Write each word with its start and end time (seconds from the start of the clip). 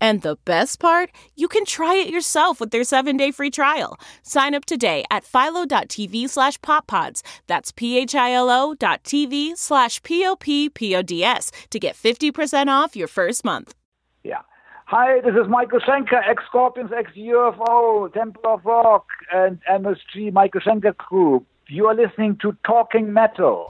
And 0.00 0.22
the 0.22 0.36
best 0.44 0.80
part, 0.80 1.10
you 1.36 1.48
can 1.48 1.64
try 1.64 1.94
it 1.94 2.10
yourself 2.10 2.60
with 2.60 2.70
their 2.70 2.84
seven-day 2.84 3.30
free 3.32 3.50
trial. 3.50 3.98
Sign 4.22 4.54
up 4.54 4.64
today 4.64 5.04
at 5.10 5.24
philo.tv 5.24 6.28
slash 6.28 6.58
poppods. 6.60 7.22
That's 7.46 7.72
p-h-i-l-o 7.72 8.74
dot 8.74 9.04
tv 9.04 9.56
slash 9.56 10.02
p-o-p-p-o-d-s 10.02 11.52
to 11.70 11.78
get 11.78 11.96
50% 11.96 12.68
off 12.68 12.96
your 12.96 13.08
first 13.08 13.44
month. 13.44 13.74
Yeah. 14.24 14.42
Hi, 14.86 15.20
this 15.20 15.34
is 15.34 15.48
Michael 15.48 15.80
Schenker, 15.80 16.26
ex-Scorpions, 16.26 16.90
ex-UFO, 16.96 18.12
Temple 18.12 18.42
of 18.46 18.64
Rock, 18.64 19.06
and 19.32 19.58
MSG 19.70 20.32
Michael 20.32 20.62
Schenker 20.62 20.96
Group. 20.96 21.44
You 21.68 21.86
are 21.88 21.94
listening 21.94 22.38
to 22.40 22.56
Talking 22.64 23.12
Metal. 23.12 23.66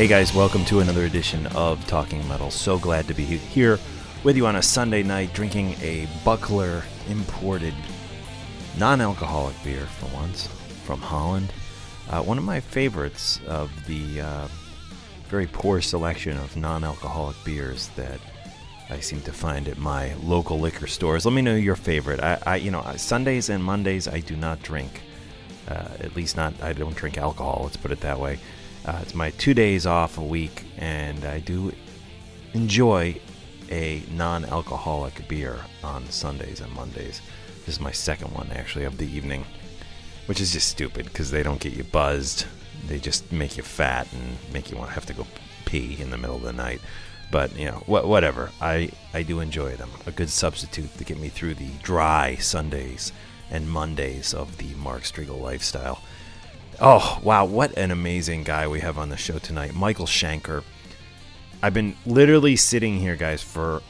Hey 0.00 0.08
guys, 0.08 0.32
welcome 0.32 0.64
to 0.64 0.80
another 0.80 1.04
edition 1.04 1.46
of 1.48 1.86
Talking 1.86 2.26
Metal. 2.26 2.50
So 2.50 2.78
glad 2.78 3.06
to 3.08 3.12
be 3.12 3.22
here 3.22 3.78
with 4.24 4.34
you 4.34 4.46
on 4.46 4.56
a 4.56 4.62
Sunday 4.62 5.02
night 5.02 5.34
drinking 5.34 5.76
a 5.82 6.08
Buckler 6.24 6.84
imported 7.10 7.74
non 8.78 9.02
alcoholic 9.02 9.62
beer 9.62 9.84
for 9.84 10.06
once 10.16 10.46
from 10.86 11.02
Holland. 11.02 11.52
Uh, 12.08 12.22
one 12.22 12.38
of 12.38 12.44
my 12.44 12.60
favorites 12.60 13.40
of 13.46 13.70
the 13.86 14.22
uh, 14.22 14.48
very 15.28 15.46
poor 15.46 15.82
selection 15.82 16.38
of 16.38 16.56
non 16.56 16.82
alcoholic 16.82 17.36
beers 17.44 17.88
that 17.88 18.20
I 18.88 19.00
seem 19.00 19.20
to 19.20 19.34
find 19.34 19.68
at 19.68 19.76
my 19.76 20.14
local 20.22 20.58
liquor 20.58 20.86
stores. 20.86 21.26
Let 21.26 21.34
me 21.34 21.42
know 21.42 21.56
your 21.56 21.76
favorite. 21.76 22.20
I, 22.20 22.38
I 22.46 22.56
you 22.56 22.70
know, 22.70 22.82
Sundays 22.96 23.50
and 23.50 23.62
Mondays 23.62 24.08
I 24.08 24.20
do 24.20 24.34
not 24.34 24.62
drink. 24.62 25.02
Uh, 25.68 25.88
at 26.00 26.16
least 26.16 26.38
not, 26.38 26.54
I 26.62 26.72
don't 26.72 26.96
drink 26.96 27.18
alcohol, 27.18 27.60
let's 27.64 27.76
put 27.76 27.92
it 27.92 28.00
that 28.00 28.18
way. 28.18 28.38
Uh, 28.84 28.98
it's 29.02 29.14
my 29.14 29.30
two 29.30 29.54
days 29.54 29.86
off 29.86 30.18
a 30.18 30.24
week, 30.24 30.64
and 30.78 31.24
I 31.24 31.40
do 31.40 31.72
enjoy 32.54 33.20
a 33.70 34.02
non 34.10 34.44
alcoholic 34.44 35.28
beer 35.28 35.58
on 35.84 36.08
Sundays 36.10 36.60
and 36.60 36.72
Mondays. 36.72 37.20
This 37.66 37.76
is 37.76 37.80
my 37.80 37.92
second 37.92 38.32
one, 38.34 38.50
actually, 38.52 38.84
of 38.84 38.98
the 38.98 39.06
evening, 39.06 39.44
which 40.26 40.40
is 40.40 40.52
just 40.52 40.68
stupid 40.68 41.04
because 41.06 41.30
they 41.30 41.42
don't 41.42 41.60
get 41.60 41.74
you 41.74 41.84
buzzed. 41.84 42.46
They 42.86 42.98
just 42.98 43.30
make 43.30 43.56
you 43.56 43.62
fat 43.62 44.08
and 44.12 44.38
make 44.52 44.70
you 44.70 44.76
want 44.76 44.88
to 44.88 44.94
have 44.94 45.06
to 45.06 45.12
go 45.12 45.26
pee 45.66 46.00
in 46.00 46.10
the 46.10 46.18
middle 46.18 46.36
of 46.36 46.42
the 46.42 46.52
night. 46.52 46.80
But, 47.30 47.56
you 47.56 47.66
know, 47.66 47.82
wh- 47.86 48.08
whatever. 48.08 48.50
I, 48.60 48.90
I 49.14 49.22
do 49.22 49.40
enjoy 49.40 49.76
them. 49.76 49.90
A 50.06 50.10
good 50.10 50.30
substitute 50.30 50.96
to 50.98 51.04
get 51.04 51.18
me 51.18 51.28
through 51.28 51.54
the 51.54 51.68
dry 51.82 52.36
Sundays 52.36 53.12
and 53.50 53.70
Mondays 53.70 54.34
of 54.34 54.56
the 54.56 54.74
Mark 54.74 55.02
Strigl 55.02 55.40
lifestyle. 55.40 56.02
Oh, 56.82 57.20
wow, 57.22 57.44
what 57.44 57.76
an 57.76 57.90
amazing 57.90 58.42
guy 58.42 58.66
we 58.66 58.80
have 58.80 58.96
on 58.96 59.10
the 59.10 59.16
show 59.18 59.38
tonight. 59.38 59.74
Michael 59.74 60.06
Schenker. 60.06 60.64
I've 61.62 61.74
been 61.74 61.94
literally 62.06 62.56
sitting 62.56 62.98
here, 62.98 63.16
guys, 63.16 63.42
for 63.42 63.82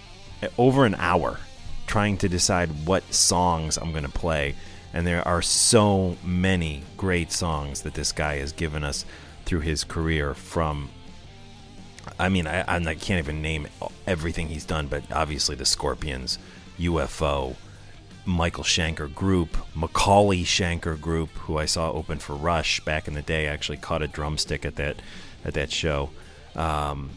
over 0.59 0.85
an 0.85 0.97
hour 0.97 1.39
trying 1.87 2.17
to 2.17 2.29
decide 2.29 2.89
what 2.89 3.05
songs 3.15 3.77
I'm 3.77 3.93
going 3.93 4.03
to 4.03 4.11
play. 4.11 4.57
And 4.93 5.07
there 5.07 5.27
are 5.27 5.41
so 5.41 6.17
many 6.25 6.83
great 6.97 7.31
songs 7.31 7.83
that 7.83 7.95
this 7.95 8.11
guy 8.11 8.39
has 8.39 8.51
given 8.51 8.83
us 8.83 9.05
through 9.45 9.61
his 9.61 9.85
career 9.85 10.35
from. 10.35 10.91
I 12.19 12.29
mean, 12.29 12.49
I, 12.49 12.65
I 12.67 12.95
can't 12.97 13.25
even 13.25 13.41
name 13.41 13.69
everything 14.05 14.49
he's 14.49 14.65
done, 14.65 14.89
but 14.89 15.05
obviously 15.13 15.55
the 15.55 15.65
Scorpions, 15.65 16.41
UFO, 16.77 17.55
Michael 18.31 18.65
Schenker 18.65 19.13
Group, 19.13 19.57
McAuley 19.75 20.43
Schenker 20.43 21.01
Group, 21.01 21.31
who 21.31 21.59
I 21.59 21.67
saw 21.67 21.91
open 21.93 22.19
for 22.19 22.35
Rush 22.35 22.81
back 22.81 23.09
in 23.09 23.15
the 23.15 23.23
day. 23.23 23.49
I 23.49 23.53
actually 23.53 23.79
caught 23.79 24.03
a 24.03 24.09
drumstick 24.09 24.65
at 24.65 24.77
that 24.77 24.97
at 25.45 25.55
that 25.55 25.71
show. 25.71 26.11
Um, 26.55 27.11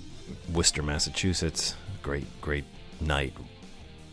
Worcester, 0.52 0.84
Massachusetts. 0.84 1.76
Great, 2.02 2.26
great 2.42 2.66
night. 3.00 3.34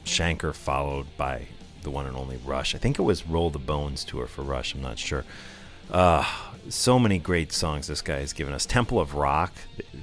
Schenker 0.04 0.54
followed 0.54 1.06
by 1.16 1.46
the 1.82 1.90
one 1.90 2.06
and 2.06 2.16
only 2.16 2.36
Rush. 2.38 2.74
I 2.74 2.78
think 2.78 2.98
it 2.98 3.02
was 3.02 3.26
Roll 3.26 3.50
the 3.50 3.58
Bones 3.58 4.04
tour 4.04 4.26
for 4.26 4.42
Rush. 4.42 4.74
I'm 4.74 4.82
not 4.82 4.98
sure. 4.98 5.24
Uh, 5.90 6.24
so 6.68 6.98
many 6.98 7.18
great 7.18 7.52
songs 7.52 7.86
this 7.86 8.02
guy 8.02 8.20
has 8.20 8.32
given 8.32 8.52
us. 8.52 8.66
Temple 8.66 9.00
of 9.00 9.14
Rock, 9.14 9.52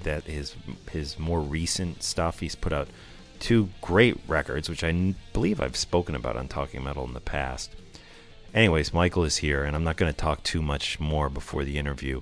that 0.04 0.28
is 0.28 0.56
his 0.92 1.18
more 1.20 1.40
recent 1.40 2.04
stuff. 2.04 2.40
He's 2.40 2.56
put 2.56 2.74
out 2.74 2.88
two 3.40 3.70
great 3.82 4.18
records, 4.28 4.70
which 4.70 4.84
I 4.84 5.16
believe 5.34 5.62
I've 5.62 5.76
spoken 5.76 6.16
about 6.16 6.36
on 6.38 6.48
Talking 6.48 6.84
Metal 6.84 7.06
in 7.06 7.14
the 7.14 7.20
past. 7.20 7.76
Anyways, 8.54 8.94
Michael 8.94 9.24
is 9.24 9.38
here, 9.38 9.64
and 9.64 9.76
I'm 9.76 9.84
not 9.84 9.98
going 9.98 10.12
to 10.12 10.18
talk 10.18 10.44
too 10.44 10.62
much 10.62 11.00
more 11.00 11.30
before 11.30 11.64
the 11.64 11.78
interview, 11.78 12.22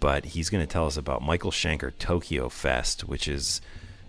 but 0.00 0.24
he's 0.26 0.50
going 0.50 0.64
to 0.66 0.72
tell 0.72 0.86
us 0.86 0.96
about 0.96 1.22
Michael 1.22 1.50
Schenker 1.50 1.92
Tokyo 1.98 2.48
Fest, 2.48 3.02
which 3.08 3.28
is 3.28 3.60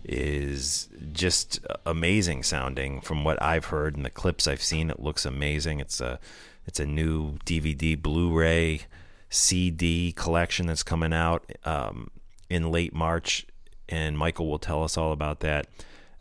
is 0.04 0.88
just 1.12 1.59
amazing 1.86 2.42
sounding 2.42 3.02
from 3.02 3.24
what 3.24 3.40
I've 3.44 3.66
heard 3.66 3.96
and 3.98 4.06
the 4.06 4.09
clips 4.09 4.48
I've 4.48 4.62
seen. 4.62 4.90
It 4.90 5.02
looks 5.02 5.26
amazing. 5.26 5.80
It's 5.80 6.00
a 6.00 6.20
it's 6.66 6.80
a 6.80 6.86
new 6.86 7.34
DVD, 7.46 8.02
Blu-ray, 8.02 8.82
CD 9.30 10.12
collection 10.12 10.68
that's 10.68 10.84
coming 10.84 11.14
out 11.14 11.52
um, 11.66 12.09
in 12.50 12.72
late 12.72 12.94
March, 12.94 13.46
and 13.88 14.18
Michael 14.18 14.47
will 14.50 14.59
tell 14.59 14.84
us 14.84 14.97
all 14.97 15.12
about 15.12 15.41
that 15.41 15.68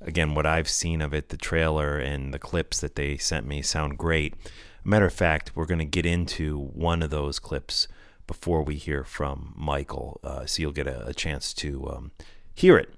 again, 0.00 0.34
what 0.34 0.46
I've 0.46 0.68
seen 0.68 1.00
of 1.00 1.12
it, 1.12 1.28
the 1.28 1.36
trailer 1.36 1.98
and 1.98 2.32
the 2.32 2.38
clips 2.38 2.80
that 2.80 2.96
they 2.96 3.16
sent 3.16 3.46
me 3.46 3.62
sound 3.62 3.98
great. 3.98 4.34
Matter 4.84 5.06
of 5.06 5.12
fact, 5.12 5.52
we're 5.54 5.66
going 5.66 5.78
to 5.78 5.84
get 5.84 6.06
into 6.06 6.58
one 6.58 7.02
of 7.02 7.10
those 7.10 7.38
clips 7.38 7.88
before 8.26 8.62
we 8.62 8.76
hear 8.76 9.04
from 9.04 9.54
Michael, 9.56 10.20
uh, 10.22 10.46
so 10.46 10.60
you'll 10.62 10.72
get 10.72 10.86
a, 10.86 11.06
a 11.06 11.14
chance 11.14 11.52
to 11.54 11.88
um, 11.90 12.12
hear 12.54 12.76
it. 12.76 12.90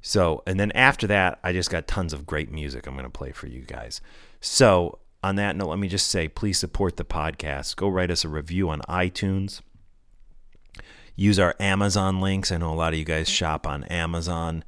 So, 0.00 0.42
and 0.46 0.58
then 0.58 0.72
after 0.72 1.06
that, 1.06 1.38
I 1.44 1.52
just 1.52 1.70
got 1.70 1.86
tons 1.86 2.12
of 2.12 2.26
great 2.26 2.50
music 2.50 2.86
I'm 2.86 2.94
going 2.94 3.04
to 3.04 3.10
play 3.10 3.30
for 3.30 3.46
you 3.46 3.60
guys. 3.60 4.00
So, 4.40 4.98
on 5.22 5.36
that 5.36 5.54
note, 5.54 5.68
let 5.68 5.78
me 5.78 5.86
just 5.86 6.08
say 6.08 6.26
please 6.26 6.58
support 6.58 6.96
the 6.96 7.04
podcast. 7.04 7.76
Go 7.76 7.88
write 7.88 8.10
us 8.10 8.24
a 8.24 8.28
review 8.28 8.68
on 8.70 8.80
iTunes. 8.88 9.60
Use 11.14 11.38
our 11.38 11.54
Amazon 11.60 12.20
links. 12.20 12.50
I 12.50 12.56
know 12.56 12.72
a 12.72 12.74
lot 12.74 12.94
of 12.94 12.98
you 12.98 13.04
guys 13.04 13.28
shop 13.28 13.66
on 13.66 13.84
Amazon. 13.84 14.64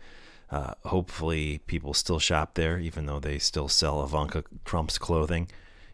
Uh, 0.54 0.72
hopefully, 0.84 1.58
people 1.66 1.92
still 1.92 2.20
shop 2.20 2.54
there, 2.54 2.78
even 2.78 3.06
though 3.06 3.18
they 3.18 3.40
still 3.40 3.66
sell 3.66 4.04
Ivanka 4.04 4.44
Trump's 4.64 4.98
clothing. 4.98 5.48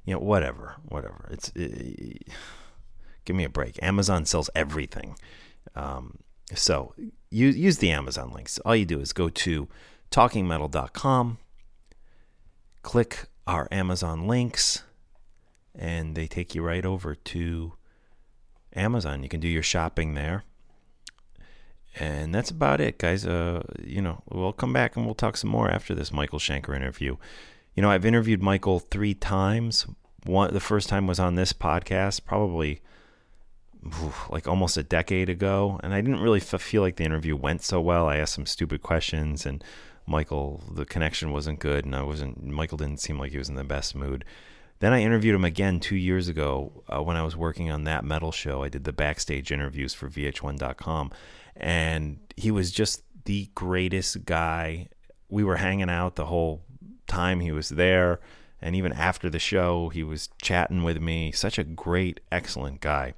You 0.04 0.12
know, 0.14 0.20
whatever, 0.20 0.76
whatever. 0.86 1.30
It's 1.30 1.50
it, 1.54 2.28
Give 3.24 3.34
me 3.34 3.44
a 3.44 3.48
break. 3.48 3.82
Amazon 3.82 4.26
sells 4.26 4.50
everything. 4.54 5.16
Um, 5.74 6.18
so 6.54 6.92
use, 7.30 7.56
use 7.56 7.78
the 7.78 7.90
Amazon 7.90 8.32
links. 8.32 8.58
All 8.58 8.76
you 8.76 8.84
do 8.84 9.00
is 9.00 9.14
go 9.14 9.30
to 9.30 9.66
talkingmetal.com, 10.10 11.38
click 12.82 13.28
our 13.46 13.66
Amazon 13.72 14.26
links, 14.26 14.82
and 15.74 16.14
they 16.14 16.26
take 16.26 16.54
you 16.54 16.60
right 16.60 16.84
over 16.84 17.14
to 17.14 17.72
Amazon. 18.76 19.22
You 19.22 19.30
can 19.30 19.40
do 19.40 19.48
your 19.48 19.62
shopping 19.62 20.12
there. 20.12 20.44
And 21.98 22.34
that's 22.34 22.50
about 22.50 22.80
it, 22.80 22.98
guys. 22.98 23.26
Uh, 23.26 23.62
you 23.84 24.00
know, 24.00 24.22
we'll 24.30 24.52
come 24.52 24.72
back 24.72 24.96
and 24.96 25.04
we'll 25.04 25.14
talk 25.14 25.36
some 25.36 25.50
more 25.50 25.68
after 25.68 25.94
this 25.94 26.12
Michael 26.12 26.38
Schenker 26.38 26.74
interview. 26.74 27.16
You 27.74 27.82
know, 27.82 27.90
I've 27.90 28.06
interviewed 28.06 28.42
Michael 28.42 28.78
three 28.78 29.14
times. 29.14 29.86
One, 30.24 30.52
the 30.52 30.60
first 30.60 30.88
time 30.88 31.06
was 31.06 31.18
on 31.18 31.34
this 31.34 31.52
podcast, 31.52 32.24
probably 32.24 32.82
like 34.28 34.46
almost 34.46 34.76
a 34.76 34.82
decade 34.82 35.28
ago, 35.28 35.80
and 35.82 35.94
I 35.94 36.00
didn't 36.00 36.20
really 36.20 36.40
f- 36.40 36.60
feel 36.60 36.82
like 36.82 36.96
the 36.96 37.04
interview 37.04 37.34
went 37.34 37.62
so 37.62 37.80
well. 37.80 38.06
I 38.08 38.16
asked 38.16 38.34
some 38.34 38.46
stupid 38.46 38.82
questions, 38.82 39.46
and 39.46 39.64
Michael, 40.06 40.62
the 40.70 40.84
connection 40.84 41.32
wasn't 41.32 41.60
good, 41.60 41.84
and 41.84 41.96
I 41.96 42.02
wasn't. 42.02 42.44
Michael 42.44 42.78
didn't 42.78 43.00
seem 43.00 43.18
like 43.18 43.32
he 43.32 43.38
was 43.38 43.48
in 43.48 43.54
the 43.54 43.64
best 43.64 43.94
mood. 43.94 44.24
Then 44.80 44.92
I 44.92 45.02
interviewed 45.02 45.34
him 45.34 45.44
again 45.44 45.78
two 45.78 45.96
years 45.96 46.26
ago 46.28 46.82
uh, 46.88 47.02
when 47.02 47.16
I 47.16 47.22
was 47.22 47.36
working 47.36 47.70
on 47.70 47.84
that 47.84 48.04
metal 48.04 48.32
show. 48.32 48.62
I 48.62 48.70
did 48.70 48.84
the 48.84 48.92
backstage 48.92 49.52
interviews 49.52 49.92
for 49.92 50.08
VH1.com, 50.08 51.12
and 51.56 52.18
he 52.36 52.50
was 52.50 52.70
just 52.70 53.02
the 53.24 53.50
greatest 53.54 54.24
guy. 54.24 54.88
We 55.28 55.44
were 55.44 55.56
hanging 55.56 55.90
out 55.90 56.16
the 56.16 56.26
whole 56.26 56.62
time 57.06 57.40
he 57.40 57.52
was 57.52 57.70
there, 57.70 58.20
and 58.60 58.76
even 58.76 58.92
after 58.92 59.30
the 59.30 59.38
show, 59.38 59.88
he 59.88 60.02
was 60.02 60.28
chatting 60.42 60.82
with 60.82 61.00
me. 61.00 61.32
Such 61.32 61.58
a 61.58 61.64
great, 61.64 62.20
excellent 62.30 62.80
guy. 62.80 63.14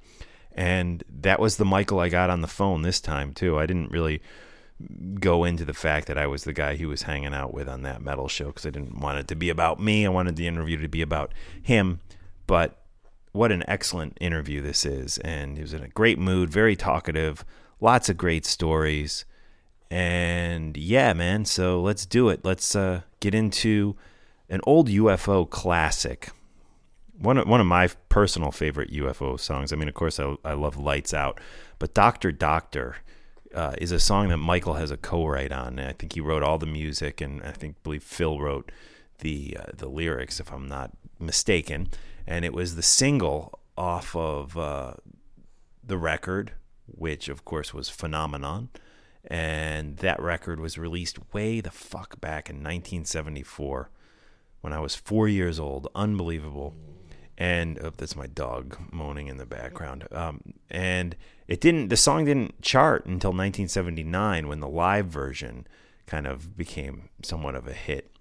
And 0.55 1.03
that 1.09 1.39
was 1.39 1.57
the 1.57 1.65
Michael 1.65 1.99
I 1.99 2.09
got 2.09 2.29
on 2.29 2.41
the 2.41 2.47
phone 2.47 2.83
this 2.83 3.01
time, 3.01 3.33
too. 3.33 3.57
I 3.57 3.65
didn't 3.65 3.91
really 3.91 4.21
go 5.19 5.43
into 5.43 5.65
the 5.65 5.73
fact 5.73 6.07
that 6.07 6.17
I 6.17 6.27
was 6.27 6.43
the 6.43 6.53
guy 6.53 6.75
he 6.75 6.85
was 6.85 7.03
hanging 7.03 7.33
out 7.33 7.53
with 7.53 7.67
on 7.67 7.83
that 7.83 8.01
metal 8.01 8.27
show 8.27 8.47
because 8.47 8.65
I 8.65 8.69
didn't 8.69 8.99
want 8.99 9.19
it 9.19 9.27
to 9.29 9.35
be 9.35 9.49
about 9.49 9.79
me. 9.79 10.05
I 10.05 10.09
wanted 10.09 10.35
the 10.35 10.47
interview 10.47 10.77
to 10.81 10.87
be 10.87 11.01
about 11.01 11.33
him. 11.61 12.01
But 12.47 12.83
what 13.31 13.51
an 13.51 13.63
excellent 13.67 14.17
interview 14.19 14.61
this 14.61 14.85
is. 14.85 15.17
And 15.19 15.57
he 15.57 15.61
was 15.61 15.73
in 15.73 15.83
a 15.83 15.87
great 15.89 16.19
mood, 16.19 16.49
very 16.49 16.75
talkative, 16.75 17.43
lots 17.79 18.09
of 18.09 18.17
great 18.17 18.45
stories. 18.45 19.25
And 19.89 20.75
yeah, 20.75 21.13
man, 21.13 21.45
so 21.45 21.81
let's 21.81 22.05
do 22.05 22.29
it. 22.29 22.43
Let's 22.43 22.75
uh, 22.75 23.01
get 23.19 23.35
into 23.35 23.95
an 24.49 24.61
old 24.65 24.89
UFO 24.89 25.49
classic. 25.49 26.29
One 27.19 27.37
of, 27.37 27.47
one 27.47 27.61
of 27.61 27.67
my 27.67 27.89
personal 28.09 28.51
favorite 28.51 28.91
UFO 28.91 29.39
songs. 29.39 29.71
I 29.71 29.75
mean, 29.75 29.87
of 29.87 29.93
course, 29.93 30.19
I, 30.19 30.35
I 30.43 30.53
love 30.53 30.77
Lights 30.77 31.13
Out, 31.13 31.39
but 31.79 31.93
Doctor 31.93 32.31
Doctor 32.31 32.97
uh, 33.53 33.75
is 33.77 33.91
a 33.91 33.99
song 33.99 34.29
that 34.29 34.37
Michael 34.37 34.73
has 34.73 34.91
a 34.91 34.97
co-write 34.97 35.51
on. 35.51 35.79
I 35.79 35.93
think 35.93 36.13
he 36.13 36.21
wrote 36.21 36.43
all 36.43 36.57
the 36.57 36.65
music, 36.65 37.21
and 37.21 37.41
I 37.43 37.51
think 37.51 37.81
believe 37.83 38.03
Phil 38.03 38.39
wrote 38.39 38.71
the 39.19 39.57
uh, 39.59 39.71
the 39.73 39.87
lyrics, 39.87 40.39
if 40.39 40.51
I'm 40.51 40.67
not 40.67 40.91
mistaken. 41.19 41.89
And 42.25 42.45
it 42.45 42.53
was 42.53 42.75
the 42.75 42.81
single 42.81 43.59
off 43.77 44.15
of 44.15 44.57
uh, 44.57 44.93
the 45.83 45.97
record, 45.97 46.53
which 46.85 47.29
of 47.29 47.45
course 47.45 47.73
was 47.73 47.89
Phenomenon. 47.89 48.69
And 49.25 49.97
that 49.97 50.21
record 50.21 50.59
was 50.59 50.77
released 50.77 51.33
way 51.33 51.61
the 51.61 51.71
fuck 51.71 52.19
back 52.19 52.49
in 52.49 52.57
1974 52.57 53.89
when 54.59 54.73
I 54.73 54.79
was 54.79 54.95
four 54.95 55.29
years 55.29 55.59
old. 55.59 55.87
Unbelievable 55.95 56.75
and 57.37 57.79
oh, 57.81 57.91
that's 57.95 58.15
my 58.15 58.27
dog 58.27 58.77
moaning 58.91 59.27
in 59.27 59.37
the 59.37 59.45
background. 59.45 60.07
Um, 60.11 60.53
and 60.69 61.15
it 61.47 61.59
didn't. 61.59 61.89
The 61.89 61.97
song 61.97 62.25
didn't 62.25 62.61
chart 62.61 63.05
until 63.05 63.31
1979 63.31 64.47
when 64.47 64.59
the 64.59 64.67
live 64.67 65.07
version 65.07 65.67
kind 66.05 66.27
of 66.27 66.55
became 66.55 67.09
somewhat 67.23 67.55
of 67.55 67.67
a 67.67 67.73
hit. 67.73 68.15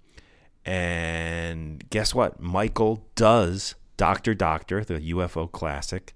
And 0.65 1.89
guess 1.91 2.15
what? 2.15 2.41
Michael 2.41 3.07
does 3.15 3.75
Doctor 3.97 4.35
Doctor, 4.35 4.85
the 4.85 5.13
UFO 5.13 5.51
classic, 5.51 6.15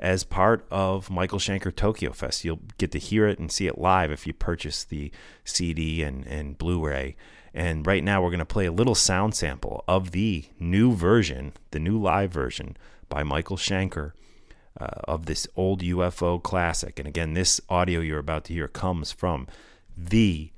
as 0.00 0.24
part 0.24 0.66
of 0.70 1.10
Michael 1.10 1.38
Schenker 1.38 1.74
Tokyo 1.74 2.12
Fest. 2.12 2.44
You'll 2.44 2.60
get 2.78 2.90
to 2.92 2.98
hear 2.98 3.28
it 3.28 3.38
and 3.38 3.52
see 3.52 3.66
it 3.66 3.78
live 3.78 4.10
if 4.10 4.26
you 4.26 4.32
purchase 4.32 4.82
the 4.82 5.12
CD 5.44 6.02
and, 6.02 6.26
and 6.26 6.56
Blu-ray. 6.56 7.16
And 7.52 7.86
right 7.86 8.02
now, 8.02 8.22
we're 8.22 8.30
going 8.30 8.38
to 8.38 8.46
play 8.46 8.64
a 8.64 8.72
little 8.72 8.94
sound 8.94 9.34
sample 9.34 9.84
of 9.86 10.12
the 10.12 10.46
new 10.58 10.94
version, 10.94 11.52
the 11.70 11.78
new 11.78 12.00
live 12.00 12.32
version 12.32 12.76
by 13.08 13.22
Michael 13.22 13.58
Schenker 13.58 14.12
uh, 14.80 14.86
of 15.04 15.26
this 15.26 15.46
old 15.54 15.82
UFO 15.82 16.42
classic. 16.42 16.98
And 16.98 17.06
again, 17.06 17.34
this 17.34 17.60
audio 17.68 18.00
you're 18.00 18.18
about 18.18 18.44
to 18.44 18.54
hear 18.54 18.68
comes 18.68 19.12
from 19.12 19.48
the 19.96 20.50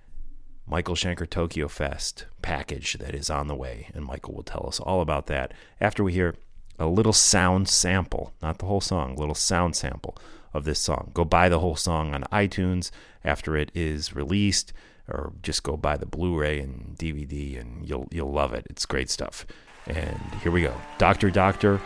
Michael 0.66 0.94
Schenker 0.94 1.28
Tokyo 1.28 1.66
Fest 1.66 2.26
package 2.42 2.94
that 2.94 3.14
is 3.14 3.28
on 3.28 3.48
the 3.48 3.56
way. 3.56 3.88
And 3.94 4.04
Michael 4.04 4.34
will 4.34 4.44
tell 4.44 4.66
us 4.68 4.78
all 4.78 5.00
about 5.00 5.26
that 5.26 5.52
after 5.80 6.04
we 6.04 6.12
hear 6.12 6.36
a 6.82 6.88
little 6.88 7.12
sound 7.12 7.69
sample, 7.69 8.32
not 8.43 8.58
the 8.58 8.67
whole 8.67 8.81
song, 8.81 9.12
a 9.12 9.20
little 9.20 9.34
sound 9.34 9.76
sample 9.76 10.17
of 10.52 10.64
this 10.64 10.81
song. 10.81 11.11
Go 11.14 11.25
buy 11.25 11.49
the 11.49 11.61
whole 11.61 11.76
song 11.76 12.14
on 12.14 12.25
iTunes 12.25 12.90
after 13.25 13.56
it 13.56 13.70
is 13.75 14.14
released 14.14 14.73
or 15.08 15.32
just 15.43 15.62
go 15.62 15.76
buy 15.76 15.96
the 15.96 16.06
Blu-ray 16.06 16.61
and 16.61 16.96
DVD, 16.99 17.61
and 17.61 17.88
you'll 17.88 18.08
you'll 18.11 18.32
love 18.32 18.52
it. 18.52 18.67
It's 18.70 18.87
great 18.87 19.11
stuff. 19.11 19.46
And 19.87 20.20
here 20.43 20.52
we 20.52 20.62
go, 20.62 20.75
Doctor 20.99 21.31
Doctor, 21.31 21.81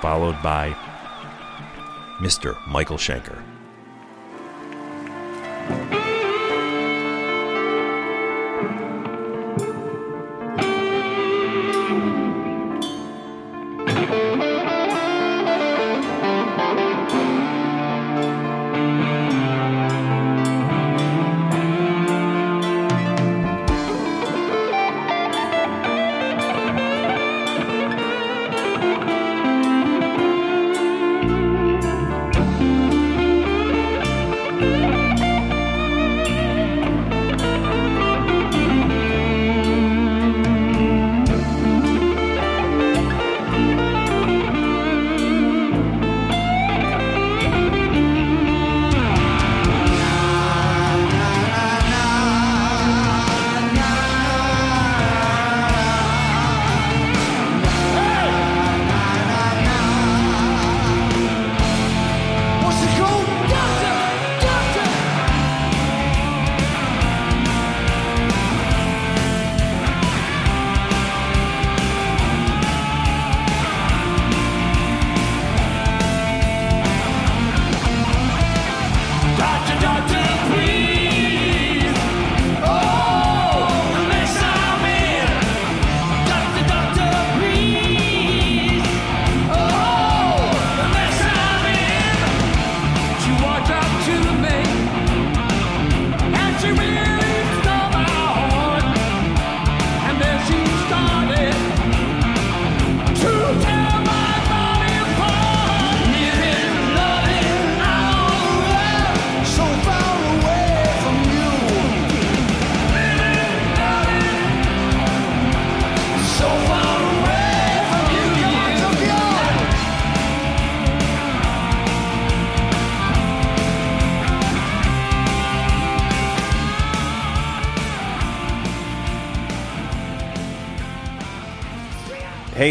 followed 0.00 0.42
by 0.42 0.70
Mr. 2.20 2.56
Michael 2.66 2.96
Schenker. 2.96 3.42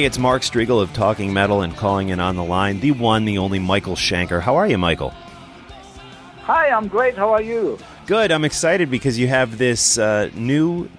Hey, 0.04 0.08
it's 0.08 0.20
Mark 0.20 0.42
Strigl 0.42 0.82
of 0.82 0.92
Talking 0.92 1.32
Metal 1.32 1.62
and 1.62 1.74
calling 1.78 2.10
in 2.10 2.20
on 2.20 2.36
the 2.36 2.44
line, 2.44 2.82
the 2.82 2.92
one, 2.92 3.24
the 3.24 3.38
only 3.38 3.58
Michael 3.58 3.96
Schenker. 3.96 4.42
How 4.42 4.58
are 4.58 4.68
you, 4.68 4.78
Michael? 4.78 5.12
Hi, 6.42 6.72
I'm 6.72 6.90
great. 6.90 7.16
How 7.16 7.32
are 7.32 7.42
you? 7.42 7.80
Good. 8.06 8.30
I'm 8.30 8.44
excited 8.44 8.92
because 8.92 9.18
you 9.18 9.30
have 9.30 9.58
this 9.58 9.98
uh, 9.98 10.30
new 10.34 10.90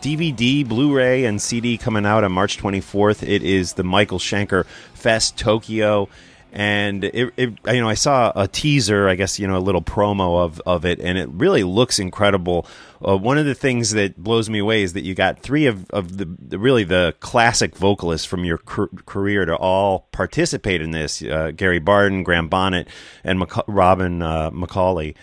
DVD, 0.00 0.66
Blu-ray, 0.66 1.26
and 1.26 1.42
CD 1.42 1.76
coming 1.76 2.06
out 2.06 2.24
on 2.24 2.32
March 2.32 2.56
24th. 2.56 3.22
It 3.22 3.42
is 3.42 3.74
the 3.74 3.84
Michael 3.84 4.18
Schenker 4.18 4.64
Fest 4.94 5.36
Tokyo, 5.36 6.08
and 6.54 7.02
it, 7.02 7.34
it, 7.36 7.50
you 7.66 7.80
know 7.80 7.88
I 7.88 7.94
saw 7.94 8.32
a 8.36 8.46
teaser, 8.46 9.08
I 9.08 9.16
guess 9.16 9.40
you 9.40 9.48
know 9.48 9.56
a 9.56 9.58
little 9.58 9.82
promo 9.82 10.44
of 10.44 10.62
of 10.64 10.84
it, 10.84 11.00
and 11.00 11.18
it 11.18 11.28
really 11.30 11.64
looks 11.64 11.98
incredible. 11.98 12.66
Uh, 13.06 13.16
one 13.16 13.38
of 13.38 13.44
the 13.44 13.56
things 13.56 13.90
that 13.90 14.16
blows 14.16 14.48
me 14.48 14.60
away 14.60 14.84
is 14.84 14.92
that 14.92 15.02
you 15.02 15.16
got 15.16 15.40
three 15.40 15.66
of 15.66 15.90
of 15.90 16.16
the, 16.16 16.56
really 16.56 16.84
the 16.84 17.12
classic 17.18 17.76
vocalists 17.76 18.24
from 18.24 18.44
your 18.44 18.58
career 18.58 19.44
to 19.44 19.56
all 19.56 20.08
participate 20.12 20.80
in 20.80 20.92
this: 20.92 21.22
uh, 21.22 21.50
Gary 21.56 21.80
Barden, 21.80 22.22
Graham 22.22 22.48
Bonnet, 22.48 22.86
and 23.24 23.44
Robin 23.66 24.22
uh, 24.22 24.52
McAuley. 24.52 25.16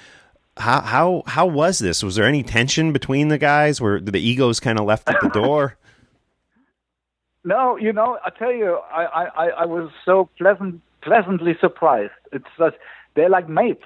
How 0.58 0.82
how 0.82 1.24
how 1.28 1.46
was 1.48 1.80
this? 1.80 2.04
Was 2.04 2.16
there 2.16 2.26
any 2.26 2.44
tension 2.44 2.92
between 2.92 3.30
the 3.30 3.38
guys? 3.38 3.80
Were 3.80 4.02
the 4.02 4.20
egos 4.20 4.60
kind 4.60 4.78
of 4.78 4.86
left 4.86 5.10
at 5.10 5.22
the 5.22 5.30
door? 5.30 5.78
No, 7.44 7.76
you 7.76 7.92
know, 7.92 8.20
I 8.24 8.30
tell 8.30 8.52
you, 8.52 8.76
I, 8.94 9.04
I, 9.04 9.48
I 9.62 9.66
was 9.66 9.90
so 10.06 10.30
pleasant 10.38 10.80
pleasantly 11.02 11.56
surprised. 11.60 12.12
It's 12.32 12.46
that 12.60 12.74
they're 13.16 13.30
like 13.30 13.50
mates. 13.50 13.84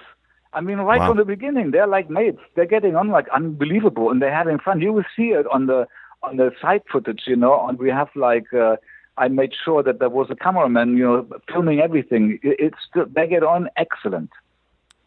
I 0.52 0.60
mean, 0.60 0.78
right 0.78 1.00
wow. 1.00 1.08
from 1.08 1.18
the 1.18 1.24
beginning, 1.24 1.70
they're 1.70 1.86
like 1.86 2.08
mates. 2.08 2.40
They're 2.54 2.66
getting 2.66 2.96
on 2.96 3.08
like 3.08 3.26
unbelievable, 3.34 4.10
and 4.10 4.22
they're 4.22 4.34
having 4.34 4.58
fun. 4.58 4.80
You 4.80 4.92
will 4.92 5.04
see 5.14 5.28
it 5.28 5.46
on 5.52 5.66
the 5.66 5.86
on 6.22 6.36
the 6.36 6.50
side 6.60 6.82
footage, 6.90 7.22
you 7.26 7.36
know. 7.36 7.66
And 7.68 7.78
we 7.78 7.90
have 7.90 8.08
like 8.14 8.52
uh, 8.54 8.76
I 9.18 9.28
made 9.28 9.52
sure 9.64 9.82
that 9.82 9.98
there 9.98 10.08
was 10.08 10.28
a 10.30 10.36
cameraman, 10.36 10.96
you 10.96 11.04
know, 11.04 11.28
filming 11.52 11.80
everything. 11.80 12.38
It's 12.42 12.78
they 13.14 13.26
get 13.26 13.42
on 13.42 13.68
excellent. 13.76 14.30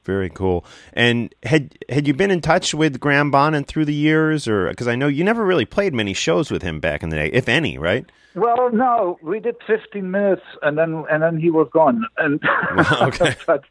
Very 0.03 0.29
cool. 0.29 0.65
And 0.93 1.33
had 1.43 1.77
had 1.89 2.07
you 2.07 2.13
been 2.13 2.31
in 2.31 2.41
touch 2.41 2.73
with 2.73 2.99
Graham 2.99 3.31
Bonnet 3.31 3.67
through 3.67 3.85
the 3.85 3.93
years, 3.93 4.47
or 4.47 4.69
because 4.69 4.87
I 4.87 4.95
know 4.95 5.07
you 5.07 5.23
never 5.23 5.45
really 5.45 5.65
played 5.65 5.93
many 5.93 6.13
shows 6.13 6.49
with 6.49 6.61
him 6.61 6.79
back 6.79 7.03
in 7.03 7.09
the 7.09 7.17
day, 7.17 7.29
if 7.31 7.49
any, 7.49 7.77
right? 7.77 8.05
Well, 8.35 8.69
no, 8.71 9.19
we 9.21 9.39
did 9.39 9.55
15 9.67 10.09
minutes, 10.09 10.43
and 10.61 10.77
then 10.77 11.03
and 11.11 11.21
then 11.21 11.37
he 11.37 11.49
was 11.49 11.67
gone. 11.73 12.05
And 12.17 12.41
okay. 13.01 13.35
but 13.45 13.63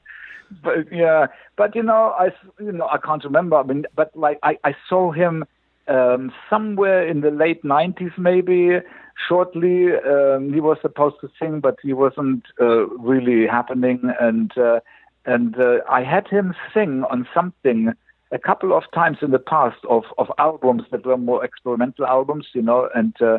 but 0.62 0.92
yeah, 0.92 1.28
but 1.56 1.74
you 1.74 1.82
know, 1.82 2.14
I 2.18 2.28
you 2.60 2.72
know 2.72 2.88
I 2.88 2.98
can't 2.98 3.24
remember. 3.24 3.56
I 3.56 3.62
mean, 3.62 3.86
but 3.96 4.14
like 4.14 4.38
I 4.42 4.58
I 4.64 4.74
saw 4.88 5.12
him 5.12 5.44
um, 5.88 6.32
somewhere 6.50 7.06
in 7.06 7.22
the 7.22 7.30
late 7.30 7.62
90s, 7.62 8.16
maybe. 8.18 8.78
Shortly, 9.28 9.88
um, 9.96 10.52
he 10.52 10.60
was 10.60 10.78
supposed 10.80 11.16
to 11.22 11.28
sing, 11.40 11.58
but 11.58 11.76
he 11.82 11.92
wasn't 11.92 12.44
uh, 12.60 12.86
really 12.86 13.48
happening, 13.48 14.12
and 14.20 14.56
uh, 14.56 14.78
and 15.24 15.58
uh, 15.58 15.78
I 15.88 16.02
had 16.02 16.28
him 16.28 16.54
sing 16.72 17.04
on 17.10 17.28
something 17.34 17.92
a 18.30 18.38
couple 18.38 18.76
of 18.76 18.84
times 18.92 19.18
in 19.22 19.30
the 19.30 19.38
past 19.38 19.78
of 19.88 20.04
of 20.18 20.30
albums 20.38 20.82
that 20.90 21.06
were 21.06 21.16
more 21.16 21.44
experimental 21.44 22.06
albums, 22.06 22.48
you 22.54 22.62
know, 22.62 22.88
and 22.94 23.20
uh, 23.22 23.38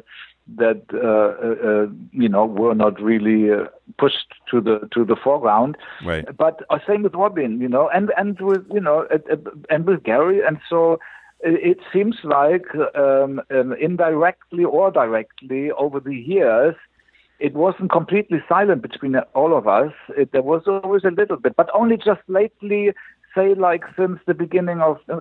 that 0.57 0.83
uh, 0.93 0.97
uh, 1.45 1.67
uh, 1.69 1.87
you 2.11 2.29
know 2.29 2.45
were 2.45 2.75
not 2.75 3.01
really 3.01 3.51
uh, 3.51 3.65
pushed 3.97 4.33
to 4.49 4.61
the 4.61 4.87
to 4.93 5.05
the 5.05 5.15
foreground. 5.15 5.77
Right. 6.03 6.25
But 6.35 6.63
uh, 6.69 6.79
same 6.87 7.03
with 7.03 7.13
Robin, 7.13 7.61
you 7.61 7.69
know, 7.69 7.89
and 7.89 8.11
and 8.17 8.39
with 8.39 8.65
you 8.71 8.81
know 8.81 9.07
and 9.69 9.85
with 9.85 10.03
Gary, 10.03 10.41
and 10.45 10.59
so 10.69 10.99
it 11.41 11.79
seems 11.93 12.17
like 12.23 12.65
um, 12.95 13.41
um, 13.49 13.73
indirectly 13.73 14.65
or 14.65 14.91
directly 14.91 15.71
over 15.71 15.99
the 15.99 16.15
years. 16.15 16.75
It 17.39 17.53
wasn't 17.53 17.91
completely 17.91 18.39
silent 18.49 18.81
between 18.81 19.15
all 19.33 19.57
of 19.57 19.67
us. 19.67 19.93
It, 20.17 20.31
there 20.31 20.41
was 20.41 20.63
always 20.67 21.03
a 21.03 21.11
little 21.11 21.37
bit, 21.37 21.55
but 21.55 21.69
only 21.73 21.95
just 21.97 22.21
lately, 22.27 22.91
say 23.35 23.53
like 23.53 23.83
since 23.97 24.19
the 24.25 24.33
beginning 24.33 24.81
of 24.81 24.97
uh, 25.09 25.19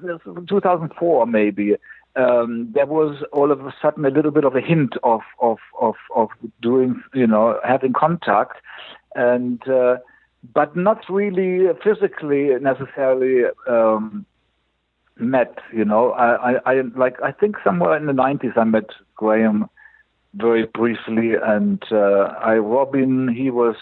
2004, 0.48 1.26
maybe 1.26 1.76
um, 2.16 2.70
there 2.74 2.86
was 2.86 3.22
all 3.32 3.52
of 3.52 3.60
a 3.64 3.74
sudden 3.80 4.04
a 4.04 4.10
little 4.10 4.30
bit 4.30 4.44
of 4.44 4.56
a 4.56 4.60
hint 4.60 4.94
of 5.02 5.20
of 5.40 5.58
of, 5.80 5.94
of 6.16 6.28
doing 6.60 7.02
you 7.14 7.26
know 7.26 7.58
having 7.64 7.92
contact, 7.92 8.56
and 9.14 9.66
uh, 9.68 9.96
but 10.52 10.76
not 10.76 11.04
really 11.08 11.66
physically 11.84 12.50
necessarily 12.60 13.44
um, 13.68 14.26
met. 15.18 15.58
You 15.72 15.84
know, 15.84 16.10
I, 16.12 16.52
I, 16.52 16.72
I 16.72 16.80
like 16.96 17.22
I 17.22 17.30
think 17.30 17.56
somewhere 17.62 17.96
in 17.96 18.06
the 18.06 18.12
'90s 18.12 18.56
I 18.56 18.64
met 18.64 18.90
Graham 19.14 19.68
very 20.34 20.66
briefly, 20.66 21.32
and 21.34 21.82
uh, 21.90 22.34
I 22.42 22.56
Robin 22.56 23.28
he 23.28 23.50
was. 23.50 23.76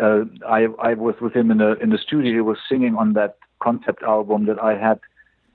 Uh, 0.00 0.24
I 0.46 0.66
I 0.82 0.94
was 0.94 1.14
with 1.20 1.34
him 1.34 1.50
in 1.50 1.58
the 1.58 1.72
in 1.82 1.90
the 1.90 1.98
studio. 1.98 2.32
He 2.32 2.40
was 2.40 2.58
singing 2.68 2.96
on 2.96 3.14
that 3.14 3.38
concept 3.62 4.02
album 4.02 4.46
that 4.46 4.62
I 4.62 4.76
had 4.76 5.00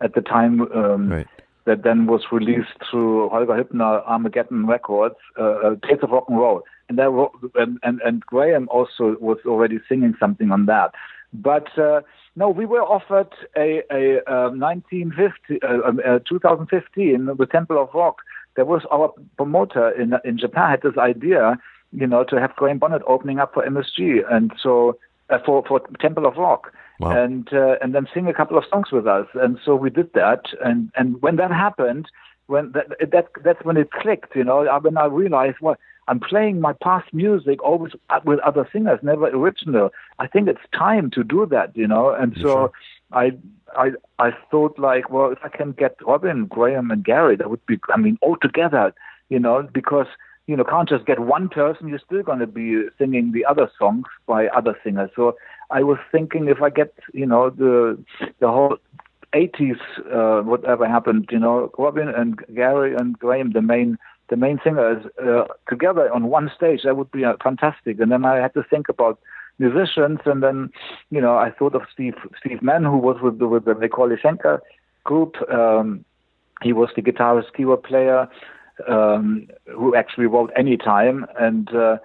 at 0.02 0.16
the 0.16 0.22
time. 0.22 0.62
Um, 0.74 1.10
right 1.10 1.28
that 1.66 1.84
then 1.84 2.08
was 2.08 2.22
released 2.32 2.78
through 2.90 3.30
Holger 3.30 3.64
Hübner 3.64 4.04
Armageddon 4.08 4.66
Records, 4.66 5.16
uh, 5.38 5.44
uh, 5.44 5.76
Tales 5.88 6.00
of 6.02 6.10
Rock 6.10 6.26
and 6.28 6.38
Roll, 6.38 6.64
and, 6.90 6.98
there, 6.98 7.12
and, 7.56 7.78
and 7.84 8.02
and 8.02 8.22
Graham 8.22 8.68
also 8.70 9.16
was 9.20 9.38
already 9.46 9.80
singing 9.88 10.16
something 10.20 10.52
on 10.52 10.66
that. 10.66 10.92
But 11.34 11.78
uh, 11.78 12.02
no, 12.36 12.50
we 12.50 12.66
were 12.66 12.82
offered 12.82 13.32
a, 13.56 13.84
a, 13.92 14.20
a 14.28 14.50
1950, 14.50 15.60
uh, 15.64 15.88
um, 15.88 16.02
uh, 16.06 16.20
2015 16.28 17.30
the 17.38 17.46
Temple 17.46 17.82
of 17.82 17.90
Rock. 17.94 18.18
There 18.56 18.66
was 18.66 18.84
our 18.92 19.14
promoter 19.38 19.90
in 19.90 20.14
in 20.24 20.38
Japan 20.38 20.70
had 20.70 20.82
this 20.82 20.98
idea, 20.98 21.58
you 21.92 22.08
know, 22.08 22.24
to 22.26 22.40
have 22.40 22.56
Graham 22.56 22.80
Bonnet 22.80 23.02
opening 23.08 23.40
up 23.40 23.54
for 23.54 23.66
MSG, 23.66 24.22
and 24.30 24.52
so 24.62 24.98
uh, 25.30 25.40
for 25.46 25.64
for 25.68 25.82
Temple 26.00 26.26
of 26.26 26.38
Rock 26.38 26.74
wow. 27.00 27.12
and 27.12 27.52
uh, 27.54 27.76
and 27.82 27.94
then 27.96 28.08
sing 28.14 28.28
a 28.28 28.34
couple 28.34 28.58
of 28.58 28.64
songs 28.70 28.92
with 28.92 29.08
us. 29.08 29.28
And 29.36 29.58
so 29.64 29.76
we 29.76 29.90
did 29.90 30.14
that. 30.14 30.46
And 30.64 30.92
and 30.96 31.22
when 31.22 31.38
that 31.38 31.52
happened, 31.52 32.08
when 32.48 32.72
that, 32.74 32.88
that 33.12 33.28
that's 33.44 33.64
when 33.64 33.78
it 33.78 33.92
clicked. 33.92 34.36
You 34.36 34.44
know, 34.44 34.80
when 34.82 34.98
I 34.98 35.06
realized 35.06 35.58
what. 35.60 35.78
Well, 35.78 35.78
I'm 36.08 36.20
playing 36.20 36.60
my 36.60 36.74
past 36.74 37.14
music 37.14 37.64
always 37.64 37.94
with 38.26 38.40
other 38.40 38.68
singers, 38.74 39.00
never 39.02 39.28
original. 39.28 39.92
I 40.20 40.28
think 40.28 40.50
it's 40.50 40.60
time 40.74 41.10
to 41.12 41.24
do 41.24 41.46
that, 41.52 41.78
you 41.78 41.88
know. 41.88 42.10
And 42.10 42.34
so 42.36 42.42
sure. 42.42 42.72
I 43.12 43.32
I 43.76 43.92
I 44.20 44.32
thought 44.50 44.78
like, 44.78 45.10
well, 45.10 45.32
if 45.32 45.40
I 45.44 45.50
can 45.50 45.72
get 45.72 45.96
Robin, 46.06 46.46
Graham, 46.46 46.92
and 46.92 47.04
Gary, 47.04 47.36
that 47.36 47.50
would 47.50 47.66
be. 47.66 47.80
I 47.90 47.98
mean, 47.98 48.18
all 48.22 48.38
together, 48.42 48.94
you 49.30 49.40
know, 49.40 49.68
because 49.74 50.08
you 50.48 50.58
know, 50.58 50.64
can't 50.64 50.90
just 50.90 51.06
get 51.06 51.20
one 51.20 51.50
person. 51.50 51.88
You're 51.88 52.00
still 52.06 52.24
going 52.24 52.40
to 52.40 52.48
be 52.48 52.84
singing 52.98 53.32
the 53.32 53.46
other 53.46 53.70
songs 53.78 54.06
by 54.28 54.48
other 54.48 54.76
singers. 54.84 55.10
So 55.16 55.38
I 55.70 55.84
was 55.84 55.98
thinking 56.12 56.48
if 56.48 56.62
I 56.62 56.70
get, 56.70 56.94
you 57.14 57.26
know, 57.26 57.50
the 57.50 57.98
the 58.40 58.48
whole 58.48 58.78
80s, 59.34 59.80
uh, 60.12 60.44
whatever 60.44 60.88
happened, 60.88 61.30
you 61.32 61.40
know, 61.40 61.72
Robin 61.78 62.10
and 62.10 62.38
Gary 62.54 62.96
and 62.96 63.18
Graham, 63.18 63.52
the 63.54 63.62
main 63.62 63.98
the 64.30 64.36
main 64.38 64.60
singers, 64.64 65.06
uh, 65.22 65.44
together 65.70 66.12
on 66.14 66.28
one 66.28 66.50
stage, 66.56 66.82
that 66.84 66.96
would 66.98 67.12
be 67.12 67.26
uh, 67.26 67.34
fantastic. 67.44 68.00
And 68.00 68.12
then 68.12 68.26
I 68.26 68.38
had 68.38 68.54
to 68.54 68.64
think 68.64 68.88
about 68.90 69.20
musicians, 69.62 70.20
and 70.26 70.44
then, 70.44 70.70
you 71.10 71.22
know, 71.22 71.36
I 71.38 71.52
thought 71.52 71.76
of 71.76 71.84
Steve 71.94 72.16
Steve 72.40 72.62
Mann, 72.62 72.84
who 72.84 72.98
was 72.98 73.18
with 73.22 73.40
the 73.40 73.48
with 73.48 73.66
the 73.66 73.74
McAuley 73.74 74.20
Schenker 74.20 74.60
group. 75.04 75.36
Um, 75.50 76.04
he 76.62 76.74
was 76.74 76.90
the 76.96 77.02
guitarist, 77.02 77.54
keyboard 77.56 77.84
player 77.84 78.28
um, 78.88 79.48
who 79.76 79.96
actually 79.96 80.28
wrote 80.28 80.52
Anytime, 80.56 81.26
and 81.40 81.74
uh, 81.74 81.98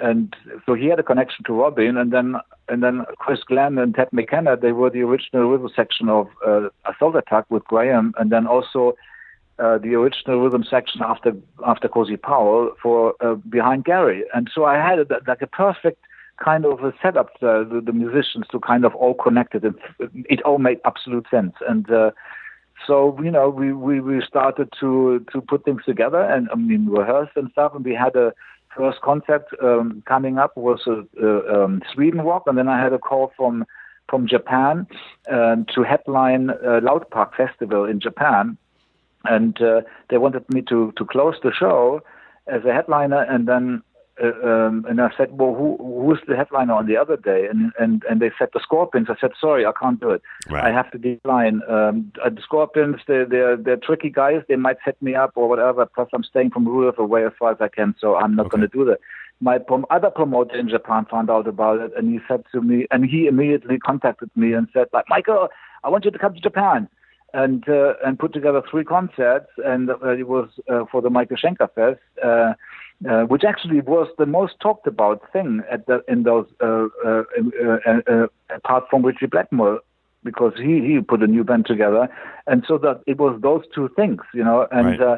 and 0.00 0.34
so 0.66 0.74
he 0.74 0.86
had 0.86 0.98
a 0.98 1.02
connection 1.02 1.44
to 1.44 1.52
Robin, 1.52 1.96
and 1.96 2.12
then 2.12 2.36
and 2.68 2.82
then 2.82 3.04
Chris 3.18 3.40
Glenn 3.44 3.78
and 3.78 3.94
Ted 3.94 4.08
McKenna, 4.12 4.56
they 4.56 4.72
were 4.72 4.90
the 4.90 5.02
original 5.02 5.50
rhythm 5.50 5.70
section 5.74 6.08
of 6.08 6.28
uh, 6.46 6.68
Assault 6.90 7.16
Attack 7.16 7.46
with 7.50 7.64
Graham, 7.64 8.14
and 8.18 8.30
then 8.30 8.46
also 8.46 8.96
uh, 9.58 9.78
the 9.78 9.94
original 9.94 10.40
rhythm 10.40 10.64
section 10.68 11.00
after 11.02 11.32
after 11.66 11.88
Cozy 11.88 12.16
Powell 12.16 12.72
for 12.82 13.14
uh, 13.20 13.34
behind 13.34 13.84
Gary, 13.84 14.24
and 14.34 14.50
so 14.54 14.64
I 14.64 14.76
had 14.76 14.98
a, 14.98 15.06
like 15.26 15.42
a 15.42 15.46
perfect 15.46 16.04
kind 16.42 16.64
of 16.64 16.82
a 16.82 16.92
setup 17.00 17.30
uh, 17.42 17.64
the, 17.64 17.82
the 17.84 17.92
musicians 17.92 18.46
to 18.50 18.58
kind 18.58 18.84
of 18.84 18.94
all 18.94 19.14
connected 19.14 19.64
and 19.64 19.74
it 20.28 20.42
all 20.42 20.58
made 20.58 20.80
absolute 20.84 21.26
sense. 21.30 21.54
And 21.68 21.90
uh, 21.90 22.10
so 22.86 23.18
you 23.22 23.30
know 23.30 23.48
we, 23.48 23.72
we 23.72 24.00
we 24.00 24.22
started 24.26 24.72
to 24.80 25.24
to 25.32 25.40
put 25.40 25.64
things 25.64 25.82
together 25.84 26.20
and 26.20 26.48
I 26.50 26.56
mean 26.56 26.86
rehearse 26.86 27.30
and 27.36 27.50
stuff. 27.52 27.74
And 27.74 27.84
we 27.84 27.94
had 27.94 28.16
a 28.16 28.32
first 28.76 29.00
concert 29.00 29.46
um, 29.62 30.02
coming 30.06 30.38
up 30.38 30.56
was 30.56 30.86
a, 30.86 31.04
a 31.24 31.64
um, 31.64 31.82
Sweden 31.92 32.22
Rock. 32.22 32.44
And 32.46 32.58
then 32.58 32.68
I 32.68 32.82
had 32.82 32.92
a 32.92 32.98
call 32.98 33.32
from 33.36 33.64
from 34.08 34.26
Japan 34.26 34.86
um, 35.30 35.66
to 35.74 35.82
headline 35.82 36.50
uh, 36.50 36.80
Loud 36.82 37.08
Park 37.10 37.36
Festival 37.36 37.84
in 37.84 38.00
Japan. 38.00 38.58
And 39.24 39.60
uh, 39.62 39.82
they 40.10 40.18
wanted 40.18 40.48
me 40.52 40.62
to 40.62 40.92
to 40.96 41.04
close 41.04 41.36
the 41.42 41.52
show 41.52 42.02
as 42.46 42.64
a 42.64 42.72
headliner. 42.72 43.22
And 43.22 43.48
then 43.48 43.82
uh, 44.22 44.48
um, 44.48 44.86
and 44.88 45.00
I 45.00 45.10
said, 45.16 45.38
well, 45.38 45.54
who 45.54 45.76
who's 45.78 46.20
the 46.28 46.36
headliner 46.36 46.74
on 46.74 46.86
the 46.86 46.96
other 46.96 47.16
day? 47.16 47.46
And 47.50 47.72
and 47.78 48.02
and 48.08 48.20
they 48.20 48.30
said 48.38 48.48
the 48.54 48.60
Scorpions. 48.62 49.08
I 49.10 49.16
said, 49.20 49.32
sorry, 49.40 49.66
I 49.66 49.72
can't 49.80 50.00
do 50.00 50.10
it. 50.10 50.22
Right. 50.48 50.64
I 50.64 50.72
have 50.72 50.90
to 50.92 50.98
decline. 50.98 51.62
Um, 51.68 52.12
uh, 52.24 52.30
the 52.30 52.40
Scorpions, 52.42 52.96
they're, 53.06 53.26
they're 53.26 53.56
they're 53.56 53.76
tricky 53.76 54.10
guys. 54.10 54.42
They 54.48 54.56
might 54.56 54.76
set 54.84 55.00
me 55.02 55.14
up 55.14 55.32
or 55.34 55.48
whatever. 55.48 55.86
Plus, 55.86 56.08
I'm 56.12 56.24
staying 56.24 56.50
from 56.50 56.66
Rudolf 56.66 56.98
away 56.98 57.24
as 57.26 57.32
far 57.38 57.50
as 57.52 57.58
I 57.60 57.68
can, 57.68 57.94
so 58.00 58.16
I'm 58.16 58.36
not 58.36 58.46
Okay. 58.46 58.56
going 58.58 58.68
to 58.70 58.76
do 58.78 58.84
that. 58.84 59.00
My 59.40 59.58
prom- 59.58 59.86
other 59.90 60.10
promoter 60.10 60.56
in 60.56 60.68
Japan 60.68 61.06
found 61.10 61.28
out 61.28 61.48
about 61.48 61.80
it, 61.80 61.92
and 61.96 62.12
he 62.12 62.20
said 62.28 62.44
to 62.52 62.60
me, 62.62 62.86
and 62.92 63.04
he 63.04 63.26
immediately 63.26 63.78
contacted 63.78 64.30
me 64.36 64.52
and 64.52 64.68
said, 64.72 64.86
like, 64.92 65.06
Michael, 65.08 65.48
I 65.82 65.88
want 65.88 66.04
you 66.04 66.12
to 66.12 66.18
come 66.18 66.34
to 66.34 66.40
Japan 66.40 66.88
and 67.34 67.68
uh, 67.68 67.94
and 68.06 68.16
put 68.16 68.32
together 68.32 68.62
three 68.70 68.84
concerts, 68.84 69.48
and 69.64 69.90
uh, 69.90 70.10
it 70.10 70.28
was 70.28 70.48
uh, 70.72 70.84
for 70.90 71.02
the 71.02 71.10
Michael 71.10 71.36
Schenker 71.36 71.68
Fest, 71.74 72.00
uh, 73.08 73.22
which 73.22 73.44
actually 73.44 73.80
was 73.80 74.08
the 74.18 74.26
most 74.26 74.54
talked 74.60 74.86
about 74.86 75.20
thing 75.32 75.62
at 75.70 75.86
the, 75.86 76.02
in 76.08 76.22
those 76.22 76.46
uh, 76.60 76.86
uh, 77.04 77.22
uh, 77.62 77.78
uh, 77.86 78.00
uh, 78.06 78.26
apart 78.50 78.84
from 78.90 79.04
Ritchie 79.04 79.26
Blackmore, 79.26 79.80
because 80.22 80.54
he 80.56 80.80
he 80.80 81.00
put 81.00 81.22
a 81.22 81.26
new 81.26 81.44
band 81.44 81.66
together, 81.66 82.08
and 82.46 82.64
so 82.66 82.78
that 82.78 83.02
it 83.06 83.18
was 83.18 83.40
those 83.40 83.62
two 83.74 83.88
things, 83.96 84.20
you 84.32 84.44
know, 84.44 84.66
and. 84.70 84.98
Right. 84.98 85.00
Uh, 85.00 85.16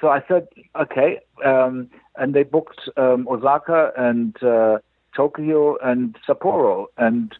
so 0.00 0.10
I 0.10 0.22
said, 0.28 0.46
okay, 0.80 1.18
um, 1.44 1.90
and 2.16 2.32
they 2.32 2.44
booked 2.44 2.88
um, 2.96 3.26
Osaka 3.28 3.90
and 3.96 4.40
uh, 4.42 4.78
Tokyo 5.16 5.76
and 5.82 6.16
Sapporo, 6.26 6.86
and 6.96 7.34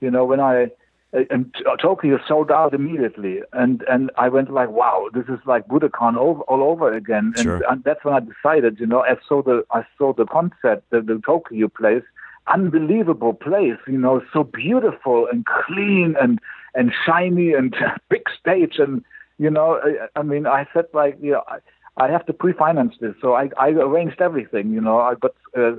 you 0.00 0.10
know 0.10 0.24
when 0.24 0.38
I 0.38 0.68
and 1.12 1.54
Tokyo 1.80 2.18
sold 2.26 2.50
out 2.50 2.74
immediately, 2.74 3.40
and 3.52 3.82
and 3.88 4.10
I 4.18 4.28
went 4.28 4.52
like, 4.52 4.70
wow, 4.70 5.08
this 5.14 5.24
is 5.28 5.38
like 5.46 5.66
Budokan 5.68 6.16
all, 6.16 6.40
all 6.48 6.62
over 6.62 6.92
again, 6.92 7.32
and, 7.36 7.44
Sure. 7.44 7.62
and 7.70 7.82
that's 7.84 8.04
when 8.04 8.14
I 8.14 8.20
decided, 8.20 8.80
you 8.80 8.86
know, 8.86 9.00
I 9.02 9.16
saw 9.28 9.42
the 9.42 9.64
I 9.70 9.84
saw 9.96 10.12
the 10.12 10.26
concept, 10.26 10.90
the, 10.90 11.00
the 11.00 11.20
Tokyo 11.24 11.68
place, 11.68 12.02
unbelievable 12.48 13.34
place, 13.34 13.78
you 13.86 13.98
know, 13.98 14.20
so 14.32 14.44
beautiful 14.44 15.28
and 15.30 15.46
clean 15.46 16.16
and 16.20 16.40
and 16.74 16.92
shiny 17.04 17.54
and 17.54 17.74
big 18.10 18.22
stage, 18.38 18.78
and 18.78 19.04
you 19.38 19.50
know, 19.50 19.80
I, 19.82 20.18
I 20.18 20.22
mean, 20.22 20.46
I 20.46 20.66
said 20.74 20.86
like, 20.92 21.16
you 21.22 21.32
know, 21.32 21.44
I, 21.46 21.58
I 21.98 22.10
have 22.10 22.26
to 22.26 22.32
pre-finance 22.32 22.96
this, 23.00 23.14
so 23.20 23.34
I 23.34 23.48
I 23.58 23.68
arranged 23.68 24.20
everything, 24.20 24.72
you 24.72 24.80
know, 24.80 24.98
I 24.98 25.14
got. 25.14 25.34
Uh, 25.56 25.76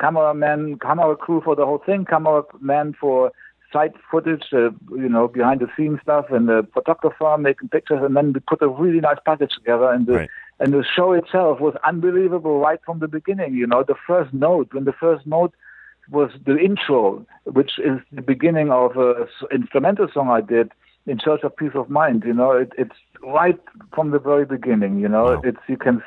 cameraman, 0.00 0.78
camera 0.78 1.16
crew 1.16 1.40
for 1.44 1.56
the 1.56 1.66
whole 1.66 1.82
thing, 1.84 2.04
cameraman 2.04 2.94
for 3.00 3.32
site 3.72 3.92
footage, 4.10 4.44
uh, 4.52 4.70
you 4.90 5.08
know, 5.08 5.28
behind 5.28 5.60
the 5.60 5.68
scenes 5.76 6.00
stuff, 6.02 6.26
and 6.30 6.48
the 6.48 6.66
photographer 6.72 7.36
making 7.38 7.68
pictures, 7.68 8.00
and 8.02 8.16
then 8.16 8.32
we 8.32 8.40
put 8.40 8.62
a 8.62 8.68
really 8.68 9.00
nice 9.00 9.18
package 9.24 9.52
together. 9.54 9.90
And 9.90 10.06
the 10.06 10.12
Right. 10.14 10.30
and 10.60 10.72
the 10.72 10.84
show 10.84 11.12
itself 11.12 11.60
was 11.60 11.74
unbelievable 11.84 12.58
right 12.58 12.80
from 12.84 12.98
the 12.98 13.08
beginning. 13.08 13.54
You 13.54 13.66
know, 13.66 13.82
the 13.82 13.94
first 14.06 14.32
note 14.32 14.68
when 14.72 14.84
the 14.84 14.92
first 14.92 15.26
note 15.26 15.54
was 16.10 16.30
the 16.46 16.56
intro, 16.58 17.24
which 17.44 17.72
is 17.78 18.00
the 18.12 18.22
beginning 18.22 18.70
of 18.70 18.96
a 18.96 19.22
s- 19.24 19.46
instrumental 19.52 20.08
song 20.12 20.30
I 20.30 20.40
did 20.40 20.72
in 21.06 21.20
search 21.20 21.42
of 21.42 21.54
Peace 21.56 21.74
of 21.74 21.90
Mind. 21.90 22.24
You 22.24 22.32
know, 22.32 22.52
it, 22.52 22.72
it's 22.78 22.96
right 23.22 23.60
from 23.94 24.10
the 24.10 24.18
very 24.18 24.46
beginning. 24.46 24.98
You 25.00 25.08
know, 25.08 25.24
Wow. 25.34 25.40
it's 25.44 25.60
you 25.68 25.76
can 25.76 26.02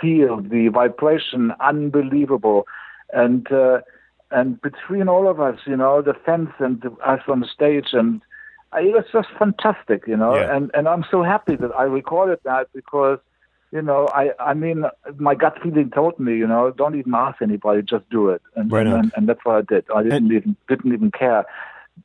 feel 0.00 0.40
the 0.40 0.68
vibration, 0.68 1.52
unbelievable, 1.60 2.66
and 3.12 3.50
uh, 3.50 3.80
and 4.30 4.60
between 4.60 5.08
all 5.08 5.28
of 5.28 5.40
us, 5.40 5.58
you 5.66 5.76
know, 5.76 6.02
the 6.02 6.14
fans 6.14 6.50
and 6.58 6.80
the, 6.82 6.90
us 7.06 7.22
on 7.28 7.40
the 7.40 7.46
stage, 7.46 7.88
and 7.92 8.20
I, 8.72 8.80
it 8.82 8.92
was 8.92 9.04
just 9.12 9.28
fantastic. 9.38 10.06
You 10.06 10.16
know, 10.16 10.34
Yeah. 10.36 10.54
and 10.56 10.70
and 10.74 10.88
I'm 10.88 11.04
so 11.10 11.22
happy 11.22 11.56
that 11.56 11.72
I 11.76 11.84
recorded 11.84 12.38
that 12.44 12.68
because. 12.74 13.18
You 13.72 13.82
know, 13.82 14.08
I, 14.12 14.30
I 14.40 14.52
mean, 14.54 14.82
my 15.18 15.36
gut 15.36 15.56
feeling 15.62 15.90
told 15.90 16.18
me, 16.18 16.36
you 16.36 16.44
know, 16.44 16.72
don't 16.72 16.96
even 16.96 17.14
ask 17.14 17.40
anybody, 17.40 17.82
just 17.82 18.02
do 18.10 18.28
it, 18.30 18.42
and 18.56 18.68
Right 18.72 18.84
and, 18.84 19.12
and 19.14 19.28
that's 19.28 19.44
what 19.44 19.54
I 19.54 19.62
did. 19.62 19.84
I 19.94 20.02
didn't 20.02 20.32
even 20.32 20.56
didn't 20.68 20.92
even 20.92 21.12
care. 21.12 21.44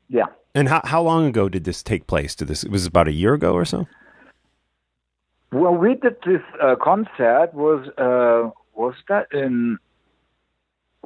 Yeah, 0.07 0.27
And 0.53 0.69
how 0.69 0.81
how 0.83 1.01
long 1.01 1.25
ago 1.25 1.49
did 1.49 1.63
this 1.63 1.81
take 1.81 2.05
place? 2.05 2.35
Did 2.35 2.49
this 2.49 2.63
it 2.63 2.69
was 2.69 2.85
about 2.85 3.07
a 3.07 3.11
year 3.13 3.33
ago 3.33 3.53
or 3.53 3.65
so? 3.65 3.87
Well, 5.51 5.73
we 5.73 5.95
did 5.95 6.17
this 6.23 6.41
uh, 6.61 6.75
concert 6.75 7.49
was 7.53 7.87
uh, 7.97 8.51
was 8.75 8.93
that 9.09 9.25
in 9.31 9.79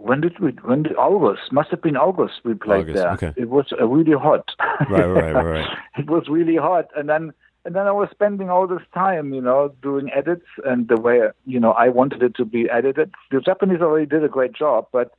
when 0.01 0.21
did 0.21 0.39
we 0.39 0.51
when 0.63 0.83
did 0.83 0.95
August 0.95 1.51
must 1.51 1.69
have 1.71 1.81
been 1.81 1.97
August 1.97 2.35
we 2.43 2.53
played 2.53 2.81
August, 2.89 2.95
there. 2.95 3.11
okay. 3.13 3.33
It 3.35 3.49
was 3.49 3.67
uh, 3.79 3.85
really 3.87 4.17
hot. 4.17 4.49
Right, 4.89 5.05
right, 5.05 5.33
right, 5.33 5.67
it 5.97 6.07
was 6.09 6.27
really 6.29 6.55
hot, 6.55 6.87
and 6.95 7.07
then 7.09 7.33
and 7.65 7.75
then 7.75 7.87
I 7.87 7.91
was 7.91 8.07
spending 8.11 8.49
all 8.49 8.67
this 8.67 8.81
time, 8.93 9.33
you 9.33 9.41
know, 9.41 9.73
doing 9.81 10.09
edits 10.15 10.45
and 10.65 10.87
the 10.87 10.99
way 10.99 11.21
you 11.45 11.59
know 11.59 11.71
I 11.71 11.89
wanted 11.89 12.23
it 12.23 12.35
to 12.35 12.45
be 12.45 12.69
edited. 12.69 13.13
The 13.31 13.41
Japanese 13.41 13.81
already 13.81 14.05
did 14.05 14.23
a 14.23 14.29
great 14.29 14.53
job, 14.53 14.87
but 14.91 15.11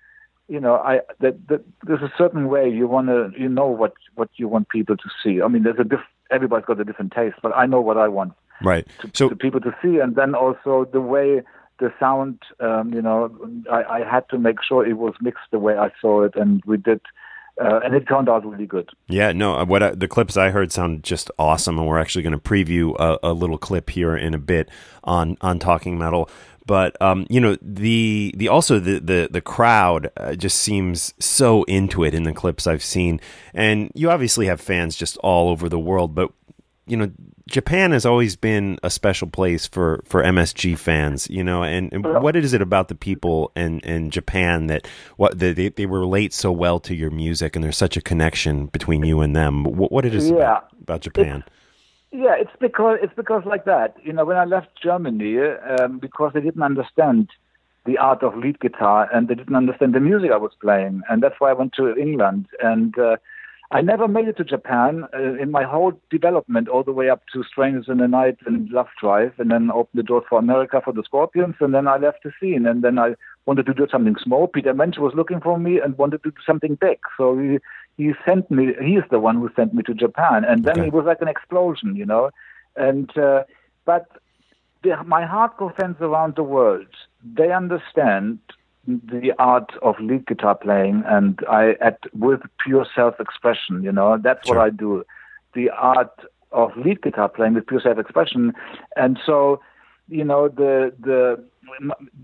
you 0.49 0.59
know, 0.59 0.75
I 0.77 1.01
that, 1.21 1.47
that 1.49 1.63
there's 1.87 2.03
a 2.03 2.13
certain 2.19 2.49
way 2.49 2.69
you 2.69 2.87
want 2.89 3.09
to 3.09 3.31
you 3.39 3.49
know 3.49 3.67
what 3.67 3.93
what 4.15 4.31
you 4.37 4.49
want 4.49 4.69
people 4.69 4.97
to 4.97 5.09
see. 5.23 5.41
I 5.43 5.49
mean, 5.49 5.63
there's 5.63 5.79
a 5.79 5.85
diff, 5.85 6.01
everybody's 6.31 6.67
got 6.67 6.81
a 6.81 6.85
different 6.85 7.13
taste, 7.13 7.37
but 7.43 7.57
I 7.57 7.67
know 7.67 7.81
what 7.81 7.97
I 7.99 8.09
want 8.09 8.33
Right. 8.63 8.87
to, 9.01 9.11
So 9.15 9.29
to 9.29 9.37
people 9.37 9.61
to 9.61 9.75
see, 9.83 9.99
and 9.99 10.17
then 10.17 10.35
also 10.35 10.87
the 10.93 11.01
way 11.01 11.43
the 11.81 11.93
sound. 11.99 12.39
Um, 12.61 12.95
you 12.95 13.03
know, 13.03 13.31
I, 13.71 13.83
I 13.83 14.05
had 14.09 14.29
to 14.29 14.39
make 14.39 14.63
sure 14.63 14.87
it 14.87 14.99
was 14.99 15.15
mixed 15.21 15.51
the 15.51 15.59
way 15.59 15.77
I 15.77 15.91
saw 16.01 16.23
it, 16.23 16.37
and 16.37 16.63
we 16.67 16.77
did, 16.77 17.01
uh, 17.61 17.81
and 17.83 17.95
it 17.95 18.07
turned 18.07 18.29
out 18.29 18.47
really 18.47 18.67
good. 18.67 18.91
Yeah, 19.09 19.33
no. 19.33 19.55
uh, 19.57 19.65
What 19.65 19.83
I, 19.83 19.91
the 19.91 20.09
clips 20.09 20.37
I 20.37 20.51
heard 20.51 20.71
sound 20.71 21.03
just 21.03 21.31
awesome, 21.39 21.79
and 21.79 21.89
we're 21.89 21.99
actually 21.99 22.23
going 22.23 22.33
to 22.33 22.39
preview 22.39 22.95
a, 23.01 23.19
a 23.23 23.33
little 23.33 23.59
clip 23.59 23.91
here 23.91 24.17
in 24.17 24.35
a 24.35 24.39
bit 24.39 24.69
on 25.03 25.37
on 25.41 25.59
Talking 25.59 25.99
Metal. 25.99 26.31
But 26.67 27.01
um, 27.03 27.27
you 27.29 27.41
know 27.41 27.57
the 27.61 28.33
the 28.37 28.47
also 28.49 28.79
the 28.79 29.01
the 29.01 29.29
the 29.31 29.41
crowd 29.41 30.13
uh, 30.17 30.35
just 30.35 30.59
seems 30.61 31.15
so 31.19 31.65
into 31.65 32.05
it 32.05 32.15
in 32.15 32.23
the 32.23 32.33
clips 32.33 32.67
I've 32.67 32.85
seen, 32.85 33.21
and 33.55 33.91
you 33.95 34.11
obviously 34.11 34.47
have 34.47 34.61
fans 34.61 34.95
just 34.95 35.17
all 35.19 35.49
over 35.49 35.69
the 35.69 35.81
world. 35.81 36.15
But 36.15 36.31
you 36.91 36.97
know, 36.97 37.11
Japan 37.49 37.93
has 37.93 38.05
always 38.05 38.37
been 38.37 38.79
a 38.83 38.91
special 38.91 39.29
place 39.29 39.67
for, 39.67 40.03
for 40.05 40.23
MSG 40.23 40.77
fans, 40.77 41.29
you 41.31 41.43
know, 41.43 41.63
and, 41.63 41.93
and 41.93 42.05
what 42.05 42.37
is 42.37 42.53
it 42.53 42.61
about 42.61 42.89
the 42.89 42.95
people 42.95 43.53
in, 43.55 43.81
in 43.81 44.11
Japan 44.11 44.67
that 44.67 44.87
what 45.17 45.39
they, 45.39 45.53
they 45.53 45.69
they 45.69 45.87
relate 45.87 46.33
so 46.33 46.51
well 46.53 46.81
to 46.81 46.95
your 46.95 47.11
music 47.11 47.55
and 47.55 47.65
there's 47.65 47.77
such 47.77 47.97
a 47.97 48.01
connection 48.01 48.67
between 48.67 49.05
you 49.05 49.21
and 49.21 49.35
them? 49.35 49.65
What, 49.65 49.93
what 49.93 50.05
it 50.05 50.15
is 50.15 50.31
Yeah. 50.31 50.37
about, 50.37 50.73
about 50.83 51.01
Japan? 51.03 51.45
Yeah, 52.13 52.35
it's 52.37 52.51
because 52.61 52.99
it's 53.03 53.15
because 53.15 53.45
like 53.45 53.65
that. 53.67 53.97
You 54.03 54.13
know, 54.13 54.25
when 54.25 54.37
I 54.37 54.45
left 54.45 54.69
Germany, 54.83 55.39
um, 55.39 56.01
because 56.01 56.33
they 56.35 56.41
didn't 56.41 56.63
understand 56.63 57.29
the 57.87 57.99
art 57.99 58.23
of 58.23 58.37
lead 58.37 58.59
guitar 58.61 59.09
and 59.13 59.29
they 59.29 59.35
didn't 59.35 59.55
understand 59.55 59.95
the 59.95 60.01
music 60.01 60.31
I 60.33 60.37
was 60.37 60.53
playing, 60.61 61.03
and 61.09 61.23
that's 61.23 61.37
why 61.39 61.51
I 61.51 61.55
went 61.55 61.73
to 61.75 61.97
England. 61.97 62.47
And 62.61 62.99
uh, 62.99 63.17
I 63.73 63.83
never 63.83 64.09
made 64.09 64.27
it 64.27 64.37
to 64.39 64.45
Japan 64.45 65.05
uh, 65.15 65.35
in 65.35 65.53
my 65.53 65.63
whole 65.63 65.93
development, 66.11 66.69
all 66.69 66.83
the 66.83 66.93
way 66.93 67.09
up 67.09 67.23
to 67.33 67.45
Strangers 67.45 67.87
in 67.89 67.99
the 67.99 68.09
Night 68.09 68.39
and 68.45 68.69
Love 68.71 68.89
Drive, 69.01 69.35
and 69.39 69.51
then 69.51 69.71
opened 69.71 69.99
the 70.01 70.03
door 70.03 70.25
for 70.29 70.41
America 70.41 70.81
for 70.85 70.93
the 70.93 71.05
Scorpions, 71.05 71.55
and 71.61 71.73
then 71.73 71.87
I 71.87 71.97
left 71.97 72.25
the 72.25 72.33
scene, 72.41 72.67
and 72.67 72.83
then 72.83 72.99
I 72.99 73.15
wanted 73.47 73.67
to 73.67 73.75
do 73.75 73.87
something 73.91 74.17
small. 74.21 74.49
Peter 74.49 74.75
Mensch 74.75 74.99
was 74.99 75.15
looking 75.15 75.41
for 75.41 75.57
me 75.57 75.79
and 75.79 75.97
wanted 75.97 76.25
to 76.25 76.31
do 76.31 76.37
something 76.45 76.75
big, 76.81 76.99
so 77.17 77.39
he 77.39 77.59
he 77.97 78.13
sent 78.27 78.51
me. 78.51 78.75
He's 78.83 79.07
the 79.11 79.21
one 79.21 79.37
who 79.37 79.49
sent 79.55 79.73
me 79.73 79.85
to 79.85 79.95
Japan, 79.95 80.45
and 80.45 80.65
then 80.65 80.79
Okay. 80.79 80.89
it 80.89 80.93
was 80.93 81.05
like 81.07 81.21
an 81.21 81.29
explosion, 81.29 81.95
you 81.95 82.07
know. 82.07 82.31
And 82.75 83.17
uh, 83.17 83.45
but 83.85 84.07
the, 84.83 84.97
my 85.05 85.23
hardcore 85.23 85.77
fans 85.77 85.97
around 86.01 86.35
the 86.35 86.43
world, 86.43 86.89
they 87.23 87.53
understand 87.53 88.41
the 88.87 89.33
art 89.39 89.71
of 89.83 89.97
lead 90.01 90.27
guitar 90.27 90.55
playing, 90.55 91.03
and 91.07 91.39
I 91.49 91.77
at 91.81 91.99
with 92.15 92.41
pure 92.65 92.87
self-expression. 92.95 93.83
You 93.83 93.93
know, 93.93 94.19
that's 94.19 94.47
Sure. 94.47 94.57
what 94.57 94.65
I 94.65 94.71
do. 94.71 95.05
The 95.55 95.71
art 95.71 96.25
of 96.53 96.77
lead 96.77 97.03
guitar 97.03 97.29
playing 97.29 97.55
with 97.55 97.67
pure 97.67 97.81
self-expression, 97.81 98.55
and 98.97 99.19
so 99.25 99.61
you 100.09 100.25
know 100.25 100.49
the 100.49 100.93
the 100.99 101.43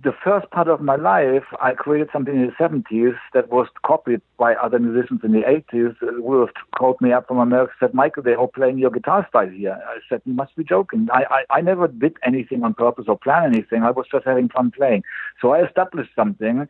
the 0.02 0.12
first 0.24 0.50
part 0.50 0.68
of 0.68 0.80
my 0.80 0.96
life, 0.96 1.44
I 1.60 1.72
created 1.72 2.08
something 2.12 2.34
in 2.34 2.46
the 2.46 2.52
70s 2.52 3.16
that 3.34 3.50
was 3.50 3.66
copied 3.84 4.20
by 4.38 4.54
other 4.54 4.78
musicians 4.78 5.20
in 5.24 5.32
the 5.32 5.42
80s. 5.42 5.96
Will 6.20 6.48
called 6.76 7.00
me 7.00 7.12
up 7.12 7.28
from 7.28 7.38
America 7.38 7.72
said, 7.80 7.94
Michael, 7.94 8.22
they're 8.22 8.38
all 8.38 8.48
playing 8.48 8.78
your 8.78 8.90
guitar 8.90 9.26
style 9.28 9.48
here. 9.48 9.78
I 9.86 9.98
said, 10.08 10.22
you 10.24 10.34
must 10.34 10.54
be 10.56 10.64
joking. 10.64 11.08
I, 11.12 11.24
I, 11.30 11.58
I 11.58 11.60
never 11.60 11.88
did 11.88 12.16
anything 12.24 12.62
on 12.62 12.74
purpose 12.74 13.06
or 13.08 13.18
plan 13.18 13.52
anything. 13.54 13.82
I 13.82 13.90
was 13.90 14.06
just 14.10 14.24
having 14.24 14.48
fun 14.48 14.70
playing. 14.70 15.02
So 15.40 15.52
I 15.52 15.64
established 15.64 16.10
something 16.14 16.66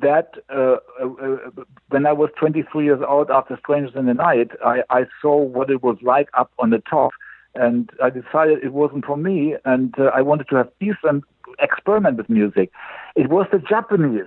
that 0.00 0.34
uh, 0.48 0.76
uh, 1.00 1.08
uh, 1.22 1.64
when 1.88 2.06
I 2.06 2.12
was 2.12 2.30
23 2.38 2.84
years 2.84 3.00
old 3.06 3.30
after 3.30 3.58
Strangers 3.58 3.94
in 3.96 4.06
the 4.06 4.14
Night, 4.14 4.50
I, 4.64 4.82
I 4.90 5.06
saw 5.20 5.36
what 5.36 5.70
it 5.70 5.82
was 5.82 5.98
like 6.02 6.28
up 6.34 6.52
on 6.58 6.70
the 6.70 6.82
top. 6.88 7.10
And 7.56 7.90
I 8.00 8.10
decided 8.10 8.62
it 8.62 8.72
wasn't 8.72 9.04
for 9.04 9.16
me, 9.16 9.56
and 9.64 9.92
uh, 9.98 10.12
I 10.14 10.20
wanted 10.20 10.48
to 10.50 10.56
have 10.56 10.78
peace 10.78 10.94
and 11.02 11.24
experiment 11.60 12.16
with 12.16 12.28
music. 12.28 12.70
It 13.16 13.28
was 13.28 13.46
the 13.52 13.58
Japanese. 13.58 14.26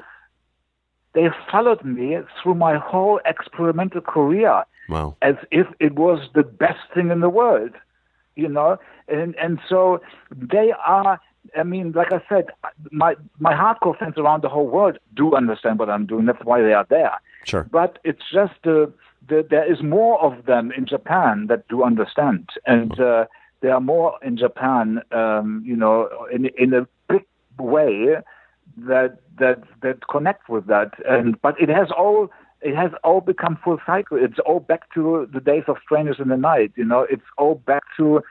They 1.13 1.29
followed 1.51 1.83
me 1.85 2.17
through 2.41 2.55
my 2.55 2.77
whole 2.77 3.19
experimental 3.25 4.01
career 4.01 4.63
Wow. 4.89 5.15
as 5.21 5.35
if 5.51 5.67
it 5.79 5.93
was 5.95 6.27
the 6.33 6.43
best 6.43 6.79
thing 6.93 7.09
in 7.11 7.19
the 7.21 7.29
world. 7.29 7.71
you 8.35 8.49
know, 8.49 8.77
and 9.07 9.35
and 9.35 9.59
so 9.69 10.01
they 10.35 10.73
are. 10.87 11.19
I 11.55 11.63
mean, 11.63 11.91
like 11.91 12.11
I 12.11 12.21
said, 12.27 12.45
my 12.91 13.15
my 13.37 13.53
hardcore 13.53 13.95
fans 13.99 14.17
around 14.17 14.41
the 14.41 14.49
whole 14.49 14.67
world 14.67 14.97
do 15.15 15.35
understand 15.35 15.77
what 15.77 15.89
I'm 15.89 16.07
doing. 16.07 16.25
That's 16.25 16.43
why 16.43 16.61
they 16.61 16.73
are 16.73 16.87
there. 16.89 17.13
Sure. 17.45 17.67
But 17.71 17.99
it's 18.03 18.23
just 18.33 18.59
uh, 18.65 18.87
the, 19.29 19.45
there 19.47 19.71
is 19.71 19.83
more 19.83 20.19
of 20.23 20.45
them 20.45 20.71
in 20.75 20.85
Japan 20.87 21.45
that 21.47 21.67
do 21.67 21.83
understand, 21.83 22.49
and 22.65 22.99
uh, 22.99 23.25
there 23.61 23.73
are 23.75 23.81
more 23.81 24.17
in 24.23 24.35
Japan, 24.35 25.01
um, 25.11 25.61
you 25.63 25.75
know, 25.75 26.09
in 26.31 26.45
in 26.57 26.73
a 26.73 26.87
way 27.59 28.17
that 28.77 29.19
that 29.39 29.63
that 29.81 30.07
connect 30.09 30.49
with 30.49 30.67
that. 30.67 30.91
And 31.07 31.41
but 31.41 31.59
it 31.59 31.69
has 31.69 31.89
all 31.95 32.29
it 32.61 32.75
has 32.75 32.91
all 33.03 33.21
become 33.21 33.57
full 33.63 33.79
cycle. 33.85 34.17
It's 34.19 34.39
all 34.45 34.59
back 34.59 34.93
to 34.93 35.27
the 35.31 35.39
days 35.39 35.63
of 35.67 35.77
Strangers 35.83 36.17
in 36.19 36.29
the 36.29 36.37
Night. 36.37 36.71
You 36.75 36.85
know, 36.85 37.05
it's 37.09 37.25
all 37.37 37.55
back 37.55 37.83
to 37.97 38.21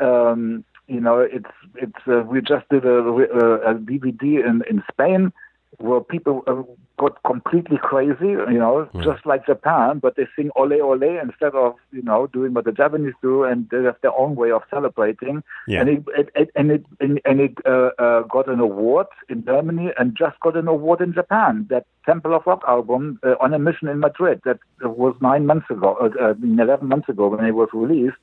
um, 0.00 0.64
you 0.86 1.00
know, 1.00 1.20
it's 1.20 1.50
it's 1.76 2.02
uh, 2.06 2.22
we 2.26 2.40
just 2.40 2.68
did 2.68 2.84
a, 2.84 2.98
a, 2.98 3.70
a 3.70 3.74
DVD 3.74 4.44
in 4.44 4.62
in 4.68 4.82
Spain 4.90 5.32
where 5.78 6.00
people 6.00 6.42
uh, 6.46 6.62
got 6.98 7.22
completely 7.22 7.78
crazy, 7.78 8.30
you 8.54 8.58
know, 8.58 8.88
Mm. 8.92 9.04
just 9.04 9.24
like 9.24 9.46
Japan, 9.46 9.98
but 9.98 10.16
they 10.16 10.26
sing 10.36 10.50
ole 10.56 10.80
ole 10.82 11.18
instead 11.22 11.54
of, 11.54 11.74
you 11.92 12.02
know, 12.02 12.26
doing 12.26 12.52
what 12.54 12.64
the 12.64 12.72
Japanese 12.72 13.14
do, 13.22 13.44
and 13.44 13.68
they 13.70 13.82
have 13.84 13.96
their 14.02 14.12
own 14.12 14.34
way 14.34 14.50
of 14.50 14.62
celebrating. 14.68 15.42
Yeah. 15.66 15.80
And 15.80 15.88
it, 15.88 16.02
it, 16.18 16.28
it 16.34 16.50
and 16.56 16.70
it 16.72 16.84
and, 16.98 17.20
and 17.24 17.40
it 17.40 17.54
uh, 17.64 17.90
uh, 17.98 18.22
got 18.22 18.48
an 18.48 18.60
award 18.60 19.06
in 19.28 19.44
Germany, 19.44 19.92
and 19.98 20.16
just 20.16 20.38
got 20.40 20.56
an 20.56 20.68
award 20.68 21.00
in 21.00 21.14
Japan. 21.14 21.66
That 21.70 21.86
Temple 22.04 22.34
of 22.34 22.46
Rock 22.46 22.62
album 22.66 23.20
uh, 23.22 23.36
on 23.40 23.54
a 23.54 23.58
mission 23.58 23.88
in 23.88 24.00
Madrid 24.00 24.40
that 24.44 24.58
was 24.82 25.14
nine 25.20 25.46
months 25.46 25.70
ago, 25.70 25.96
uh, 26.00 26.10
uh, 26.22 26.34
eleven 26.42 26.88
months 26.88 27.08
ago 27.08 27.28
when 27.28 27.44
it 27.44 27.52
was 27.52 27.68
released. 27.72 28.16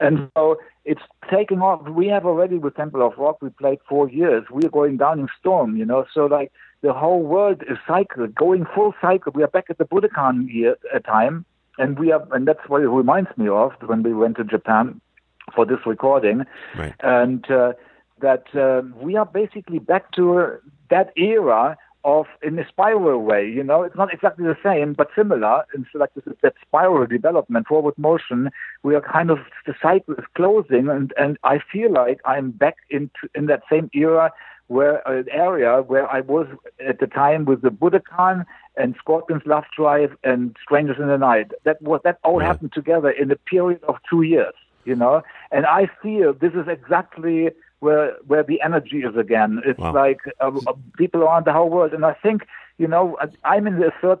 And 0.00 0.30
so 0.36 0.56
it's 0.84 1.02
taking 1.30 1.60
off. 1.60 1.88
We 1.88 2.08
have 2.08 2.26
already 2.26 2.58
with 2.58 2.76
Temple 2.76 3.06
of 3.06 3.16
Rock, 3.16 3.40
we 3.40 3.50
played 3.50 3.78
four 3.88 4.08
years. 4.08 4.44
We 4.50 4.64
are 4.64 4.70
going 4.70 4.96
down 4.96 5.20
in 5.20 5.28
storm, 5.38 5.76
you 5.76 5.84
know. 5.84 6.04
So 6.12 6.26
like 6.26 6.52
the 6.82 6.92
whole 6.92 7.22
world 7.22 7.62
is 7.68 7.78
cycle, 7.86 8.26
going 8.26 8.66
full 8.74 8.94
cycle. 9.00 9.32
We 9.34 9.42
are 9.42 9.48
back 9.48 9.66
at 9.70 9.78
the 9.78 9.84
Budokan 9.84 10.52
year 10.52 10.76
uh, 10.94 10.98
time, 11.00 11.44
and 11.78 11.98
we 11.98 12.12
are, 12.12 12.26
and 12.32 12.46
that's 12.46 12.68
what 12.68 12.82
it 12.82 12.88
reminds 12.88 13.30
me 13.36 13.48
of 13.48 13.72
when 13.86 14.02
we 14.02 14.12
went 14.12 14.36
to 14.36 14.44
Japan 14.44 15.00
for 15.54 15.64
this 15.64 15.78
recording, 15.86 16.44
Right. 16.76 16.94
and 17.00 17.48
uh, 17.50 17.72
that 18.20 18.44
uh, 18.54 18.82
we 19.00 19.16
are 19.16 19.26
basically 19.26 19.78
back 19.78 20.12
to 20.12 20.58
that 20.90 21.12
era 21.16 21.76
of 22.04 22.26
in 22.42 22.58
a 22.58 22.68
spiral 22.68 23.20
way. 23.22 23.48
You 23.48 23.64
know, 23.64 23.82
it's 23.82 23.96
not 23.96 24.12
exactly 24.12 24.44
the 24.44 24.56
same, 24.62 24.92
but 24.92 25.08
similar. 25.16 25.64
And 25.72 25.86
so 25.92 25.98
like 25.98 26.12
this, 26.14 26.24
that 26.42 26.54
spiral 26.60 27.06
development, 27.06 27.66
forward 27.66 27.96
motion. 27.96 28.50
We 28.82 28.94
are 28.94 29.00
kind 29.00 29.30
of 29.30 29.38
the 29.66 29.74
cycle 29.82 30.14
is 30.14 30.24
closing, 30.34 30.88
and 30.88 31.12
and 31.16 31.38
I 31.44 31.58
feel 31.72 31.90
like 31.92 32.20
I'm 32.24 32.50
back 32.50 32.76
into 32.90 33.28
in 33.34 33.46
that 33.46 33.62
same 33.70 33.90
era 33.94 34.32
where 34.68 35.06
an 35.06 35.26
area 35.30 35.82
where 35.82 36.10
I 36.10 36.20
was 36.20 36.46
at 36.86 36.98
the 36.98 37.06
time 37.06 37.44
with 37.44 37.62
the 37.62 37.68
Budokan 37.68 38.44
and 38.76 38.94
Scorpions 38.98 39.42
Love 39.44 39.64
Drive 39.76 40.16
and 40.24 40.56
Strangers 40.62 40.96
in 40.98 41.08
the 41.08 41.18
Night. 41.18 41.52
That 41.64 41.80
was 41.82 42.00
that 42.04 42.18
all 42.24 42.40
happened 42.40 42.72
together 42.72 43.10
in 43.10 43.30
a 43.30 43.36
period 43.36 43.82
of 43.84 43.96
two 44.08 44.22
years, 44.22 44.54
you 44.84 44.96
know. 44.96 45.22
And 45.50 45.66
I 45.66 45.88
feel 46.02 46.32
this 46.32 46.54
is 46.54 46.68
exactly 46.68 47.50
where 47.84 48.08
where 48.30 48.44
the 48.50 48.58
energy 48.68 49.00
is 49.08 49.16
again. 49.24 49.52
It's 49.70 49.78
Wow. 49.78 49.94
like 50.04 50.20
uh, 50.40 50.50
uh, 50.70 50.72
people 51.02 51.20
around 51.22 51.44
the 51.46 51.52
whole 51.58 51.70
world, 51.76 51.92
and 51.96 52.04
I 52.12 52.14
think 52.24 52.38
you 52.82 52.88
know 52.92 53.04
I'm 53.52 53.66
in 53.70 53.76
the 53.84 53.92
third 54.00 54.20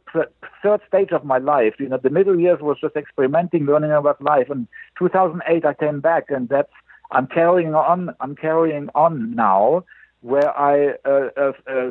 third 0.62 0.80
stage 0.90 1.12
of 1.18 1.22
my 1.32 1.38
life. 1.54 1.74
You 1.82 1.88
know, 1.88 2.00
the 2.08 2.14
middle 2.18 2.38
years 2.44 2.60
was 2.68 2.76
just 2.84 2.96
experimenting, 2.96 3.62
learning 3.70 3.92
about 3.92 4.20
life. 4.32 4.48
And 4.54 4.68
2008, 4.98 5.64
I 5.64 5.74
came 5.84 6.00
back, 6.10 6.24
and 6.36 6.48
that's 6.54 6.76
I'm 7.16 7.26
carrying 7.26 7.74
on. 7.74 7.98
I'm 8.22 8.34
carrying 8.46 8.86
on 8.94 9.14
now 9.34 9.84
where 10.32 10.50
I 10.72 10.74
uh, 11.04 11.28
uh, 11.36 11.52
uh, 11.74 11.90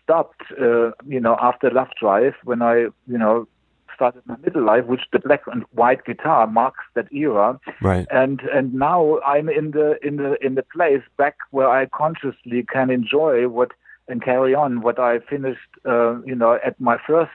stopped, 0.00 0.42
uh, 0.66 0.92
you 1.14 1.20
know, 1.24 1.36
after 1.48 1.68
Love 1.68 1.88
Drive 2.00 2.34
when 2.44 2.62
I, 2.62 2.74
you 3.12 3.18
know, 3.22 3.48
started 3.94 4.22
my 4.26 4.36
middle 4.44 4.64
life, 4.64 4.84
which 4.86 5.02
the 5.12 5.18
black 5.18 5.42
and 5.46 5.64
white 5.72 6.04
guitar 6.04 6.46
marks 6.46 6.84
that 6.94 7.12
era. 7.12 7.58
Right. 7.80 8.06
And 8.10 8.40
and 8.52 8.74
now 8.74 9.20
I'm 9.20 9.48
in 9.48 9.70
the 9.72 9.98
in 10.06 10.16
the 10.16 10.36
in 10.44 10.54
the 10.54 10.62
place 10.62 11.02
back 11.16 11.36
where 11.50 11.68
I 11.68 11.86
consciously 11.86 12.64
can 12.64 12.90
enjoy 12.90 13.48
what 13.48 13.72
and 14.08 14.22
carry 14.22 14.54
on 14.54 14.82
what 14.82 14.98
I 14.98 15.18
finished, 15.18 15.70
uh, 15.84 16.20
you 16.22 16.34
know, 16.34 16.58
at 16.64 16.80
my 16.80 16.96
first 17.06 17.32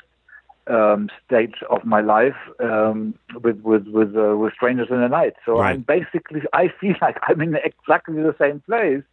um, 0.68 1.10
stage 1.26 1.56
of 1.70 1.84
my 1.84 2.02
life 2.02 2.36
um, 2.60 3.14
with 3.44 3.60
with 3.62 3.88
with 3.88 4.16
uh, 4.16 4.38
with 4.38 4.54
Strangers 4.54 4.88
in 4.90 5.02
the 5.02 5.10
Night. 5.10 5.34
So 5.46 5.60
Right. 5.60 5.72
I'm 5.72 5.82
basically 5.82 6.42
I 6.54 6.72
feel 6.80 6.96
like 7.02 7.18
I'm 7.24 7.42
in 7.42 7.56
exactly 7.56 8.22
the 8.22 8.36
same 8.40 8.62
place, 8.62 9.04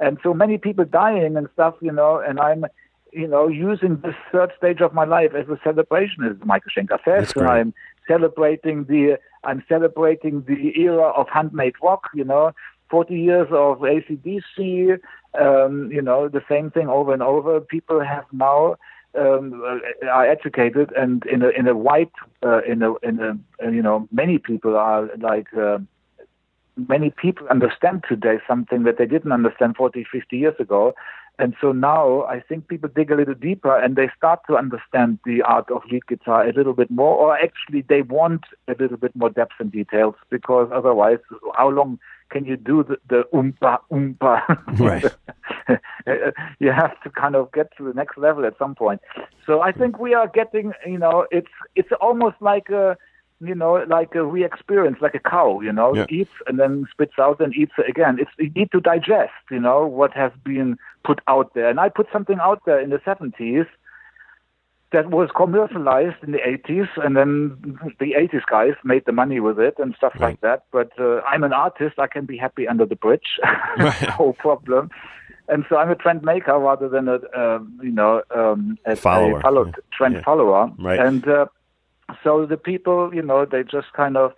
and 0.00 0.18
so 0.22 0.32
many 0.32 0.58
people 0.58 0.84
dying 0.84 1.36
and 1.36 1.48
stuff, 1.54 1.74
you 1.80 1.92
know, 1.92 2.18
and 2.18 2.40
I'm. 2.40 2.64
You 3.12 3.28
know, 3.28 3.46
using 3.46 4.00
this 4.02 4.14
third 4.30 4.52
stage 4.56 4.80
of 4.80 4.94
my 4.94 5.04
life 5.04 5.32
as 5.34 5.48
a 5.48 5.58
celebration, 5.62 6.24
as 6.24 6.36
Michael 6.44 6.70
Schenker 6.76 6.98
says, 7.04 7.32
and 7.36 7.48
I'm 7.48 7.74
celebrating 8.08 8.84
the 8.84 9.18
I'm 9.44 9.62
celebrating 9.68 10.44
the 10.46 10.72
era 10.80 11.08
of 11.10 11.28
handmade 11.28 11.74
rock. 11.82 12.08
You 12.14 12.24
know, 12.24 12.52
40 12.90 13.14
years 13.18 13.48
of 13.50 13.78
ACDC. 13.78 14.98
Um, 15.40 15.90
you 15.90 16.02
know, 16.02 16.28
the 16.28 16.42
same 16.48 16.70
thing 16.70 16.88
over 16.88 17.12
and 17.12 17.22
over. 17.22 17.60
People 17.60 18.00
have 18.00 18.24
now 18.32 18.76
um, 19.18 19.62
uh, 19.64 20.06
are 20.06 20.26
educated, 20.30 20.92
and 20.96 21.24
in 21.26 21.42
a 21.42 21.48
in 21.48 21.66
a 21.66 21.76
white 21.76 22.12
uh, 22.44 22.62
in 22.62 22.82
a 22.82 22.94
in 22.98 23.18
a 23.20 23.64
uh, 23.64 23.70
you 23.70 23.82
know 23.82 24.08
many 24.12 24.38
people 24.38 24.76
are 24.76 25.08
like. 25.18 25.48
Uh, 25.54 25.78
Many 26.88 27.10
people 27.10 27.46
understand 27.48 28.02
today 28.08 28.38
something 28.48 28.84
that 28.84 28.96
they 28.96 29.04
didn't 29.04 29.30
understand 29.30 29.76
40, 29.76 30.06
50 30.10 30.38
years 30.38 30.54
ago. 30.58 30.94
And 31.38 31.54
so 31.60 31.72
now 31.72 32.22
I 32.24 32.40
think 32.40 32.68
people 32.68 32.90
dig 32.94 33.10
a 33.10 33.16
little 33.16 33.34
deeper 33.34 33.76
and 33.76 33.96
they 33.96 34.10
start 34.16 34.40
to 34.48 34.56
understand 34.56 35.18
the 35.24 35.42
art 35.42 35.70
of 35.70 35.82
lead 35.90 36.06
guitar 36.06 36.46
a 36.46 36.52
little 36.52 36.74
bit 36.74 36.90
more, 36.90 37.16
or 37.16 37.36
actually 37.36 37.82
they 37.88 38.02
want 38.02 38.44
a 38.68 38.74
little 38.78 38.98
bit 38.98 39.16
more 39.16 39.30
depth 39.30 39.54
and 39.58 39.72
details 39.72 40.14
because 40.30 40.68
otherwise, 40.72 41.18
how 41.54 41.70
long 41.70 41.98
can 42.30 42.44
you 42.44 42.56
do 42.56 42.82
the, 42.82 42.96
the 43.08 43.24
oompa 43.32 43.78
oompa? 43.90 44.40
Right. 44.78 45.04
you 46.58 46.72
have 46.72 47.00
to 47.02 47.10
kind 47.10 47.36
of 47.36 47.52
get 47.52 47.76
to 47.76 47.84
the 47.84 47.94
next 47.94 48.18
level 48.18 48.44
at 48.44 48.58
some 48.58 48.74
point. 48.74 49.00
So 49.46 49.60
I 49.60 49.72
think 49.72 49.98
we 49.98 50.14
are 50.14 50.28
getting, 50.28 50.72
you 50.86 50.98
know, 50.98 51.26
it's 51.30 51.54
it's 51.76 51.90
almost 52.00 52.36
like 52.40 52.68
a 52.70 52.96
you 53.44 53.54
know, 53.54 53.84
like 53.88 54.14
a 54.14 54.24
re-experience, 54.24 54.98
like 55.00 55.14
a 55.14 55.18
cow, 55.18 55.60
you 55.60 55.72
know, 55.72 55.94
Yeah. 55.96 56.06
eats 56.08 56.30
and 56.46 56.58
then 56.60 56.86
spits 56.92 57.18
out 57.18 57.40
and 57.40 57.52
eats 57.54 57.72
again. 57.88 58.18
It's 58.20 58.30
you 58.38 58.50
need 58.54 58.70
to 58.72 58.80
digest, 58.80 59.32
you 59.50 59.58
know, 59.60 59.84
what 59.86 60.12
has 60.12 60.32
been 60.44 60.78
put 61.04 61.20
out 61.26 61.52
there. 61.54 61.68
And 61.68 61.80
I 61.80 61.88
put 61.88 62.06
something 62.12 62.38
out 62.40 62.60
there 62.66 62.78
in 62.80 62.90
the 62.90 62.98
70s 62.98 63.66
that 64.92 65.10
was 65.10 65.30
commercialized 65.34 66.22
in 66.22 66.32
the 66.32 66.38
80s, 66.46 66.86
and 67.02 67.16
then 67.16 67.56
the 67.98 68.12
80s 68.12 68.44
guys 68.44 68.74
made 68.84 69.04
the 69.06 69.12
money 69.12 69.40
with 69.40 69.58
it 69.58 69.74
and 69.78 69.94
stuff 69.96 70.12
Right. 70.14 70.28
like 70.32 70.40
that. 70.42 70.64
But 70.70 70.90
uh, 71.00 71.20
I'm 71.22 71.44
an 71.44 71.54
artist; 71.54 71.98
I 71.98 72.06
can 72.06 72.26
be 72.26 72.36
happy 72.36 72.68
under 72.68 72.84
the 72.84 72.96
bridge, 72.96 73.40
Right. 73.78 74.08
no 74.18 74.34
problem. 74.38 74.90
And 75.48 75.64
so 75.68 75.76
I'm 75.76 75.90
a 75.90 75.94
trend 75.96 76.22
maker 76.22 76.56
rather 76.58 76.88
than 76.88 77.08
a, 77.08 77.14
uh, 77.36 77.58
you 77.82 77.90
know, 77.90 78.22
um, 78.34 78.78
a, 78.86 78.94
Follower. 78.94 79.38
a 79.38 79.42
follow, 79.42 79.64
Yeah. 79.66 79.72
trend 79.92 80.14
Yeah. 80.16 80.22
follower. 80.22 80.70
Right. 80.78 81.00
And 81.00 81.26
uh, 81.26 81.46
so 82.22 82.46
the 82.46 82.56
people, 82.56 83.14
you 83.14 83.22
know, 83.22 83.44
they 83.44 83.62
just 83.62 83.92
kind 83.94 84.16
of, 84.16 84.32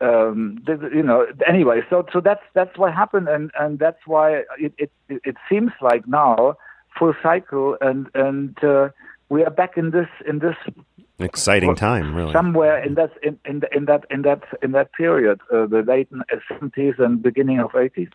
um, 0.00 0.62
they, 0.66 0.74
you 0.94 1.02
know, 1.02 1.26
anyway. 1.46 1.82
So 1.90 2.06
so 2.12 2.20
that's 2.20 2.42
that's 2.54 2.76
what 2.78 2.92
happened, 2.94 3.28
and 3.28 3.50
and 3.58 3.78
that's 3.78 4.06
why 4.06 4.42
it 4.58 4.72
it 4.78 4.90
it 5.08 5.36
seems 5.48 5.72
like 5.80 6.06
now 6.06 6.56
full 6.98 7.14
cycle, 7.22 7.76
and 7.80 8.08
and 8.14 8.62
uh, 8.64 8.88
we 9.28 9.44
are 9.44 9.50
back 9.50 9.76
in 9.76 9.90
this 9.90 10.08
in 10.28 10.38
this 10.40 10.56
Exciting 11.18 11.76
time, 11.76 12.16
really. 12.16 12.32
somewhere 12.32 12.82
in 12.82 12.94
that 12.94 13.12
in, 13.22 13.38
in, 13.44 13.60
the, 13.60 13.68
in 13.76 13.84
that 13.84 14.04
in 14.10 14.22
that 14.22 14.42
in 14.62 14.72
that 14.72 14.92
period, 14.92 15.40
uh, 15.52 15.66
the 15.66 15.82
late 15.82 16.08
seventies 16.48 16.94
and 16.98 17.22
beginning 17.22 17.60
of 17.60 17.74
eighties. 17.76 18.08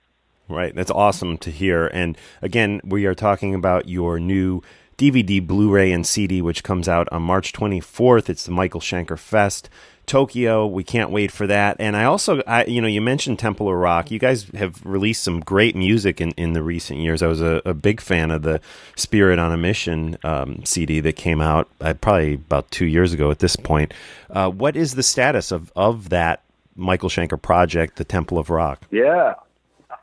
Right. 0.50 0.74
That's 0.74 0.92
awesome 0.92 1.38
to 1.40 1.52
hear. 1.52 1.88
And 1.88 2.18
again, 2.42 2.82
we 2.84 3.06
are 3.06 3.16
talking 3.16 3.54
about 3.54 3.88
your 3.88 4.20
new 4.20 4.62
DVD, 4.98 5.46
Blu 5.46 5.70
ray, 5.72 5.92
and 5.92 6.06
CD, 6.06 6.42
which 6.42 6.64
comes 6.64 6.90
out 6.90 7.08
on 7.12 7.22
March 7.22 7.54
24th. 7.54 8.30
It's 8.30 8.46
the 8.46 8.52
Michael 8.52 8.82
Schenker 8.82 9.18
Fest. 9.18 9.70
Tokyo, 10.08 10.66
we 10.66 10.86
can't 10.86 11.12
wait 11.12 11.32
for 11.32 11.46
that. 11.48 11.76
And 11.80 11.96
I 11.96 12.06
also, 12.06 12.42
I, 12.48 12.64
you 12.64 12.82
know, 12.82 12.88
you 12.88 13.02
mentioned 13.02 13.38
Temple 13.38 13.68
of 13.68 13.76
Rock. 13.76 14.10
You 14.10 14.20
guys 14.20 14.46
have 14.56 14.84
released 14.86 15.22
some 15.22 15.42
great 15.42 15.76
music 15.76 16.22
in, 16.22 16.32
in 16.32 16.54
the 16.54 16.64
recent 16.64 17.02
years. 17.02 17.22
I 17.22 17.28
was 17.28 17.42
a, 17.42 17.62
a 17.66 17.74
big 17.74 18.00
fan 18.00 18.32
of 18.32 18.42
the 18.42 18.62
Spirit 18.96 19.38
on 19.38 19.52
a 19.52 19.58
Mission 19.58 20.18
um, 20.24 20.64
CD 20.64 21.02
that 21.02 21.18
came 21.18 21.42
out 21.42 21.70
uh, 21.82 21.94
probably 21.94 22.36
about 22.36 22.72
two 22.72 22.86
years 22.86 23.14
ago 23.14 23.30
at 23.30 23.40
this 23.40 23.58
point. 23.58 23.94
Uh, 24.30 24.50
what 24.50 24.78
is 24.78 24.96
the 24.96 25.04
status 25.04 25.52
of, 25.52 25.74
of 25.76 26.10
that 26.10 26.42
Michael 26.78 27.10
Schenker 27.10 27.40
project, 27.40 27.98
the 27.98 28.06
Temple 28.06 28.40
of 28.40 28.50
Rock? 28.50 28.82
Yeah, 28.90 29.34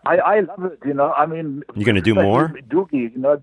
I, 0.04 0.18
I 0.18 0.40
love 0.40 0.64
it. 0.66 0.78
You 0.84 0.94
know, 0.94 1.12
I 1.12 1.24
mean, 1.24 1.64
you're 1.74 1.86
gonna 1.86 2.02
do 2.02 2.14
more? 2.14 2.48
Doogie, 2.68 3.12
you 3.12 3.18
know, 3.18 3.40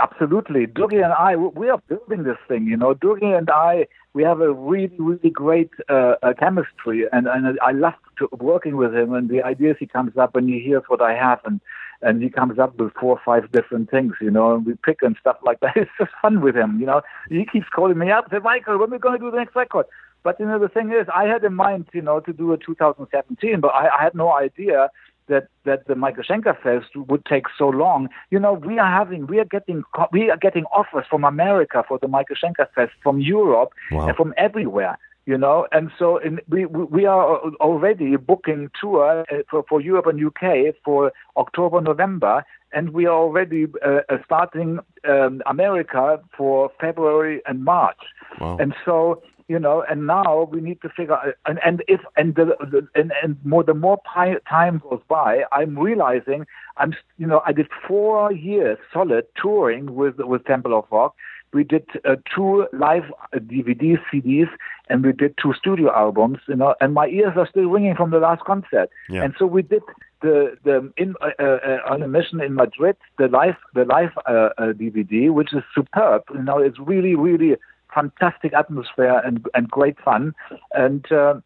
absolutely. 0.00 0.66
Doogie 0.66 1.02
and 1.02 1.12
I, 1.12 1.36
we 1.36 1.68
are 1.68 1.80
building 1.88 2.24
this 2.24 2.38
thing. 2.48 2.66
You 2.66 2.76
know, 2.76 2.94
Doogie 2.94 3.36
and 3.36 3.48
I, 3.50 3.86
we 4.14 4.22
have 4.22 4.40
a 4.40 4.52
really, 4.52 4.96
really 4.98 5.30
great 5.30 5.70
uh, 5.88 6.14
uh, 6.22 6.32
chemistry, 6.38 7.06
and, 7.12 7.26
and 7.26 7.58
I 7.62 7.72
love 7.72 7.94
to, 8.18 8.28
working 8.38 8.76
with 8.76 8.94
him. 8.94 9.12
And 9.12 9.28
the 9.28 9.42
ideas 9.42 9.76
he 9.78 9.86
comes 9.86 10.16
up, 10.16 10.36
and 10.36 10.48
he 10.48 10.60
hears 10.60 10.82
what 10.88 11.02
I 11.02 11.14
have, 11.14 11.40
and 11.44 11.60
and 12.02 12.22
he 12.22 12.28
comes 12.28 12.58
up 12.58 12.76
with 12.78 12.92
four 13.00 13.12
or 13.16 13.20
five 13.24 13.50
different 13.52 13.90
things, 13.90 14.12
you 14.20 14.30
know, 14.30 14.54
and 14.54 14.66
we 14.66 14.74
pick 14.84 14.98
and 15.00 15.16
stuff 15.18 15.36
like 15.42 15.60
that. 15.60 15.72
It's 15.76 15.90
just 15.98 16.10
fun 16.20 16.42
with 16.42 16.54
him, 16.54 16.78
you 16.78 16.86
know. 16.86 17.00
He 17.30 17.46
keeps 17.50 17.68
calling 17.74 17.96
me 17.96 18.10
up, 18.10 18.26
say, 18.30 18.38
Michael, 18.38 18.78
when 18.78 18.90
are 18.90 18.92
we 18.92 18.98
going 18.98 19.18
to 19.18 19.24
do 19.24 19.30
the 19.30 19.38
next 19.38 19.56
record? 19.56 19.86
But 20.22 20.38
you 20.40 20.46
know, 20.46 20.58
the 20.58 20.68
thing 20.68 20.90
is, 20.92 21.06
I 21.14 21.24
had 21.24 21.44
in 21.44 21.54
mind, 21.54 21.86
you 21.94 22.02
know, 22.02 22.20
to 22.20 22.32
do 22.32 22.52
a 22.52 22.58
2017, 22.58 23.60
but 23.60 23.68
I, 23.68 23.88
I 23.98 24.02
had 24.02 24.14
no 24.14 24.32
idea 24.32 24.90
that 25.28 25.48
that 25.64 25.86
the 25.86 25.94
Michael 25.94 26.22
Schenker 26.22 26.56
Fest 26.62 26.94
would 26.94 27.24
take 27.24 27.44
so 27.58 27.68
long. 27.68 28.08
You 28.30 28.38
know, 28.38 28.52
we 28.52 28.78
are 28.78 28.90
having 28.90 29.26
we 29.26 29.38
are 29.38 29.44
getting 29.44 29.82
we 30.12 30.30
are 30.30 30.36
getting 30.36 30.64
offers 30.66 31.04
from 31.08 31.24
America 31.24 31.84
for 31.86 31.98
the 31.98 32.08
Michael 32.08 32.36
Schenker 32.36 32.66
Fest, 32.74 32.92
from 33.02 33.20
Europe, 33.20 33.72
Wow. 33.90 34.08
and 34.08 34.16
from 34.16 34.34
everywhere. 34.36 34.98
You 35.28 35.36
know, 35.36 35.66
and 35.72 35.90
so 35.98 36.18
in, 36.18 36.38
we 36.48 36.66
we 36.66 37.04
are 37.04 37.38
already 37.60 38.14
booking 38.16 38.70
tour 38.80 39.24
uh, 39.32 39.38
for 39.50 39.64
for 39.68 39.80
Europe 39.80 40.06
and 40.06 40.24
UK 40.24 40.72
for 40.84 41.10
October 41.36 41.80
November, 41.80 42.44
and 42.72 42.90
we 42.90 43.06
are 43.06 43.16
already 43.16 43.66
uh, 43.84 44.02
uh, 44.08 44.18
starting 44.24 44.78
um, 45.08 45.42
America 45.46 46.20
for 46.36 46.70
February 46.80 47.42
and 47.46 47.64
March. 47.64 47.98
Wow. 48.40 48.58
And 48.60 48.72
so 48.84 49.20
you 49.48 49.58
know, 49.58 49.84
and 49.88 50.06
now 50.06 50.48
we 50.50 50.60
need 50.60 50.80
to 50.82 50.88
figure 50.88 51.16
and 51.46 51.60
and 51.64 51.82
if 51.86 52.00
and 52.16 52.34
the, 52.34 52.56
the 52.60 52.86
and 52.94 53.12
and 53.22 53.36
more 53.44 53.62
the 53.62 53.74
more 53.74 54.00
time 54.14 54.82
goes 54.88 55.00
by, 55.08 55.44
I'm 55.52 55.78
realizing 55.78 56.46
I'm 56.76 56.94
you 57.16 57.26
know 57.26 57.42
I 57.46 57.52
did 57.52 57.68
four 57.86 58.32
years 58.32 58.78
solid 58.92 59.26
touring 59.40 59.94
with 59.94 60.18
with 60.18 60.44
Temple 60.44 60.76
of 60.76 60.84
Rock. 60.90 61.14
We 61.52 61.62
did 61.62 61.86
uh, 62.04 62.16
two 62.34 62.66
live 62.72 63.04
uh, 63.32 63.38
DVD 63.38 63.96
CDs 64.12 64.48
and 64.90 65.04
we 65.04 65.12
did 65.12 65.36
two 65.40 65.54
studio 65.54 65.94
albums. 65.94 66.38
You 66.48 66.56
know, 66.56 66.74
and 66.80 66.92
my 66.92 67.06
ears 67.06 67.34
are 67.36 67.46
still 67.48 67.68
ringing 67.68 67.94
from 67.94 68.10
the 68.10 68.18
last 68.18 68.42
concert. 68.42 68.90
Yeah. 69.08 69.22
And 69.22 69.34
so 69.38 69.46
we 69.46 69.62
did 69.62 69.82
the 70.22 70.58
the 70.64 70.92
in 70.96 71.14
uh, 71.20 71.42
uh, 71.42 71.78
on 71.88 72.02
a 72.02 72.08
mission 72.08 72.40
in 72.40 72.54
Madrid 72.54 72.96
the 73.16 73.28
live 73.28 73.56
the 73.74 73.84
live 73.84 74.10
uh, 74.26 74.50
uh, 74.58 74.72
DVD, 74.72 75.30
which 75.30 75.54
is 75.54 75.62
superb. 75.72 76.22
You 76.34 76.42
know, 76.42 76.58
it's 76.58 76.80
really 76.80 77.14
really 77.14 77.56
fantastic 77.96 78.52
atmosphere 78.52 79.20
and 79.24 79.44
and 79.54 79.68
great 79.68 79.98
fun. 80.04 80.34
And 80.72 81.10
uh, 81.10 81.40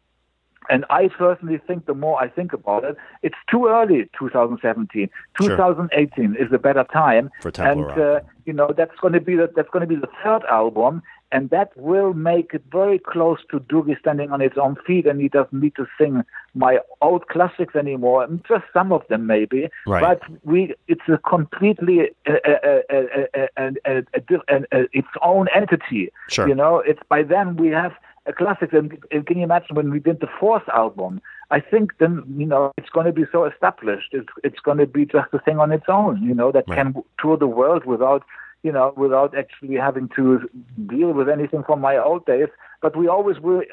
and 0.69 0.85
I 0.89 1.07
personally 1.07 1.59
think 1.65 1.85
the 1.85 1.93
more 1.93 2.21
I 2.21 2.29
think 2.29 2.53
about 2.53 2.83
it, 2.83 2.95
it's 3.23 3.35
too 3.49 3.67
early, 3.67 4.09
2017. 4.17 5.09
2018 5.39 6.35
is 6.39 6.53
a 6.53 6.59
better 6.59 6.85
time. 6.93 7.31
For 7.41 7.51
Temple 7.51 7.89
and, 7.89 7.99
uh, 7.99 8.19
you 8.45 8.53
know, 8.53 8.73
that's 8.75 8.97
going 9.01 9.13
to 9.13 9.21
be 9.21 9.35
the, 9.35 9.49
that's 9.55 9.69
going 9.69 9.81
to 9.81 9.87
be 9.87 9.95
the 9.95 10.09
third 10.23 10.43
album. 10.49 11.01
And 11.33 11.49
that 11.49 11.71
will 11.77 12.13
make 12.13 12.53
it 12.53 12.63
very 12.69 12.99
close 12.99 13.39
to 13.51 13.61
Doogie 13.61 13.97
standing 13.97 14.31
on 14.31 14.41
his 14.41 14.51
own 14.61 14.75
feet, 14.85 15.07
and 15.07 15.21
he 15.21 15.29
doesn't 15.29 15.53
need 15.53 15.75
to 15.77 15.87
sing 15.97 16.23
my 16.53 16.79
old 17.01 17.27
classics 17.29 17.73
anymore, 17.73 18.27
just 18.45 18.65
some 18.73 18.91
of 18.91 19.07
them 19.07 19.27
maybe. 19.27 19.69
Right. 19.87 20.01
But 20.01 20.21
we, 20.43 20.75
it's 20.89 21.07
a 21.07 21.17
completely 21.19 22.09
uh, 22.27 22.33
uh, 22.45 22.49
uh, 22.49 22.81
a 22.89 23.27
a 23.33 23.49
a 23.57 24.09
a 24.49 24.55
uh, 24.73 24.83
its 24.91 25.07
own 25.21 25.47
entity. 25.55 26.11
Sure. 26.27 26.49
You 26.49 26.55
know, 26.55 26.79
it's 26.79 26.99
by 27.07 27.23
then 27.23 27.55
we 27.55 27.69
have 27.69 27.93
a 28.25 28.33
classic. 28.33 28.73
And, 28.73 28.97
and 29.11 29.25
can 29.25 29.37
you 29.37 29.43
imagine 29.43 29.75
when 29.75 29.91
we 29.91 29.99
did 29.99 30.19
the 30.19 30.27
fourth 30.39 30.67
album? 30.69 31.21
I 31.49 31.59
think 31.59 31.91
then 31.99 32.23
you 32.37 32.45
know 32.45 32.71
it's 32.77 32.89
going 32.89 33.05
to 33.05 33.11
be 33.11 33.25
so 33.31 33.45
established. 33.45 34.09
It's 34.13 34.29
it's 34.43 34.59
going 34.59 34.77
to 34.77 34.87
be 34.87 35.05
just 35.05 35.33
a 35.33 35.39
thing 35.39 35.59
on 35.59 35.71
its 35.71 35.85
own. 35.87 36.21
You 36.23 36.33
know 36.33 36.51
that 36.51 36.67
Right. 36.67 36.77
can 36.77 37.03
tour 37.19 37.37
the 37.37 37.47
world 37.47 37.85
without 37.85 38.23
you 38.63 38.71
know 38.71 38.93
without 38.95 39.35
actually 39.37 39.75
having 39.75 40.09
to 40.15 40.49
deal 40.87 41.11
with 41.13 41.29
anything 41.29 41.63
from 41.63 41.81
my 41.81 41.97
old 41.97 42.25
days. 42.25 42.47
But 42.81 42.95
we 42.95 43.07
always 43.07 43.39
will 43.39 43.63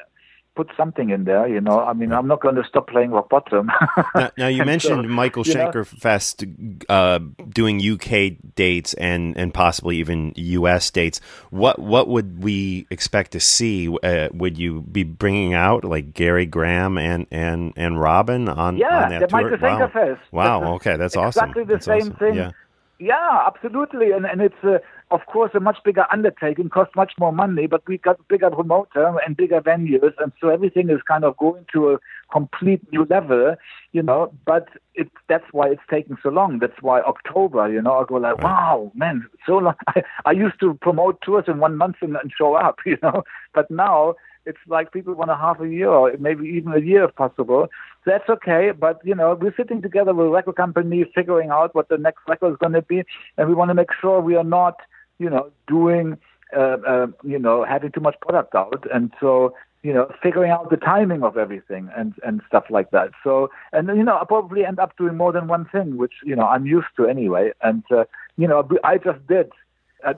put 0.59 0.69
something 0.75 1.09
in 1.09 1.23
there. 1.23 1.47
You 1.47 1.61
know, 1.61 1.79
I 1.79 1.93
mean, 1.93 2.11
I'm 2.11 2.27
not 2.27 2.41
going 2.41 2.55
to 2.55 2.63
stop 2.67 2.89
playing 2.89 3.11
rock 3.11 3.29
bottom. 3.29 3.71
Now, 4.15 4.31
now 4.37 4.47
you 4.47 4.65
mentioned 4.73 5.05
so, 5.05 5.09
Michael 5.21 5.45
you 5.47 5.53
know- 5.53 5.83
Fest 5.85 6.43
uh, 6.89 7.19
doing 7.47 7.75
UK 7.93 8.33
dates 8.55 8.93
and, 8.95 9.37
and 9.37 9.53
possibly 9.53 9.95
even 9.97 10.33
US 10.35 10.91
dates. 10.91 11.21
What 11.49 11.79
what 11.79 12.07
would 12.09 12.43
we 12.43 12.87
expect 12.89 13.31
to 13.31 13.39
see? 13.39 13.87
Uh, 14.03 14.27
would 14.33 14.57
you 14.57 14.81
be 14.81 15.03
bringing 15.03 15.53
out 15.53 15.85
like 15.85 16.13
Gary 16.13 16.45
Graham 16.45 16.97
and 16.97 17.25
and, 17.31 17.73
and 17.77 18.01
Robin 18.01 18.49
on 18.49 18.75
Yeah, 18.77 19.03
on 19.03 19.09
that 19.11 19.19
the 19.21 19.27
tour? 19.27 19.57
Michael 19.57 20.17
wow. 20.31 20.59
Wow. 20.59 20.73
Okay, 20.75 20.97
that's 20.97 21.15
awesome. 21.15 21.49
exactly 21.49 21.63
the 21.63 21.73
That's 21.73 21.85
same 21.85 22.01
awesome. 22.01 22.15
thing. 22.15 22.35
Yeah. 22.35 22.51
Yeah, 22.99 23.47
absolutely, 23.47 24.11
and 24.11 24.25
and 24.25 24.41
it's 24.41 24.61
uh, 24.63 24.79
of 25.11 25.21
course 25.25 25.51
a 25.53 25.59
much 25.59 25.77
bigger 25.83 26.05
undertaking, 26.11 26.69
costs 26.69 26.95
much 26.95 27.13
more 27.19 27.31
money, 27.31 27.67
but 27.67 27.81
we 27.87 27.97
got 27.97 28.25
bigger 28.27 28.49
promoter 28.49 29.15
and 29.25 29.35
bigger 29.35 29.59
venues, 29.61 30.13
and 30.19 30.31
so 30.39 30.49
everything 30.49 30.89
is 30.89 30.99
kind 31.07 31.23
of 31.23 31.35
going 31.37 31.65
to 31.73 31.93
a 31.93 31.99
complete 32.31 32.81
new 32.91 33.05
level, 33.09 33.55
you 33.91 34.03
know. 34.03 34.31
But 34.45 34.67
it 34.93 35.09
that's 35.27 35.45
why 35.51 35.69
it's 35.69 35.81
taking 35.89 36.17
so 36.21 36.29
long. 36.29 36.59
That's 36.59 36.81
why 36.81 37.01
October, 37.01 37.71
you 37.71 37.81
know, 37.81 37.93
I 37.93 38.05
go 38.07 38.15
like, 38.15 38.39
wow, 38.39 38.91
man, 38.95 39.25
so 39.45 39.57
long. 39.57 39.75
I, 39.87 40.03
I 40.25 40.31
used 40.31 40.59
to 40.59 40.75
promote 40.75 41.21
tours 41.21 41.45
in 41.47 41.59
one 41.59 41.75
month 41.77 41.97
and, 42.01 42.15
and 42.15 42.31
show 42.35 42.55
up, 42.55 42.77
you 42.85 42.97
know, 43.01 43.23
but 43.53 43.69
now 43.71 44.15
it's 44.45 44.59
like 44.67 44.91
people 44.91 45.13
want 45.13 45.31
a 45.31 45.35
half 45.35 45.59
a 45.59 45.67
year 45.67 45.89
or 45.89 46.11
maybe 46.19 46.47
even 46.47 46.73
a 46.73 46.79
year 46.79 47.05
if 47.05 47.15
possible. 47.15 47.67
That's 48.05 48.27
okay, 48.29 48.71
but 48.77 48.99
you 49.03 49.15
know 49.15 49.37
we're 49.39 49.55
sitting 49.55 49.81
together 49.81 50.13
with 50.13 50.27
a 50.27 50.29
record 50.29 50.55
company, 50.55 51.05
figuring 51.13 51.49
out 51.49 51.75
what 51.75 51.89
the 51.89 51.97
next 51.97 52.21
record 52.27 52.51
is 52.51 52.57
going 52.57 52.73
to 52.73 52.81
be, 52.81 53.03
and 53.37 53.47
we 53.47 53.53
want 53.53 53.69
to 53.69 53.75
make 53.75 53.89
sure 54.01 54.21
we 54.21 54.35
are 54.35 54.43
not, 54.43 54.75
you 55.19 55.29
know, 55.29 55.51
doing, 55.67 56.17
uh, 56.55 56.77
uh, 56.87 57.07
you 57.23 57.37
know, 57.37 57.63
having 57.63 57.91
too 57.91 58.01
much 58.01 58.15
product 58.21 58.55
out, 58.55 58.85
and 58.93 59.11
so 59.19 59.53
you 59.81 59.93
know, 59.93 60.11
figuring 60.21 60.51
out 60.51 60.69
the 60.69 60.75
timing 60.75 61.23
of 61.23 61.37
everything 61.37 61.89
and 61.95 62.13
and 62.23 62.41
stuff 62.47 62.65
like 62.69 62.91
that. 62.91 63.11
So, 63.23 63.49
and 63.71 63.87
you 63.87 64.03
know, 64.03 64.17
I'll 64.17 64.25
probably 64.25 64.65
end 64.65 64.79
up 64.79 64.97
doing 64.97 65.15
more 65.15 65.31
than 65.31 65.47
one 65.47 65.65
thing, 65.65 65.97
which 65.97 66.15
you 66.25 66.35
know 66.35 66.43
I'm 66.43 66.65
used 66.65 66.87
to 66.97 67.07
anyway, 67.07 67.51
and 67.61 67.83
uh, 67.91 68.03
you 68.37 68.47
know, 68.47 68.67
I 68.83 68.97
just 68.97 69.25
did. 69.27 69.51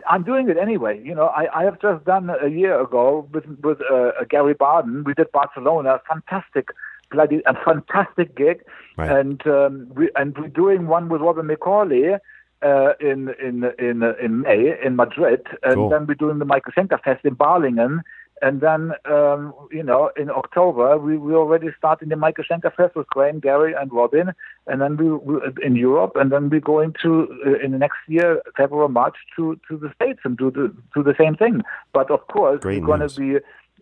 I'm 0.08 0.22
doing 0.24 0.48
it 0.48 0.58
anyway. 0.58 1.02
You 1.04 1.16
know, 1.16 1.26
I, 1.28 1.62
I 1.62 1.64
have 1.64 1.82
just 1.82 2.06
done 2.06 2.30
a 2.30 2.48
year 2.50 2.80
ago 2.80 3.28
with 3.34 3.46
with 3.64 3.80
uh, 3.92 4.12
Gary 4.30 4.54
Barden. 4.54 5.04
We 5.04 5.14
did 5.16 5.32
Barcelona, 5.32 6.00
fantastic, 6.08 6.68
bloody, 7.12 7.42
a 7.46 7.56
fantastic 7.66 8.36
gig, 8.36 8.64
Right. 8.98 9.10
and 9.12 9.46
um, 9.48 9.88
we 9.96 10.10
and 10.16 10.38
we're 10.38 10.50
doing 10.50 10.88
one 10.88 11.10
with 11.10 11.22
Robin 11.22 11.48
McAuley 11.48 12.20
uh, 12.62 12.94
in 13.00 13.34
in 13.42 13.64
in 13.80 14.04
in 14.22 14.42
May 14.42 14.76
in 14.84 14.96
Madrid, 14.96 15.46
and 15.64 15.76
Cool. 15.76 15.90
then 15.90 16.08
we're 16.08 16.16
doing 16.16 16.40
the 16.40 16.46
Michael 16.46 16.74
Schenker 16.74 17.02
Fest 17.02 17.26
in 17.26 17.36
Balingen. 17.36 18.02
And 18.44 18.60
then, 18.60 18.94
um, 19.06 19.54
you 19.72 19.84
know, 19.84 20.10
in 20.18 20.32
October, 20.32 20.98
we, 20.98 21.16
we 21.16 21.36
already 21.36 21.68
starting 21.78 22.10
the 22.10 22.16
Michael 22.16 22.44
Schenker 22.44 22.74
Fest 22.76 22.96
with 22.96 23.06
Graham, 23.08 23.40
Gary, 23.40 23.74
and 23.80 23.94
Robin. 23.94 24.34
And 24.66 24.82
then 24.82 24.98
we, 24.98 25.12
we 25.12 25.40
in 25.62 25.76
Europe, 25.76 26.14
and 26.16 26.32
then 26.32 26.50
we're 26.50 26.60
going 26.60 26.96
to 27.04 27.28
uh, 27.46 27.64
in 27.64 27.72
the 27.72 27.78
next 27.78 28.00
year, 28.08 28.42
February, 28.58 28.90
March, 28.90 29.16
to 29.36 29.60
to 29.68 29.78
the 29.78 29.92
States 29.94 30.22
and 30.24 30.38
do 30.38 30.50
the 30.50 30.74
do 30.96 31.04
the 31.04 31.14
same 31.20 31.36
thing. 31.36 31.62
But 31.94 32.10
of 32.10 32.26
course, 32.28 32.62
Great 32.62 32.82
we're 32.82 32.88
going 32.88 33.08
to 33.08 33.16
be 33.16 33.38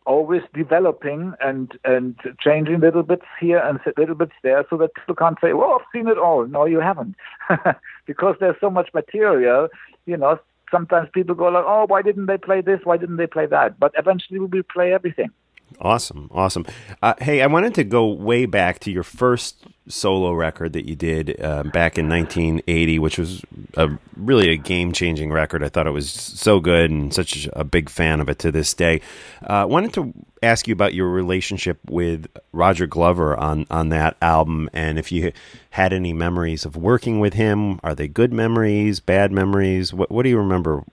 always 0.05 0.41
developing 0.53 1.33
and 1.39 1.77
and 1.83 2.15
changing 2.39 2.79
little 2.79 3.03
bits 3.03 3.25
here 3.39 3.59
and 3.59 3.79
little 3.97 4.15
bits 4.15 4.33
there, 4.43 4.65
so 4.69 4.77
that 4.77 4.93
people 4.95 5.15
can't 5.15 5.37
say, 5.41 5.53
"Well, 5.53 5.79
I've 5.79 5.87
seen 5.93 6.07
it 6.07 6.17
all." 6.17 6.45
No, 6.45 6.65
you 6.65 6.79
haven't, 6.79 7.15
because 8.05 8.35
there's 8.39 8.59
so 8.59 8.69
much 8.69 8.89
material. 8.93 9.69
You 10.05 10.17
know, 10.17 10.39
sometimes 10.71 11.09
people 11.13 11.35
go 11.35 11.47
like, 11.47 11.65
"Oh, 11.67 11.85
why 11.87 12.01
didn't 12.01 12.27
they 12.27 12.37
play 12.37 12.61
this? 12.61 12.81
Why 12.83 12.97
didn't 12.97 13.17
they 13.17 13.27
play 13.27 13.45
that?" 13.47 13.79
But 13.79 13.93
eventually, 13.97 14.39
we 14.39 14.45
will 14.47 14.63
play 14.63 14.93
everything. 14.93 15.29
Awesome, 15.79 16.29
awesome. 16.33 16.65
Uh, 17.01 17.13
hey, 17.19 17.41
I 17.41 17.47
wanted 17.47 17.73
to 17.75 17.83
go 17.83 18.07
way 18.07 18.45
back 18.45 18.79
to 18.79 18.91
your 18.91 19.03
first 19.03 19.65
solo 19.87 20.33
record 20.33 20.73
that 20.73 20.87
you 20.87 20.95
did 20.95 21.41
uh, 21.41 21.63
back 21.63 21.97
in 21.97 22.09
1980, 22.09 22.99
which 22.99 23.17
was 23.17 23.41
a, 23.75 23.89
really 24.15 24.51
a 24.51 24.57
game-changing 24.57 25.31
record. 25.31 25.63
I 25.63 25.69
thought 25.69 25.87
it 25.87 25.91
was 25.91 26.11
so 26.11 26.59
good, 26.59 26.91
and 26.91 27.13
such 27.13 27.47
a 27.53 27.63
big 27.63 27.89
fan 27.89 28.19
of 28.19 28.29
it 28.29 28.39
to 28.39 28.51
this 28.51 28.73
day. 28.73 29.01
Uh, 29.41 29.65
wanted 29.69 29.93
to 29.93 30.13
ask 30.43 30.67
you 30.67 30.73
about 30.73 30.93
your 30.93 31.09
relationship 31.09 31.79
with 31.89 32.27
Roger 32.51 32.87
Glover 32.87 33.37
on 33.37 33.65
on 33.69 33.89
that 33.89 34.17
album, 34.21 34.69
and 34.73 34.99
if 34.99 35.11
you 35.11 35.31
had 35.71 35.93
any 35.93 36.13
memories 36.13 36.65
of 36.65 36.75
working 36.75 37.19
with 37.19 37.33
him. 37.33 37.79
Are 37.83 37.95
they 37.95 38.07
good 38.07 38.33
memories, 38.33 38.99
bad 38.99 39.31
memories? 39.31 39.93
What 39.93 40.11
What 40.11 40.23
do 40.23 40.29
you 40.29 40.37
remember 40.37 40.83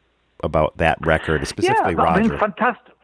about 0.42 0.76
that 0.78 1.04
record, 1.04 1.46
specifically 1.46 1.94
yeah, 1.94 2.02
Roger? 2.02 2.38
fantastic. 2.38 2.94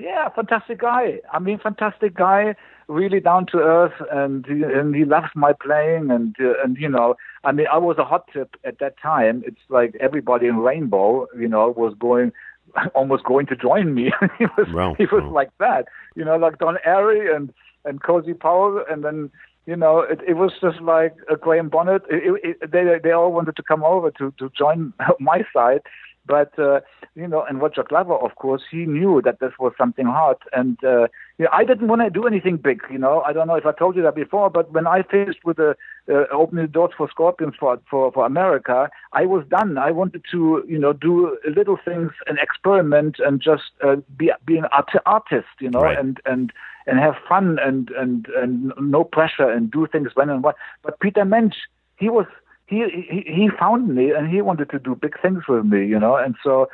Yeah, 0.00 0.30
fantastic 0.30 0.80
guy. 0.80 1.20
I 1.32 1.38
mean, 1.38 1.58
fantastic 1.58 2.14
guy. 2.14 2.54
Really 2.88 3.20
down 3.20 3.46
to 3.52 3.58
earth, 3.58 3.92
and 4.10 4.44
he, 4.46 4.62
and 4.64 4.94
he 4.94 5.04
loves 5.04 5.28
my 5.36 5.52
playing, 5.52 6.10
and 6.10 6.34
uh, 6.40 6.54
and 6.64 6.76
you 6.76 6.88
know, 6.88 7.14
I 7.44 7.52
mean, 7.52 7.66
I 7.72 7.78
was 7.78 7.98
a 7.98 8.04
hot 8.04 8.24
tip 8.32 8.56
at 8.64 8.78
that 8.80 8.94
time. 9.00 9.44
It's 9.46 9.60
like 9.68 9.94
everybody 10.00 10.46
in 10.46 10.56
Rainbow, 10.56 11.26
you 11.38 11.46
know, 11.46 11.68
was 11.76 11.94
going, 12.00 12.32
almost 12.94 13.24
going 13.24 13.46
to 13.46 13.56
join 13.56 13.94
me. 13.94 14.10
he 14.38 14.46
was 14.56 14.68
Wow, 14.72 14.94
he 14.96 15.04
was 15.04 15.22
wow. 15.22 15.30
like 15.30 15.50
that, 15.58 15.86
you 16.16 16.24
know, 16.24 16.36
like 16.36 16.58
Don 16.58 16.78
Airey 16.86 17.34
and 17.34 17.52
and 17.84 18.02
Cozy 18.02 18.34
Powell, 18.34 18.82
and 18.90 19.04
then 19.04 19.30
you 19.66 19.76
know, 19.76 20.00
it, 20.00 20.20
it 20.26 20.34
was 20.34 20.52
just 20.60 20.80
like 20.80 21.14
a 21.30 21.36
Graham 21.36 21.68
Bonnet. 21.68 22.02
It, 22.10 22.40
it, 22.42 22.56
it, 22.62 22.72
they 22.72 22.98
they 23.02 23.12
all 23.12 23.32
wanted 23.32 23.54
to 23.56 23.62
come 23.62 23.84
over 23.84 24.10
to 24.12 24.32
to 24.38 24.50
join 24.58 24.92
my 25.20 25.42
side, 25.52 25.82
But 26.30 26.56
uh, 26.58 26.80
you 27.16 27.26
know, 27.26 27.42
and 27.48 27.60
Roger 27.60 27.82
Glover, 27.82 28.14
of 28.14 28.36
course, 28.36 28.62
he 28.70 28.86
knew 28.86 29.20
that 29.24 29.40
this 29.40 29.52
was 29.58 29.72
something 29.76 30.06
hard, 30.06 30.36
and 30.52 30.78
uh, 30.84 31.08
you 31.38 31.44
know, 31.46 31.50
I 31.52 31.64
didn't 31.64 31.88
want 31.88 32.02
to 32.02 32.10
do 32.10 32.24
anything 32.32 32.56
big. 32.56 32.80
You 32.88 32.98
know, 32.98 33.22
I 33.22 33.32
don't 33.32 33.48
know 33.48 33.56
if 33.56 33.66
I 33.66 33.72
told 33.72 33.96
you 33.96 34.02
that 34.02 34.14
before, 34.14 34.48
but 34.48 34.70
when 34.72 34.86
I 34.86 35.02
finished 35.02 35.40
with 35.44 35.56
the 35.56 35.74
uh, 36.08 36.24
opening 36.32 36.66
the 36.66 36.72
doors 36.78 36.92
for 36.96 37.08
Scorpions 37.10 37.54
for, 37.58 37.80
for 37.90 38.12
for 38.12 38.24
America, 38.24 38.88
I 39.12 39.26
was 39.26 39.44
done. 39.58 39.76
I 39.76 39.90
wanted 39.90 40.22
to, 40.30 40.64
you 40.68 40.78
know, 40.78 40.92
do 40.92 41.36
little 41.58 41.78
things 41.84 42.12
and 42.28 42.38
experiment 42.38 43.16
and 43.26 43.42
just 43.42 43.72
uh, 43.84 43.96
be 44.16 44.30
be 44.46 44.56
an 44.56 44.66
art- 44.66 45.02
artist, 45.06 45.54
you 45.60 45.70
know, 45.70 45.82
Right. 45.82 45.98
and 45.98 46.20
and 46.26 46.52
and 46.86 46.98
have 47.00 47.16
fun 47.28 47.58
and 47.68 47.90
and 48.02 48.28
and 48.42 48.72
no 48.78 49.02
pressure 49.02 49.50
and 49.50 49.70
do 49.70 49.86
things 49.94 50.10
when 50.14 50.30
and 50.30 50.44
what. 50.44 50.54
But 50.84 51.00
Peter 51.00 51.24
Mensch, 51.24 51.56
he 51.96 52.08
was 52.08 52.26
he 52.70 52.84
he, 53.10 53.24
he 53.26 53.48
found 53.58 53.94
me 53.94 54.12
and 54.12 54.30
he 54.30 54.40
wanted 54.40 54.70
to 54.70 54.78
do 54.78 54.94
big 54.94 55.20
things 55.20 55.42
with 55.48 55.66
me, 55.66 55.86
you 55.86 55.98
know, 55.98 56.16
and 56.16 56.36
so. 56.42 56.68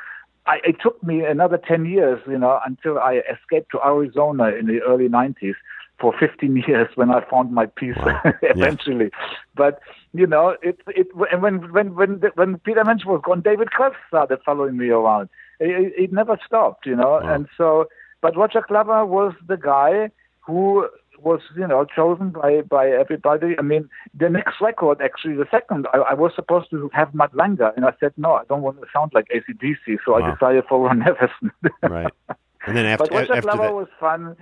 I, 0.49 0.59
it 0.63 0.77
took 0.81 1.03
me 1.03 1.25
another 1.25 1.57
10 1.57 1.85
years, 1.87 2.21
you 2.25 2.37
know, 2.37 2.57
until 2.65 2.97
I 2.99 3.21
escaped 3.29 3.69
to 3.73 3.85
Arizona 3.85 4.45
in 4.57 4.67
the 4.67 4.79
early 4.81 5.09
90s 5.09 5.55
for 5.99 6.13
15 6.17 6.55
years 6.67 6.87
when 6.95 7.11
I 7.11 7.19
found 7.29 7.51
my 7.51 7.65
peace 7.65 7.97
Wow. 7.97 8.21
Yeah. 8.55 8.71
eventually. 8.71 9.11
But, 9.55 9.79
you 10.13 10.25
know, 10.25 10.55
it, 10.61 10.79
it, 10.87 11.07
and 11.33 11.41
when, 11.41 11.73
when, 11.73 11.95
when, 11.95 12.21
when 12.35 12.59
Peter 12.59 12.85
Mensch 12.85 13.03
was 13.05 13.21
gone, 13.25 13.41
David 13.41 13.71
Krebs 13.71 13.97
started 14.07 14.39
following 14.45 14.77
me 14.77 14.87
around. 14.89 15.27
It, 15.59 15.69
it, 15.69 15.93
it 16.03 16.13
never 16.13 16.39
stopped, 16.45 16.85
you 16.85 16.95
know, 16.95 17.21
Wow. 17.21 17.33
and 17.33 17.47
so, 17.57 17.87
but 18.21 18.37
Roger 18.37 18.63
Glover 18.65 19.05
was 19.05 19.33
the 19.47 19.57
guy 19.57 20.11
who 20.45 20.87
was, 21.23 21.41
you 21.55 21.67
know, 21.67 21.85
chosen 21.85 22.29
by, 22.29 22.61
by 22.61 22.89
everybody. 22.89 23.55
I 23.57 23.61
mean, 23.61 23.89
the 24.13 24.29
next 24.29 24.61
record, 24.61 25.01
actually, 25.01 25.35
the 25.35 25.47
second, 25.51 25.87
I, 25.93 25.97
I 25.99 26.13
was 26.13 26.31
supposed 26.35 26.69
to 26.71 26.89
have 26.93 27.13
Mutt 27.13 27.35
Lange, 27.35 27.59
and 27.75 27.85
I 27.85 27.93
said, 27.99 28.13
no, 28.17 28.33
I 28.33 28.43
don't 28.49 28.61
want 28.61 28.79
to 28.81 28.87
sound 28.93 29.11
like 29.13 29.27
ACDC, 29.29 29.97
so 30.05 30.13
Wow. 30.13 30.27
I 30.27 30.31
decided 30.33 30.63
for 30.69 30.85
Ron 30.85 31.01
Nevison. 31.03 31.51
Right. 31.83 32.13
And 32.65 32.75
then 32.75 32.85
after 32.85 33.07
but 33.09 33.29
after 33.31 33.41
that, 33.41 33.73
was 33.73 33.87
fun. 33.99 34.35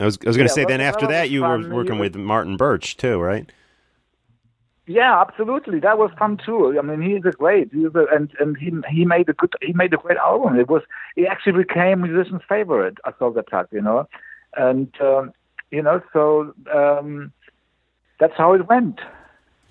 I 0.00 0.04
was 0.04 0.18
I 0.24 0.28
was 0.28 0.36
going 0.36 0.48
to 0.48 0.52
yeah, 0.52 0.54
say 0.54 0.64
then 0.64 0.80
after 0.80 1.06
that 1.06 1.30
you 1.30 1.40
fun. 1.42 1.68
were 1.68 1.74
working 1.76 1.98
with 1.98 2.16
Martin 2.16 2.56
Birch 2.56 2.96
too, 2.96 3.20
right? 3.20 3.50
Yeah, 4.86 5.18
absolutely. 5.20 5.80
That 5.80 5.96
was 5.96 6.10
fun 6.18 6.38
too. 6.44 6.76
I 6.78 6.82
mean, 6.82 7.00
he's 7.00 7.24
a 7.24 7.30
great, 7.34 7.72
he's 7.72 7.94
a, 7.94 8.04
and 8.12 8.30
and 8.38 8.56
he 8.56 8.70
he 8.90 9.04
made 9.06 9.28
a 9.28 9.32
good, 9.32 9.54
he 9.62 9.72
made 9.72 9.94
a 9.94 9.96
great 9.96 10.18
album. 10.18 10.58
It 10.58 10.68
was, 10.68 10.82
it 11.16 11.26
actually 11.26 11.64
became 11.64 12.02
musician's 12.02 12.42
favorite. 12.48 12.98
I 13.04 13.12
saw 13.18 13.30
that 13.32 13.46
track, 13.48 13.66
you 13.72 13.80
know, 13.80 14.06
and 14.56 14.92
um, 15.00 15.32
you 15.74 15.82
know, 15.82 16.00
so 16.12 16.54
um, 16.72 17.32
that's 18.20 18.34
how 18.36 18.54
it 18.54 18.66
went. 18.68 19.00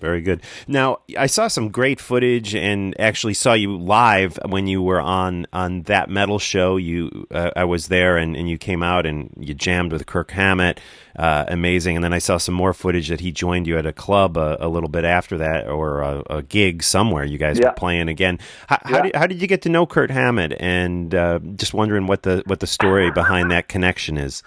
Very 0.00 0.20
good. 0.20 0.42
Now, 0.68 0.98
I 1.16 1.26
saw 1.28 1.48
some 1.48 1.70
great 1.70 1.98
footage 1.98 2.54
and 2.54 2.94
actually 3.00 3.32
saw 3.32 3.54
you 3.54 3.74
live 3.78 4.38
when 4.46 4.66
you 4.66 4.82
were 4.82 5.00
on 5.00 5.46
on 5.50 5.82
that 5.84 6.10
metal 6.10 6.38
show. 6.38 6.76
You, 6.76 7.26
uh, 7.30 7.52
I 7.56 7.64
was 7.64 7.88
there, 7.88 8.18
and, 8.18 8.36
and 8.36 8.46
you 8.50 8.58
came 8.58 8.82
out 8.82 9.06
and 9.06 9.32
you 9.40 9.54
jammed 9.54 9.92
with 9.92 10.04
Kirk 10.04 10.30
Hammett. 10.32 10.78
Uh, 11.16 11.44
amazing. 11.48 11.96
And 11.96 12.04
then 12.04 12.12
I 12.12 12.18
saw 12.18 12.36
some 12.38 12.54
more 12.56 12.74
footage 12.74 13.08
that 13.08 13.20
he 13.20 13.30
joined 13.32 13.66
you 13.66 13.78
at 13.78 13.86
a 13.86 13.92
club 13.94 14.36
a, 14.36 14.58
a 14.60 14.68
little 14.68 14.90
bit 14.90 15.04
after 15.04 15.38
that, 15.38 15.68
or 15.68 16.02
a, 16.02 16.22
a 16.28 16.42
gig 16.42 16.82
somewhere. 16.82 17.24
You 17.24 17.38
guys 17.38 17.58
Yeah. 17.58 17.68
were 17.68 17.74
playing 17.74 18.08
again. 18.08 18.40
How, 18.66 18.78
how, 18.82 19.00
did, 19.00 19.16
how 19.16 19.26
did 19.26 19.40
you 19.40 19.46
get 19.48 19.62
to 19.62 19.68
know 19.70 19.86
Kirk 19.86 20.10
Hammett? 20.10 20.54
And 20.60 21.14
uh, 21.14 21.38
just 21.56 21.72
wondering 21.72 22.06
what 22.08 22.24
the 22.24 22.42
what 22.46 22.60
the 22.60 22.66
story 22.66 23.10
behind 23.12 23.52
that 23.52 23.68
connection 23.68 24.18
is. 24.18 24.42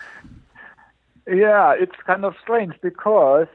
Yeah, 1.28 1.74
it's 1.78 1.96
kind 2.06 2.24
of 2.26 2.36
strange 2.42 2.74
because 2.82 3.48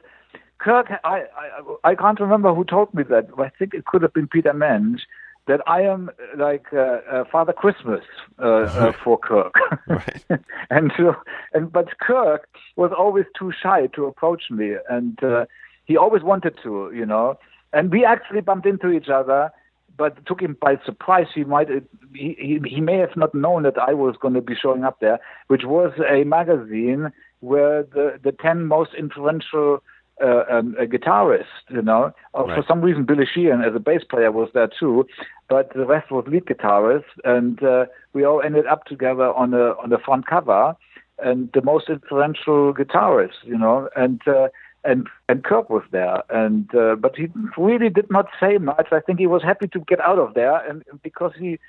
Kirk, 0.59 0.87
I, 1.05 1.25
I, 1.37 1.91
I 1.91 1.95
can't 1.95 2.21
remember 2.21 2.55
who 2.55 2.65
told 2.65 2.93
me 2.95 3.03
that. 3.05 3.29
I 3.39 3.49
think 3.49 3.75
it 3.75 3.87
could 3.87 4.03
have 4.03 4.13
been 4.13 4.29
Peter 4.29 4.53
Mensch. 4.53 5.03
That 5.49 5.61
I 5.67 5.81
am 5.83 6.09
like 6.37 6.67
uh, 6.73 7.01
uh, 7.11 7.25
Father 7.25 7.53
Christmas 7.53 8.05
uh, 8.39 8.45
uh, 8.47 8.93
for 9.05 9.19
Kirk, 9.19 9.53
Right. 9.89 10.25
and 10.71 10.93
so, 10.97 11.17
and 11.53 11.73
but 11.73 11.99
Kirk 11.99 12.49
was 12.77 12.93
always 12.97 13.25
too 13.37 13.53
shy 13.61 13.89
to 13.97 14.05
approach 14.05 14.45
me, 14.51 14.75
and 14.89 15.21
uh, 15.25 15.47
he 15.85 15.97
always 15.97 16.23
wanted 16.23 16.55
to, 16.63 16.93
you 16.95 17.05
know. 17.05 17.41
And 17.73 17.91
we 17.91 18.05
actually 18.05 18.41
bumped 18.41 18.67
into 18.69 18.91
each 18.91 19.09
other, 19.09 19.51
but 19.97 20.25
took 20.27 20.41
him 20.41 20.57
by 20.61 20.77
surprise. 20.85 21.27
He 21.35 21.43
might 21.43 21.69
he 22.15 22.37
he, 22.39 22.61
he 22.65 22.81
may 22.81 22.99
have 22.99 23.17
not 23.17 23.35
known 23.35 23.65
that 23.65 23.79
I 23.79 23.95
was 23.95 24.15
going 24.21 24.35
to 24.35 24.41
be 24.41 24.55
showing 24.55 24.85
up 24.85 25.01
there, 25.01 25.19
which 25.49 25.65
was 25.65 25.93
a 26.09 26.23
magazine 26.23 27.11
where 27.42 27.83
the 27.83 28.18
the 28.22 28.33
ten 28.33 28.64
most 28.64 28.90
influential 28.94 29.83
uh, 30.22 30.44
um, 30.50 30.76
uh, 30.78 30.85
guitarists, 30.85 31.62
you 31.68 31.83
know, 31.83 32.12
uh, 32.35 32.44
for 32.44 32.64
some 32.68 32.81
reason 32.81 33.05
Billy 33.05 33.26
Sheehan 33.26 33.62
as 33.62 33.74
a 33.74 33.81
bass 33.81 34.02
player 34.09 34.31
was 34.31 34.48
there 34.55 34.68
too, 34.78 35.07
but 35.48 35.72
the 35.74 35.85
rest 35.85 36.11
was 36.11 36.24
lead 36.28 36.46
guitarists, 36.46 37.12
and 37.24 37.62
uh, 37.62 37.87
we 38.12 38.24
all 38.24 38.40
ended 38.40 38.66
up 38.66 38.85
together 38.85 39.33
on 39.33 39.52
a 39.55 39.74
on 39.83 39.90
the 39.90 39.98
front 39.98 40.26
cover, 40.26 40.76
and 41.18 41.50
the 41.55 41.62
most 41.62 41.88
influential 41.88 42.72
guitarists, 42.72 43.44
you 43.44 43.59
know, 43.59 43.88
and. 43.96 44.20
Uh, 44.26 44.48
and 44.85 45.09
and 45.28 45.44
Kirk 45.44 45.70
was 45.70 45.85
there, 45.92 46.24
and 46.28 46.68
uh, 46.74 46.96
but 46.96 47.14
he 47.14 47.28
really 47.57 47.88
did 47.88 48.11
not 48.11 48.26
say 48.40 48.59
much. 48.59 48.88
I 48.90 48.98
think 48.98 49.20
he 49.20 49.28
was 49.28 49.40
happy 49.40 49.68
to 49.68 49.78
get 49.78 50.00
out 50.00 50.18
of 50.18 50.35
there, 50.35 50.57
and 50.68 50.83
because 51.05 51.31
he 51.38 51.61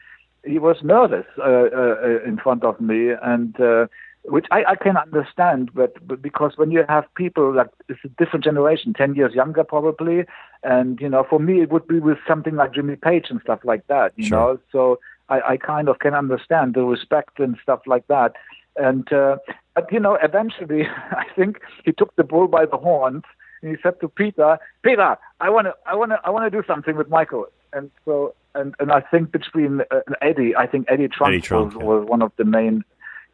he 0.43 0.57
was 0.59 0.77
nervous 0.83 1.25
uh, 1.37 1.43
uh, 1.43 2.19
in 2.25 2.37
front 2.41 2.63
of 2.63 2.79
me, 2.81 3.11
and 3.21 3.59
uh, 3.59 3.85
which 4.25 4.45
I, 4.51 4.63
I 4.69 4.75
can 4.75 4.97
understand. 4.97 5.71
But, 5.73 5.95
but 6.05 6.21
because 6.21 6.53
when 6.55 6.71
you 6.71 6.83
have 6.87 7.05
people 7.15 7.53
like 7.53 7.67
it's 7.89 7.99
a 8.03 8.09
different 8.09 8.43
generation, 8.43 8.93
ten 8.93 9.15
years 9.15 9.33
younger 9.33 9.63
probably, 9.63 10.25
and 10.63 10.99
you 11.01 11.09
know, 11.09 11.25
for 11.29 11.39
me 11.39 11.61
it 11.61 11.71
would 11.71 11.87
be 11.87 11.99
with 11.99 12.17
something 12.27 12.55
like 12.55 12.73
Jimmy 12.73 12.95
Page 12.95 13.27
and 13.29 13.41
stuff 13.41 13.59
like 13.63 13.85
that. 13.87 14.13
You 14.15 14.25
Sure. 14.25 14.37
know, 14.37 14.59
so 14.71 14.99
I, 15.29 15.41
I 15.53 15.57
kind 15.57 15.89
of 15.89 15.99
can 15.99 16.13
understand 16.13 16.73
the 16.73 16.83
respect 16.83 17.39
and 17.39 17.57
stuff 17.61 17.81
like 17.85 18.07
that. 18.07 18.33
And 18.75 19.11
uh, 19.11 19.37
but 19.75 19.91
you 19.91 19.99
know, 19.99 20.17
eventually, 20.21 20.83
I 21.11 21.25
think 21.35 21.59
he 21.85 21.91
took 21.91 22.15
the 22.15 22.23
bull 22.23 22.47
by 22.47 22.65
the 22.65 22.77
horns 22.77 23.23
and 23.61 23.75
he 23.75 23.81
said 23.81 23.99
to 24.01 24.07
Peter, 24.07 24.57
"Peter, 24.83 25.17
I 25.39 25.49
want 25.49 25.67
to, 25.67 25.75
I 25.85 25.95
want 25.95 26.11
to, 26.11 26.19
I 26.23 26.29
want 26.29 26.51
to 26.51 26.61
do 26.61 26.65
something 26.67 26.95
with 26.95 27.09
Michael." 27.09 27.47
And 27.71 27.89
so, 28.05 28.35
and 28.55 28.75
and 28.79 28.91
I 28.91 29.01
think 29.01 29.31
between 29.31 29.81
uh, 29.91 29.99
Eddie, 30.21 30.55
I 30.55 30.67
think 30.67 30.87
Eddie 30.89 31.07
Trunk, 31.07 31.33
Eddie 31.33 31.55
was, 31.55 31.73
yeah. 31.73 31.83
was 31.83 32.07
one 32.07 32.21
of 32.21 32.31
the 32.37 32.45
main. 32.45 32.83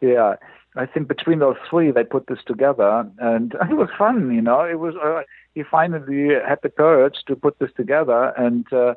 Yeah, 0.01 0.35
I 0.75 0.85
think 0.85 1.07
between 1.07 1.39
those 1.39 1.57
three, 1.69 1.91
they 1.91 2.03
put 2.03 2.27
this 2.27 2.39
together, 2.45 3.09
and 3.19 3.53
it 3.69 3.75
was 3.75 3.89
fun. 3.97 4.31
You 4.33 4.41
know, 4.41 4.61
it 4.61 4.79
was. 4.79 4.95
Uh, 4.95 5.23
he 5.55 5.63
finally 5.63 6.35
had 6.47 6.59
the 6.61 6.69
courage 6.69 7.23
to 7.27 7.35
put 7.35 7.59
this 7.59 7.71
together, 7.75 8.33
and. 8.37 8.71
Uh, 8.71 8.93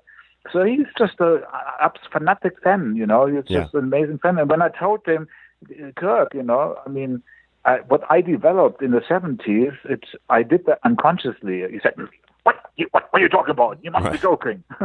so 0.53 0.65
he's 0.65 0.87
just 0.99 1.21
a, 1.21 1.35
a 1.81 1.93
fanatic 2.13 2.61
fan, 2.65 2.97
you 2.97 3.07
know. 3.07 3.27
He's 3.27 3.45
Yeah. 3.47 3.61
just 3.61 3.75
an 3.75 3.85
amazing 3.85 4.19
fan. 4.19 4.39
And 4.39 4.51
when 4.51 4.61
I 4.61 4.71
told 4.71 5.07
him, 5.07 5.29
Kirk, 5.95 6.35
you 6.35 6.43
know, 6.43 6.77
I 6.85 6.89
mean, 6.89 7.23
I, 7.65 7.77
what 7.87 8.03
I 8.11 8.23
developed 8.23 8.83
in 8.83 8.91
the 8.91 9.03
70s, 9.03 9.77
it's 9.85 10.09
I 10.29 10.43
did 10.43 10.67
that 10.67 10.81
unconsciously. 10.85 11.63
He 11.71 11.79
said, 11.81 11.95
"What? 12.43 12.57
You, 12.77 12.89
what, 12.91 13.05
what 13.13 13.21
are 13.21 13.23
you 13.23 13.29
talking 13.29 13.53
about? 13.53 13.79
You 13.85 13.93
must 13.93 14.11
be 14.11 14.19
joking." 14.19 14.65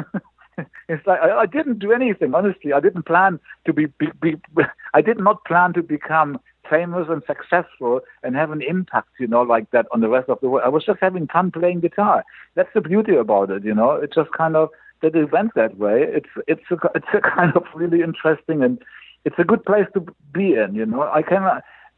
it's 0.89 1.05
like 1.07 1.19
I, 1.21 1.39
I 1.39 1.45
didn't 1.47 1.79
do 1.79 1.91
anything. 1.91 2.35
Honestly, 2.35 2.71
I 2.71 2.79
didn't 2.79 3.07
plan 3.07 3.39
to 3.65 3.73
be, 3.73 3.87
be, 3.87 4.09
be. 4.21 4.35
I 4.93 5.01
did 5.01 5.19
not 5.19 5.43
plan 5.45 5.73
to 5.73 5.81
become 5.81 6.39
famous 6.69 7.07
and 7.09 7.21
successful 7.25 8.01
and 8.23 8.35
have 8.35 8.51
an 8.51 8.61
impact, 8.61 9.09
you 9.19 9.27
know, 9.27 9.41
like 9.41 9.69
that 9.71 9.85
on 9.91 10.01
the 10.01 10.09
rest 10.09 10.29
of 10.29 10.39
the 10.41 10.49
world. 10.49 10.63
I 10.65 10.69
was 10.69 10.85
just 10.85 10.99
having 11.01 11.27
fun 11.27 11.51
playing 11.51 11.81
guitar. 11.81 12.23
That's 12.55 12.73
the 12.73 12.81
beauty 12.81 13.15
about 13.15 13.49
it, 13.49 13.63
you 13.63 13.73
know. 13.73 13.91
It 13.91 14.13
just 14.13 14.31
kind 14.31 14.55
of 14.55 14.69
that 15.01 15.15
it 15.15 15.31
went 15.31 15.53
that 15.55 15.77
way. 15.77 16.05
It's 16.07 16.29
it's 16.47 16.69
a 16.71 16.77
it's 16.95 17.07
a 17.13 17.21
kind 17.35 17.55
of 17.55 17.63
really 17.75 18.01
interesting 18.01 18.63
and 18.63 18.81
it's 19.25 19.37
a 19.37 19.43
good 19.43 19.63
place 19.65 19.87
to 19.93 20.05
be 20.33 20.53
in. 20.53 20.75
You 20.75 20.85
know, 20.85 21.09
I 21.13 21.21
can. 21.21 21.43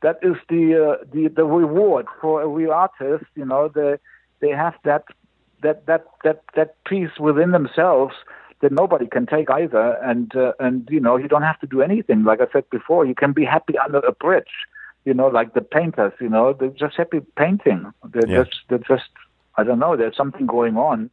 That 0.01 0.17
is 0.21 0.36
the 0.47 0.63
uh, 0.75 1.05
the 1.12 1.27
the 1.27 1.45
reward 1.45 2.08
for 2.21 2.41
a 2.41 2.47
real 2.47 2.71
artist. 2.71 3.25
You 3.36 3.45
know, 3.45 3.69
they 3.73 3.97
they 4.39 4.49
have 4.49 4.73
that 4.84 5.03
that 5.62 5.86
that 5.86 6.05
that 6.23 6.43
that 6.55 6.75
peace 6.86 7.19
within 7.19 7.51
themselves 7.51 8.15
that 8.61 8.71
nobody 8.71 9.07
can 9.07 9.25
take 9.25 9.49
either. 9.49 9.97
And 10.03 10.35
uh, 10.35 10.53
and 10.59 10.87
you 10.91 10.99
know, 10.99 11.17
you 11.17 11.27
don't 11.27 11.43
have 11.43 11.59
to 11.61 11.67
do 11.67 11.81
anything. 11.81 12.23
Like 12.23 12.41
I 12.41 12.47
said 12.51 12.69
before, 12.69 13.05
you 13.05 13.15
can 13.15 13.31
be 13.33 13.45
happy 13.45 13.75
under 13.77 13.99
a 13.99 14.11
bridge. 14.11 14.53
You 15.05 15.13
know, 15.13 15.27
like 15.27 15.53
the 15.53 15.61
painters. 15.61 16.13
You 16.19 16.29
know, 16.29 16.53
they're 16.53 16.69
just 16.69 16.97
happy 16.97 17.21
painting. 17.37 17.91
They're 18.11 18.27
Yeah. 18.29 18.43
just 18.43 18.55
they're 18.67 18.79
just 18.79 19.09
I 19.57 19.63
don't 19.63 19.79
know. 19.79 19.95
There's 19.97 20.15
something 20.15 20.45
going 20.45 20.77
on, 20.77 21.09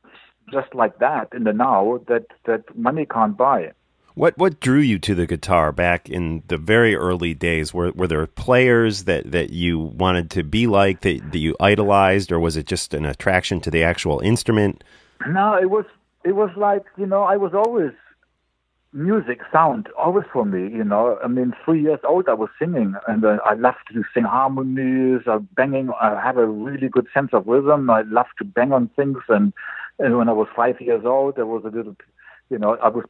just 0.53 0.75
like 0.75 0.99
that 0.99 1.29
in 1.35 1.45
the 1.45 1.53
now 1.53 2.01
that 2.09 2.27
that 2.45 2.77
money 2.77 3.07
can't 3.07 3.37
buy. 3.37 3.73
What 4.15 4.37
what 4.39 4.61
drew 4.61 4.81
you 4.81 4.99
to 5.01 5.15
the 5.15 5.27
guitar 5.27 5.73
back 5.73 6.09
in 6.09 6.43
the 6.49 6.57
very 6.57 6.97
early 6.97 7.35
days? 7.35 7.75
Were 7.75 7.93
were 7.93 8.07
there 8.07 8.27
players 8.27 9.05
that, 9.05 9.31
that 9.33 9.51
you 9.51 9.79
wanted 9.79 10.31
to 10.31 10.43
be 10.43 10.67
like 10.67 11.03
that, 11.03 11.33
that 11.33 11.39
you 11.39 11.55
idolized, 11.61 12.33
or 12.33 12.41
was 12.41 12.57
it 12.57 12.67
just 12.67 12.95
an 12.95 13.05
attraction 13.05 13.61
to 13.61 13.71
the 13.71 13.83
actual 13.83 14.21
instrument? 14.21 14.83
No, 15.29 15.59
it 15.61 15.71
was 15.71 15.85
it 16.27 16.35
was 16.35 16.51
like 16.57 16.85
you 16.97 17.07
know 17.07 17.23
I 17.23 17.37
was 17.37 17.53
always 17.55 17.93
music 18.93 19.41
sound 19.53 19.89
always 19.99 20.25
for 20.33 20.45
me. 20.45 20.63
You 20.75 20.85
know, 20.85 21.19
I 21.23 21.29
mean, 21.29 21.53
three 21.65 21.83
years 21.83 22.01
old 22.03 22.29
I 22.29 22.35
was 22.35 22.49
singing, 22.59 22.95
and 23.07 23.25
uh, 23.25 23.39
I 23.45 23.55
loved 23.55 23.85
to 23.93 24.03
sing 24.15 24.25
harmonies, 24.25 25.23
uh, 25.27 25.39
banging. 25.55 25.91
I 26.01 26.21
have 26.23 26.39
a 26.39 26.47
really 26.47 26.89
good 26.89 27.07
sense 27.13 27.31
of 27.33 27.47
rhythm. 27.47 27.91
I 27.91 28.03
love 28.03 28.27
to 28.39 28.45
bang 28.45 28.73
on 28.73 28.89
things, 28.97 29.19
and 29.29 29.53
and 29.99 30.17
when 30.19 30.29
I 30.29 30.33
was 30.33 30.49
five 30.55 30.81
years 30.81 31.05
old, 31.05 31.37
there 31.37 31.47
was 31.47 31.65
a 31.65 31.69
little, 31.69 31.97
you 32.51 32.59
know, 32.59 32.77
I 32.83 32.89
was 32.89 33.05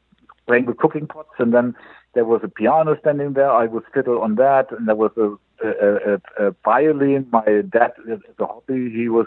playing 0.47 0.67
with 0.67 0.79
cooking 0.79 1.07
pots, 1.07 1.35
and 1.39 1.53
then 1.55 1.75
there 2.15 2.25
was 2.25 2.41
a 2.45 2.49
piano 2.49 2.97
standing 3.01 3.33
there. 3.35 3.51
I 3.51 3.67
would 3.67 3.85
fiddle 3.93 4.21
on 4.23 4.37
that, 4.37 4.71
and 4.73 4.89
there 4.89 4.95
was 4.97 5.13
a, 5.17 5.37
a, 5.67 6.15
a, 6.15 6.49
a 6.49 6.55
violin. 6.65 7.27
My 7.33 7.45
dad 7.69 7.93
is 8.09 8.21
a 8.39 8.47
hobby. 8.47 8.91
He 8.91 9.09
was, 9.09 9.27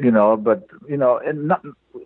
you 0.00 0.10
know, 0.10 0.36
but 0.36 0.66
you 0.88 0.96
know, 0.96 1.18
and 1.18 1.48
not, 1.48 1.64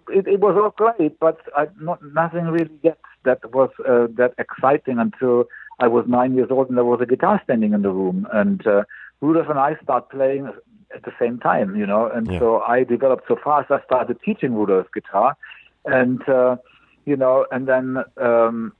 it, 0.09 0.27
it 0.27 0.41
was 0.41 0.57
all 0.57 0.71
great, 0.71 1.19
but 1.19 1.39
I 1.57 1.69
not 1.81 2.01
nothing 2.15 2.47
really 2.47 2.79
yet 2.83 2.99
that 3.25 3.39
was 3.53 3.71
uh, 3.87 4.07
that 4.17 4.35
exciting 4.39 4.99
until 4.99 5.45
I 5.79 5.89
was 5.89 6.05
nine 6.09 6.35
years 6.35 6.49
old 6.51 6.69
and 6.69 6.77
there 6.77 6.85
was 6.85 7.01
a 7.01 7.07
guitar 7.07 7.41
standing 7.45 7.73
in 7.73 7.83
the 7.83 7.91
room, 7.91 8.27
and 8.33 8.67
uh, 8.67 8.85
Rudolf 9.21 9.49
and 9.49 9.59
I 9.59 9.77
start 9.83 10.11
playing 10.11 10.51
at 10.95 11.05
the 11.05 11.13
same 11.21 11.39
time, 11.39 11.77
you 11.77 11.87
know, 11.87 12.11
and 12.11 12.29
Yeah. 12.29 12.39
so 12.39 12.61
I 12.61 12.85
developed 12.85 13.25
so 13.29 13.37
fast. 13.37 13.71
I 13.71 13.81
started 13.83 14.19
teaching 14.25 14.55
Rudolf 14.55 14.87
guitar, 14.93 15.37
and 15.85 16.27
uh, 16.29 16.57
you 17.05 17.17
know, 17.17 17.47
and 17.51 17.67
then 17.67 18.05
um, 18.17 18.73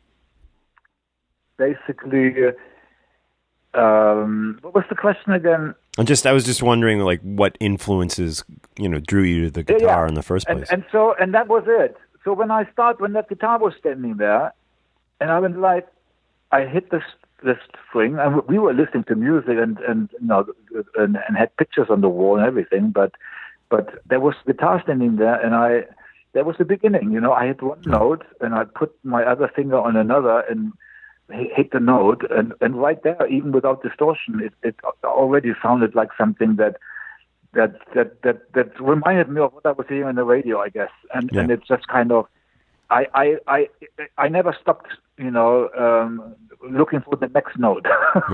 basically, 1.57 2.35
um, 3.75 4.59
what 4.63 4.75
was 4.75 4.85
the 4.89 4.97
question 4.97 5.33
again? 5.33 5.75
And 5.99 6.07
just 6.07 6.27
I 6.27 6.33
was 6.33 6.45
just 6.45 6.63
wondering 6.63 7.01
like 7.01 7.21
what 7.23 7.57
influences 7.61 8.45
you 8.79 8.89
know 8.89 9.01
drew 9.01 9.23
you 9.23 9.45
to 9.45 9.51
the 9.51 9.63
guitar 9.63 10.05
yeah. 10.05 10.09
in 10.09 10.15
the 10.15 10.23
first 10.23 10.47
place. 10.47 10.69
and 10.71 10.85
so 10.93 11.15
and 11.21 11.35
that 11.35 11.49
was 11.49 11.65
it. 11.67 11.97
So 12.25 12.33
when 12.33 12.51
I 12.51 12.71
start 12.73 13.01
when 13.01 13.13
that 13.15 13.29
guitar 13.29 13.59
was 13.59 13.75
standing 13.79 14.17
there, 14.17 14.53
and 15.21 15.31
I 15.31 15.39
went 15.41 15.59
like, 15.59 15.89
I 16.53 16.65
hit 16.65 16.91
this 16.91 17.03
this 17.43 17.59
string, 17.89 18.19
and 18.19 18.43
we 18.47 18.59
were 18.59 18.73
listening 18.73 19.05
to 19.05 19.17
music 19.17 19.57
and 19.59 19.79
and 19.79 20.11
you 20.21 20.27
know 20.27 20.47
and, 20.97 21.19
and 21.27 21.37
had 21.37 21.57
pictures 21.57 21.89
on 21.91 22.03
the 22.03 22.09
wall 22.09 22.37
and 22.37 22.47
everything, 22.47 22.91
but 22.91 23.13
but 23.69 24.03
there 24.07 24.21
was 24.21 24.35
the 24.47 24.53
guitar 24.53 24.81
standing 24.83 25.17
there, 25.17 25.41
and 25.41 25.55
I 25.55 25.85
that 26.35 26.47
was 26.47 26.57
the 26.59 26.65
beginning. 26.65 27.11
You 27.11 27.21
know, 27.21 27.33
I 27.33 27.49
hit 27.49 27.63
one 27.63 27.83
note, 27.85 28.25
and 28.41 28.55
I 28.55 28.65
put 28.65 28.95
my 29.03 29.25
other 29.25 29.49
finger 29.49 29.79
on 29.79 29.97
another, 29.97 30.41
and 30.49 30.73
hit 31.33 31.71
the 31.73 31.81
note, 31.81 32.23
and 32.31 32.53
and 32.61 32.81
right 32.81 33.03
there, 33.03 33.27
even 33.27 33.53
without 33.53 33.83
distortion, 33.83 34.41
it 34.41 34.53
it 34.63 34.77
already 35.05 35.53
sounded 35.63 35.95
like 35.95 36.11
something 36.19 36.57
that 36.57 36.77
that 37.55 37.75
that 37.95 38.23
that 38.23 38.53
that 38.55 38.81
reminded 38.81 39.29
me 39.29 39.41
of 39.41 39.53
what 39.53 39.67
I 39.67 39.73
was 39.73 39.87
hearing 39.89 40.09
on 40.09 40.15
the 40.15 40.25
radio, 40.25 40.61
I 40.61 40.69
guess, 40.69 40.91
and 41.15 41.31
and 41.37 41.49
Yeah. 41.49 41.55
it's 41.55 41.67
just 41.67 41.87
kind 41.89 42.13
of, 42.13 42.27
I 42.91 43.07
I 43.15 43.37
I 43.47 43.69
I 44.19 44.29
never 44.29 44.57
stopped, 44.61 44.91
you 45.19 45.31
know, 45.31 45.69
um, 45.79 46.35
looking 46.71 47.01
for 47.01 47.17
the 47.17 47.29
next 47.29 47.59
note. 47.59 47.87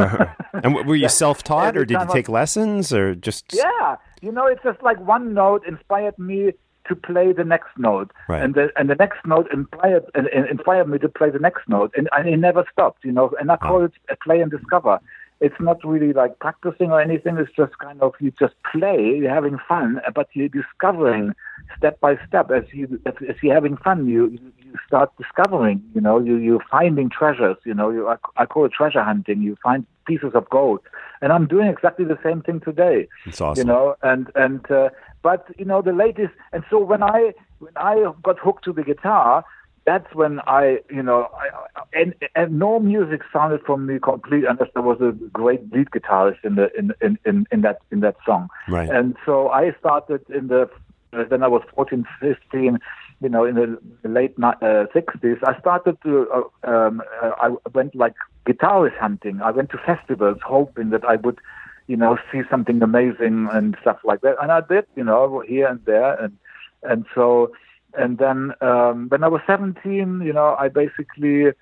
and 0.62 0.74
were 0.86 0.96
you 0.96 1.08
self-taught, 1.08 1.76
or 1.76 1.84
did 1.84 1.98
you 2.00 2.06
take 2.12 2.28
lessons, 2.28 2.92
or 2.92 3.14
just 3.14 3.52
yeah, 3.52 3.96
you 4.20 4.32
know, 4.32 4.46
it's 4.46 4.62
just 4.62 4.82
like 4.82 4.98
one 5.00 5.34
note 5.34 5.66
inspired 5.66 6.18
me 6.18 6.52
to 6.88 6.96
play 6.96 7.32
the 7.32 7.44
next 7.44 7.70
note, 7.76 8.10
Right. 8.28 8.42
and 8.42 8.54
the 8.54 8.70
and 8.76 8.88
the 8.90 8.94
next 8.94 9.24
note 9.26 9.48
inspired 9.52 10.04
and, 10.14 10.26
and 10.28 10.48
inspired 10.48 10.88
me 10.88 10.98
to 10.98 11.08
play 11.08 11.30
the 11.30 11.38
next 11.38 11.68
note, 11.68 11.92
and, 11.96 12.08
and 12.12 12.28
it 12.28 12.36
never 12.36 12.64
stopped, 12.72 13.04
you 13.04 13.12
know. 13.12 13.32
And 13.40 13.50
I 13.50 13.56
call 13.56 13.84
it 13.84 13.92
a 14.10 14.16
play 14.16 14.40
and 14.40 14.50
discover. 14.50 15.00
It's 15.40 15.60
not 15.60 15.84
really 15.84 16.12
like 16.12 16.38
practicing 16.38 16.92
or 16.92 17.00
anything. 17.00 17.36
It's 17.36 17.52
just 17.54 17.78
kind 17.78 18.00
of 18.00 18.14
you 18.20 18.32
just 18.38 18.54
play, 18.72 19.16
you're 19.18 19.34
having 19.34 19.58
fun, 19.68 20.00
but 20.14 20.28
you're 20.32 20.48
discovering 20.48 21.34
step 21.76 22.00
by 22.00 22.16
step 22.26 22.50
as 22.50 22.64
you 22.72 23.00
as, 23.06 23.14
you're 23.42 23.54
having 23.54 23.76
fun. 23.76 24.08
You 24.08 24.28
you 24.28 24.52
you 24.64 24.74
start 24.86 25.10
discovering. 25.18 25.82
You 25.94 26.00
know, 26.00 26.18
you 26.18 26.36
you're 26.36 26.64
finding 26.70 27.10
treasures. 27.10 27.58
You 27.64 27.74
know, 27.74 27.90
you 27.90 28.08
I, 28.08 28.16
I 28.36 28.46
call 28.46 28.64
it 28.64 28.72
treasure 28.72 29.02
hunting. 29.02 29.42
You 29.42 29.56
find 29.62 29.86
pieces 30.06 30.32
of 30.34 30.48
gold, 30.48 30.80
and 31.20 31.32
I'm 31.32 31.46
doing 31.46 31.68
exactly 31.68 32.04
the 32.04 32.18
same 32.22 32.42
thing 32.42 32.60
today 32.60 33.08
it's 33.26 33.40
awesome? 33.40 33.60
you 33.60 33.64
know 33.72 33.96
and 34.02 34.30
and 34.34 34.70
uh, 34.70 34.88
but 35.22 35.46
you 35.58 35.64
know 35.64 35.82
the 35.82 35.92
latest 35.92 36.32
and 36.52 36.62
so 36.70 36.78
when 36.78 37.02
i 37.02 37.32
when 37.58 37.72
i 37.76 38.12
got 38.22 38.38
hooked 38.38 38.64
to 38.64 38.72
the 38.72 38.82
guitar 38.82 39.44
that's 39.86 40.12
when 40.14 40.40
i 40.46 40.78
you 40.90 41.02
know 41.02 41.28
I, 41.34 41.82
and 42.00 42.14
and 42.34 42.58
no 42.58 42.78
music 42.78 43.22
sounded 43.32 43.62
from 43.64 43.86
me 43.86 43.98
complete 43.98 44.44
unless 44.48 44.68
there 44.74 44.82
was 44.82 45.00
a 45.00 45.12
great 45.28 45.72
lead 45.72 45.90
guitarist 45.90 46.44
in 46.44 46.56
the 46.56 46.70
in 46.76 46.92
in 47.00 47.18
in, 47.24 47.46
in 47.50 47.60
that 47.62 47.78
in 47.90 48.00
that 48.00 48.16
song 48.24 48.48
Right. 48.68 48.88
and 48.90 49.16
so 49.24 49.48
i 49.50 49.72
started 49.78 50.22
in 50.28 50.48
the 50.48 50.68
then 51.12 51.42
i 51.42 51.48
was 51.48 51.62
14 51.74 52.04
15 52.20 52.78
you 53.22 53.28
know 53.28 53.44
in 53.44 53.54
the 53.54 54.08
late 54.08 54.34
uh, 54.42 54.86
60s 54.94 55.38
i 55.44 55.58
started 55.60 55.96
to 56.04 56.28
uh, 56.34 56.70
um, 56.70 57.02
uh, 57.22 57.30
i 57.40 57.48
went 57.72 57.94
like 57.94 58.14
guitarist 58.46 58.98
hunting 58.98 59.40
i 59.40 59.50
went 59.50 59.70
to 59.70 59.78
festivals 59.78 60.38
hoping 60.44 60.90
that 60.90 61.04
i 61.04 61.16
would 61.16 61.38
you 61.86 61.96
know, 61.96 62.18
see 62.32 62.40
something 62.50 62.82
amazing 62.82 63.48
and 63.52 63.76
stuff 63.80 63.98
like 64.04 64.20
that. 64.22 64.36
And 64.42 64.50
I 64.50 64.60
did, 64.60 64.86
you 64.96 65.04
know, 65.04 65.42
here 65.46 65.68
and 65.68 65.84
there. 65.84 66.14
And, 66.14 66.36
and 66.82 67.06
so, 67.14 67.52
and 67.96 68.18
then, 68.18 68.52
um, 68.60 69.08
when 69.08 69.24
I 69.24 69.28
was 69.28 69.40
17, 69.46 70.22
you 70.24 70.32
know, 70.32 70.56
I 70.58 70.68
basically, 70.68 71.52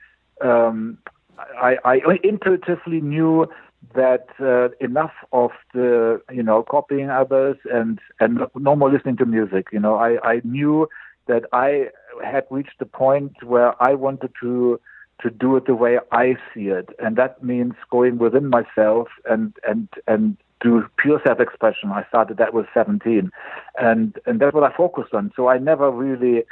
um, 0.41 0.99
I, 1.39 1.77
I 1.85 2.19
intuitively 2.23 3.01
knew 3.01 3.47
that 3.95 4.27
uh, 4.41 4.69
enough 4.85 5.13
of 5.33 5.51
the, 5.73 6.21
you 6.33 6.43
know, 6.43 6.63
copying 6.63 7.11
others 7.11 7.57
and, 7.73 8.01
and 8.21 8.41
no 8.57 8.75
more 8.77 8.91
listening 8.91 9.17
to 9.19 9.27
music. 9.27 9.69
You 9.73 9.81
know, 9.81 9.97
I, 9.97 10.19
I 10.27 10.41
knew 10.45 10.89
that 11.27 11.45
I 11.53 11.89
had 12.25 12.45
reached 12.51 12.79
the 12.79 12.87
point 12.87 13.43
where 13.43 13.81
I 13.83 13.95
wanted 13.95 14.33
to, 14.41 14.81
to 15.23 15.31
do 15.31 15.57
it 15.57 15.67
the 15.67 15.75
way 15.75 15.99
I 16.13 16.37
see 16.53 16.69
it, 16.69 16.91
and 16.99 17.17
that 17.17 17.43
means 17.43 17.75
going 17.91 18.19
within 18.19 18.51
myself 18.51 19.09
and 19.25 19.55
and 19.67 19.89
and 20.07 20.37
do 20.65 20.85
pure 20.97 21.21
self-expression. 21.25 21.91
I 21.91 22.05
started 22.09 22.39
that 22.39 22.55
with 22.55 22.67
17, 22.75 23.31
and 23.79 24.19
and 24.27 24.41
that's 24.41 24.55
what 24.55 24.65
I 24.65 24.75
focused 24.75 25.15
on. 25.15 25.31
So 25.37 25.49
I 25.49 25.59
never 25.59 25.91
really 25.91 26.45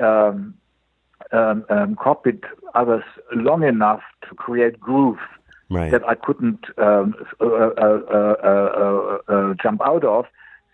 um, 0.00 0.54
um, 1.32 1.64
um, 1.70 1.96
copied 1.96 2.42
others 2.74 3.04
long 3.32 3.62
enough 3.64 4.02
to 4.28 4.34
create 4.34 4.78
grooves 4.78 5.20
right. 5.70 5.90
that 5.90 6.06
I 6.06 6.14
couldn't 6.14 6.64
um, 6.78 7.14
uh, 7.40 7.46
uh, 7.46 8.00
uh, 8.12 8.34
uh, 8.50 9.18
uh, 9.28 9.54
jump 9.62 9.80
out 9.84 10.04
of. 10.04 10.26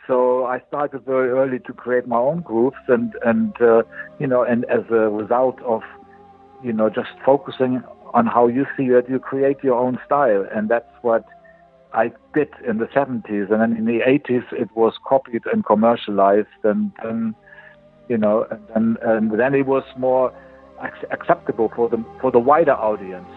So 0.07 0.45
I 0.47 0.61
started 0.67 1.05
very 1.05 1.31
early 1.31 1.61
to 1.61 1.73
create 1.73 2.09
my 2.09 2.17
own 2.17 2.41
grooves, 2.41 2.83
and 2.89 3.15
and 3.25 3.55
uh, 3.61 3.83
you 4.19 4.27
know, 4.27 4.43
and 4.43 4.65
as 4.65 4.85
a 4.91 5.09
result 5.09 5.61
of 5.63 5.83
you 6.65 6.73
know 6.73 6.91
just 6.91 7.11
focusing 7.25 7.83
on 8.13 8.27
how 8.27 8.49
you 8.49 8.67
see 8.77 8.87
it, 8.87 9.09
you 9.09 9.21
create 9.21 9.59
your 9.63 9.79
own 9.79 9.99
style, 10.05 10.45
and 10.53 10.69
that's 10.69 10.93
what 11.03 11.25
I 11.93 12.13
did 12.35 12.49
in 12.67 12.79
the 12.79 12.87
70s, 12.87 13.51
and 13.51 13.61
then 13.61 13.77
in 13.77 13.85
the 13.85 14.01
80s 14.01 14.45
it 14.53 14.69
was 14.75 14.95
copied 15.05 15.43
and 15.53 15.65
commercialized, 15.65 16.49
and 16.63 16.93
then 17.03 17.35
you 18.09 18.19
know, 18.19 18.47
and 18.75 18.97
and 19.03 19.39
then 19.39 19.55
it 19.55 19.67
was 19.67 19.85
more 19.97 20.33
ac- 20.83 21.07
acceptable 21.11 21.71
for 21.75 21.89
the 21.89 22.05
for 22.21 22.31
the 22.31 22.39
wider 22.39 22.73
audience. 22.73 23.29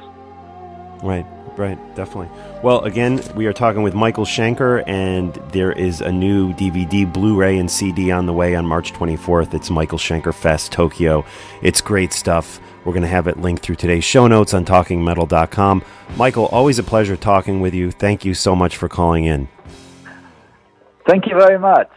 Right, 1.03 1.25
right, 1.57 1.77
definitely. 1.95 2.29
Well, 2.63 2.83
again, 2.85 3.21
we 3.35 3.45
are 3.45 3.53
talking 3.53 3.83
with 3.83 3.93
Michael 3.93 4.25
Schenker, 4.25 4.83
and 4.87 5.33
there 5.51 5.71
is 5.71 5.99
a 5.99 6.11
new 6.11 6.53
DVD, 6.53 7.11
Blu 7.11 7.35
ray, 7.35 7.57
and 7.57 7.69
CD 7.69 8.09
on 8.09 8.25
the 8.25 8.33
way 8.33 8.55
on 8.55 8.65
March 8.65 8.93
24th. 8.93 9.53
It's 9.53 9.69
Michael 9.69 9.97
Schenker 9.97 10.33
Fest 10.33 10.71
Tokyo. 10.71 11.25
It's 11.61 11.81
great 11.81 12.13
stuff. 12.13 12.59
We're 12.85 12.93
going 12.93 13.03
to 13.03 13.09
have 13.09 13.27
it 13.27 13.39
linked 13.39 13.63
through 13.63 13.75
today's 13.75 14.03
show 14.03 14.27
notes 14.27 14.53
on 14.53 14.65
talkingmetal.com. 14.65 15.83
Michael, 16.17 16.45
always 16.47 16.79
a 16.79 16.83
pleasure 16.83 17.15
talking 17.15 17.61
with 17.61 17.73
you. 17.73 17.91
Thank 17.91 18.25
you 18.25 18.33
so 18.33 18.55
much 18.55 18.77
for 18.77 18.89
calling 18.89 19.25
in. 19.25 19.47
Thank 21.07 21.27
you 21.27 21.35
very 21.37 21.59
much. 21.59 21.89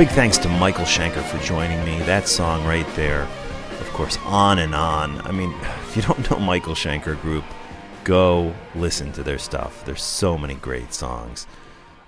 Big 0.00 0.08
thanks 0.08 0.38
to 0.38 0.48
Michael 0.48 0.86
Schenker 0.86 1.22
for 1.22 1.36
joining 1.44 1.84
me. 1.84 1.98
That 2.06 2.26
song 2.26 2.64
right 2.64 2.86
there, 2.96 3.24
of 3.80 3.90
course, 3.92 4.16
On 4.24 4.58
and 4.58 4.74
On. 4.74 5.20
I 5.26 5.30
mean, 5.30 5.54
if 5.60 5.94
you 5.94 6.00
don't 6.00 6.30
know 6.30 6.38
Michael 6.38 6.72
Schenker 6.72 7.20
Group, 7.20 7.44
go 8.04 8.54
listen 8.74 9.12
to 9.12 9.22
their 9.22 9.36
stuff. 9.36 9.84
There's 9.84 10.02
so 10.02 10.38
many 10.38 10.54
great 10.54 10.94
songs. 10.94 11.46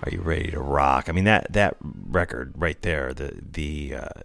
Are 0.02 0.10
you 0.10 0.22
ready 0.22 0.50
to 0.52 0.58
rock? 0.58 1.10
I 1.10 1.12
mean 1.12 1.24
that 1.24 1.52
that 1.52 1.76
record 1.82 2.54
right 2.56 2.80
there, 2.80 3.12
the 3.12 3.38
the 3.38 3.94
uh, 3.96 4.22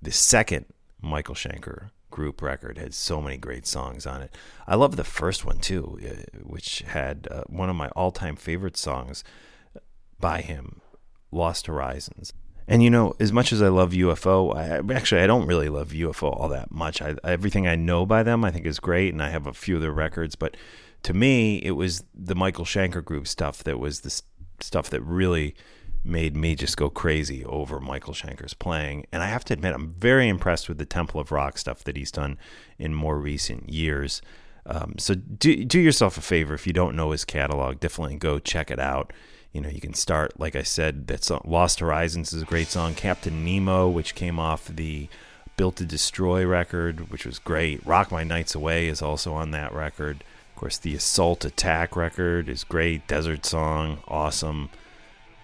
the 0.00 0.12
second 0.12 0.66
Michael 1.02 1.34
Schenker 1.34 1.90
group 2.12 2.40
record 2.40 2.78
had 2.78 2.94
so 2.94 3.20
many 3.20 3.38
great 3.38 3.66
songs 3.66 4.06
on 4.06 4.22
it. 4.22 4.36
I 4.68 4.76
love 4.76 4.94
the 4.94 5.02
first 5.02 5.44
one 5.44 5.58
too, 5.58 5.98
uh, 6.00 6.38
which 6.44 6.84
had 6.86 7.26
uh, 7.28 7.42
one 7.48 7.70
of 7.70 7.74
my 7.74 7.88
all-time 7.88 8.36
favorite 8.36 8.76
songs 8.76 9.24
by 10.20 10.42
him, 10.42 10.80
Lost 11.32 11.66
Horizons. 11.66 12.32
And 12.70 12.84
you 12.84 12.88
know, 12.88 13.14
as 13.18 13.32
much 13.32 13.52
as 13.52 13.60
I 13.60 13.66
love 13.66 13.90
UFO, 13.90 14.54
I, 14.54 14.94
actually 14.94 15.22
I 15.22 15.26
don't 15.26 15.48
really 15.48 15.68
love 15.68 15.88
UFO 15.88 16.32
all 16.32 16.48
that 16.50 16.70
much. 16.70 17.02
I, 17.02 17.16
everything 17.24 17.66
I 17.66 17.74
know 17.74 18.06
by 18.06 18.22
them, 18.22 18.44
I 18.44 18.52
think 18.52 18.64
is 18.64 18.78
great, 18.78 19.12
and 19.12 19.20
I 19.20 19.30
have 19.30 19.48
a 19.48 19.52
few 19.52 19.74
of 19.74 19.82
their 19.82 19.90
records. 19.90 20.36
But 20.36 20.56
to 21.02 21.12
me, 21.12 21.56
it 21.56 21.72
was 21.72 22.04
the 22.14 22.36
Michael 22.36 22.64
Schenker 22.64 23.04
group 23.04 23.26
stuff 23.26 23.64
that 23.64 23.80
was 23.80 24.02
the 24.02 24.22
stuff 24.60 24.88
that 24.90 25.02
really 25.02 25.56
made 26.04 26.36
me 26.36 26.54
just 26.54 26.76
go 26.76 26.88
crazy 26.88 27.44
over 27.44 27.80
Michael 27.80 28.14
Schenker's 28.14 28.54
playing. 28.54 29.04
And 29.10 29.20
I 29.20 29.26
have 29.26 29.44
to 29.46 29.54
admit, 29.54 29.74
I'm 29.74 29.90
very 29.90 30.28
impressed 30.28 30.68
with 30.68 30.78
the 30.78 30.86
Temple 30.86 31.20
of 31.20 31.32
Rock 31.32 31.58
stuff 31.58 31.82
that 31.82 31.96
he's 31.96 32.12
done 32.12 32.38
in 32.78 32.94
more 32.94 33.18
recent 33.18 33.68
years. 33.68 34.22
Um, 34.64 34.94
so 34.96 35.16
do 35.16 35.64
do 35.64 35.80
yourself 35.80 36.16
a 36.16 36.20
favor 36.20 36.54
if 36.54 36.68
you 36.68 36.72
don't 36.72 36.94
know 36.94 37.10
his 37.10 37.24
catalog, 37.24 37.80
definitely 37.80 38.16
go 38.16 38.38
check 38.38 38.70
it 38.70 38.78
out. 38.78 39.12
You 39.52 39.60
know, 39.60 39.68
you 39.68 39.80
can 39.80 39.94
start, 39.94 40.38
like 40.38 40.54
I 40.54 40.62
said, 40.62 41.08
that 41.08 41.24
song, 41.24 41.42
Lost 41.44 41.80
Horizons 41.80 42.32
is 42.32 42.42
a 42.42 42.46
great 42.46 42.68
song. 42.68 42.94
Captain 42.94 43.44
Nemo, 43.44 43.88
which 43.88 44.14
came 44.14 44.38
off 44.38 44.68
the 44.68 45.08
Built 45.56 45.76
to 45.76 45.84
Destroy 45.84 46.46
record, 46.46 47.10
which 47.10 47.26
was 47.26 47.40
great. 47.40 47.84
Rock 47.84 48.12
My 48.12 48.22
Nights 48.22 48.54
Away 48.54 48.86
is 48.86 49.02
also 49.02 49.34
on 49.34 49.50
that 49.50 49.74
record. 49.74 50.22
Of 50.50 50.56
course, 50.56 50.78
the 50.78 50.94
Assault 50.94 51.44
Attack 51.44 51.96
record 51.96 52.48
is 52.48 52.62
great. 52.62 53.06
Desert 53.08 53.44
Song, 53.44 53.98
awesome. 54.06 54.70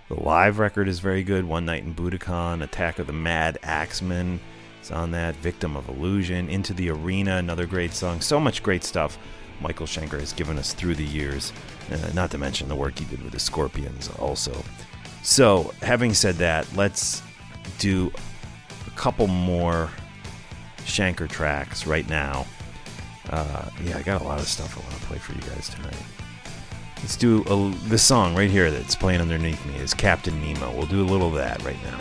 The 0.08 0.14
live 0.14 0.60
record 0.60 0.86
is 0.86 1.00
very 1.00 1.24
good. 1.24 1.44
One 1.44 1.64
Night 1.64 1.82
in 1.82 1.94
Budokan, 1.94 2.62
Attack 2.62 3.00
of 3.00 3.08
the 3.08 3.12
Mad 3.12 3.58
Axeman 3.64 4.38
is 4.80 4.92
on 4.92 5.10
that. 5.10 5.34
Victim 5.36 5.76
of 5.76 5.88
Illusion, 5.88 6.48
Into 6.48 6.72
the 6.72 6.90
Arena, 6.90 7.38
another 7.38 7.66
great 7.66 7.92
song. 7.92 8.20
So 8.20 8.38
much 8.38 8.62
great 8.62 8.84
stuff 8.84 9.18
Michael 9.60 9.86
Schenker 9.86 10.20
has 10.20 10.32
given 10.32 10.58
us 10.58 10.72
through 10.72 10.94
the 10.94 11.04
years. 11.04 11.52
Uh, 11.90 12.10
not 12.14 12.30
to 12.32 12.38
mention 12.38 12.68
the 12.68 12.76
work 12.76 12.98
he 12.98 13.04
did 13.04 13.22
with 13.22 13.32
the 13.32 13.40
Scorpions 13.40 14.10
also. 14.18 14.64
So, 15.22 15.74
having 15.82 16.14
said 16.14 16.36
that, 16.36 16.66
let's 16.76 17.22
do 17.78 18.12
a 18.86 18.90
couple 18.90 19.26
more 19.26 19.90
Schenker 20.78 21.28
tracks 21.28 21.86
right 21.86 22.08
now. 22.08 22.46
Uh, 23.30 23.68
yeah, 23.84 23.98
I 23.98 24.02
got 24.02 24.20
a 24.20 24.24
lot 24.24 24.38
of 24.38 24.46
stuff 24.46 24.76
I 24.78 24.80
want 24.88 25.00
to 25.00 25.06
play 25.06 25.18
for 25.18 25.32
you 25.32 25.40
guys 25.40 25.68
tonight. 25.68 25.96
Let's 26.98 27.16
do 27.16 27.42
a, 27.44 27.88
this 27.88 28.02
song 28.02 28.34
right 28.34 28.50
here 28.50 28.70
that's 28.70 28.94
playing 28.94 29.20
underneath 29.20 29.64
me 29.66 29.76
is 29.76 29.94
Captain 29.94 30.40
Nemo. 30.40 30.72
We'll 30.76 30.86
do 30.86 31.02
a 31.02 31.08
little 31.08 31.28
of 31.28 31.34
that 31.34 31.62
right 31.64 31.76
now. 31.82 31.98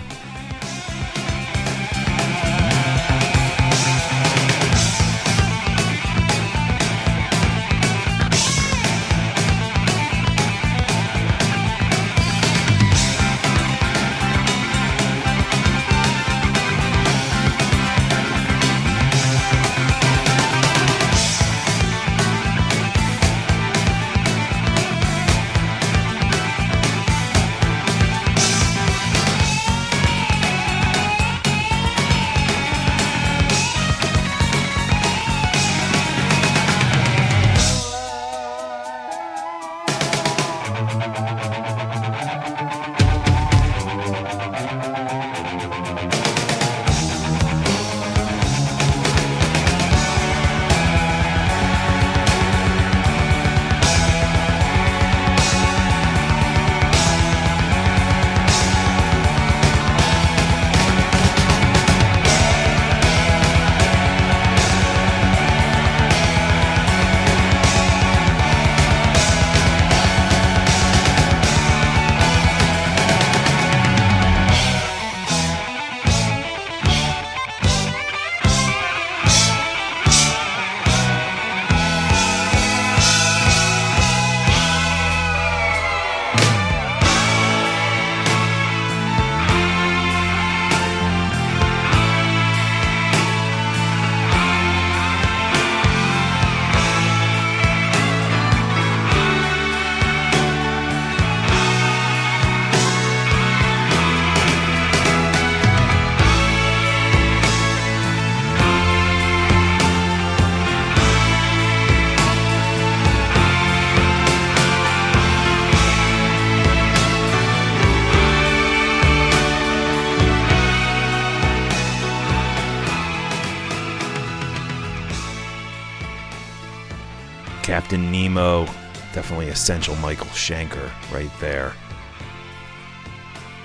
Essential 129.56 129.96
Michael 129.96 130.28
Schenker 130.28 130.92
right 131.14 131.32
there. 131.40 131.72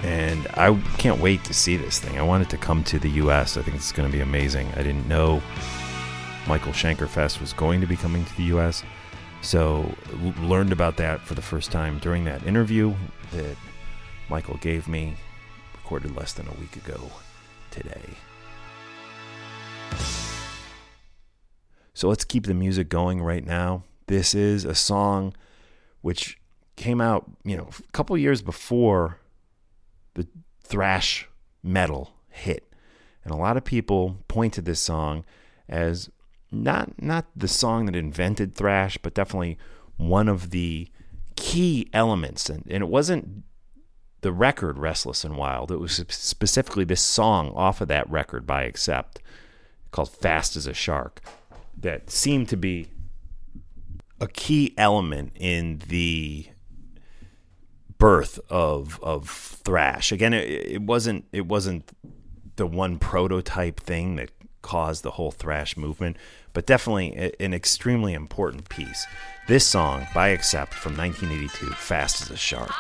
And 0.05 0.47
I 0.55 0.81
can't 0.99 1.21
wait 1.21 1.43
to 1.45 1.53
see 1.53 1.77
this 1.77 1.99
thing. 1.99 2.17
I 2.17 2.23
want 2.23 2.45
it 2.45 2.51
to 2.51 2.57
come 2.57 2.85
to 2.85 3.01
the 3.01 3.11
US. 3.23 3.57
I 3.57 3.63
think 3.63 3.77
it's 3.77 3.91
going 3.91 4.09
to 4.09 4.17
be 4.17 4.23
amazing. 4.23 4.69
I 4.77 4.85
didn't 4.85 5.09
know 5.09 5.43
Michael 6.47 6.71
Schenker 6.71 7.09
Fest 7.09 7.41
was 7.41 7.53
going 7.53 7.81
to 7.81 7.89
be 7.89 7.97
coming 7.97 8.25
to 8.25 8.37
the 8.37 8.45
US. 8.57 8.85
So 9.43 9.93
learned 10.41 10.71
about 10.71 10.97
that 10.99 11.23
for 11.23 11.35
the 11.35 11.43
first 11.43 11.73
time 11.73 11.99
during 11.99 12.25
that 12.25 12.47
interview 12.47 12.95
that 13.33 13.57
Michael 14.29 14.59
gave 14.59 14.87
me, 14.87 15.17
recorded 15.75 16.15
less 16.15 16.33
than 16.33 16.47
a 16.47 16.53
week 16.53 16.77
ago 16.77 17.11
today. 17.73 18.15
So 21.95 22.09
let's 22.09 22.25
keep 22.25 22.47
the 22.47 22.55
music 22.55 22.89
going 22.89 23.21
right 23.21 23.45
now. 23.45 23.83
This 24.07 24.37
is 24.37 24.65
a 24.65 24.77
song 24.77 25.35
which 26.01 26.39
came 26.77 27.01
out, 27.01 27.31
you 27.45 27.57
know, 27.57 27.69
a 27.79 27.93
couple 27.93 28.17
years 28.17 28.43
before 28.43 29.19
the 30.15 30.27
thrash 30.63 31.29
metal 31.63 32.15
hit. 32.29 32.73
And 33.25 33.33
a 33.33 33.37
lot 33.37 33.57
of 33.57 33.65
people 33.65 34.17
point 34.29 34.55
to 34.55 34.63
this 34.63 34.81
song 34.81 35.25
as 35.69 36.11
not 36.51 37.01
not 37.01 37.27
the 37.37 37.49
song 37.49 37.87
that 37.87 37.95
invented 37.95 38.55
thrash, 38.55 38.99
but 38.99 39.15
definitely 39.15 39.59
one 39.97 40.29
of 40.29 40.51
the 40.51 40.89
key 41.37 41.89
elements. 41.93 42.49
And, 42.49 42.65
and 42.69 42.83
it 42.83 42.89
wasn't 42.89 43.45
the 44.23 44.33
record 44.33 44.79
Restless 44.79 45.25
and 45.25 45.37
Wild. 45.37 45.71
It 45.71 45.81
was 45.81 46.05
specifically 46.09 46.85
this 46.85 47.01
song 47.01 47.53
off 47.55 47.81
of 47.81 47.89
that 47.89 48.11
record 48.11 48.47
by 48.47 48.65
Accept 48.65 49.21
called 49.91 50.11
Fast 50.11 50.57
as 50.57 50.67
a 50.67 50.75
Shark 50.75 51.21
that 51.77 52.11
seemed 52.11 52.49
to 52.49 52.57
be 52.57 52.89
a 54.21 54.29
key 54.29 54.75
element 54.77 55.33
in 55.35 55.83
the 55.89 56.47
birth 57.99 58.41
of 58.49 58.99
of 59.03 59.29
thrash. 59.29 60.13
Again, 60.13 60.33
it, 60.33 60.49
it 60.49 60.83
wasn't 60.83 61.27
it 61.33 61.47
wasn't 61.47 61.91
the 62.57 62.67
one 62.67 62.99
prototype 62.99 63.81
thing 63.81 64.17
that 64.17 64.31
caused 64.63 65.03
the 65.03 65.13
whole 65.13 65.31
thrash 65.31 65.77
movement, 65.77 66.17
but 66.53 66.67
definitely 66.67 67.33
an 67.41 67.55
extremely 67.55 68.13
important 68.13 68.69
piece. 68.69 69.07
This 69.49 69.67
song 69.67 70.07
by 70.15 70.29
Accept 70.29 70.75
from 70.75 70.97
1982, 70.97 71.75
Fast 71.75 72.23
as 72.23 72.31
a 72.31 72.37
Shark. 72.37 72.71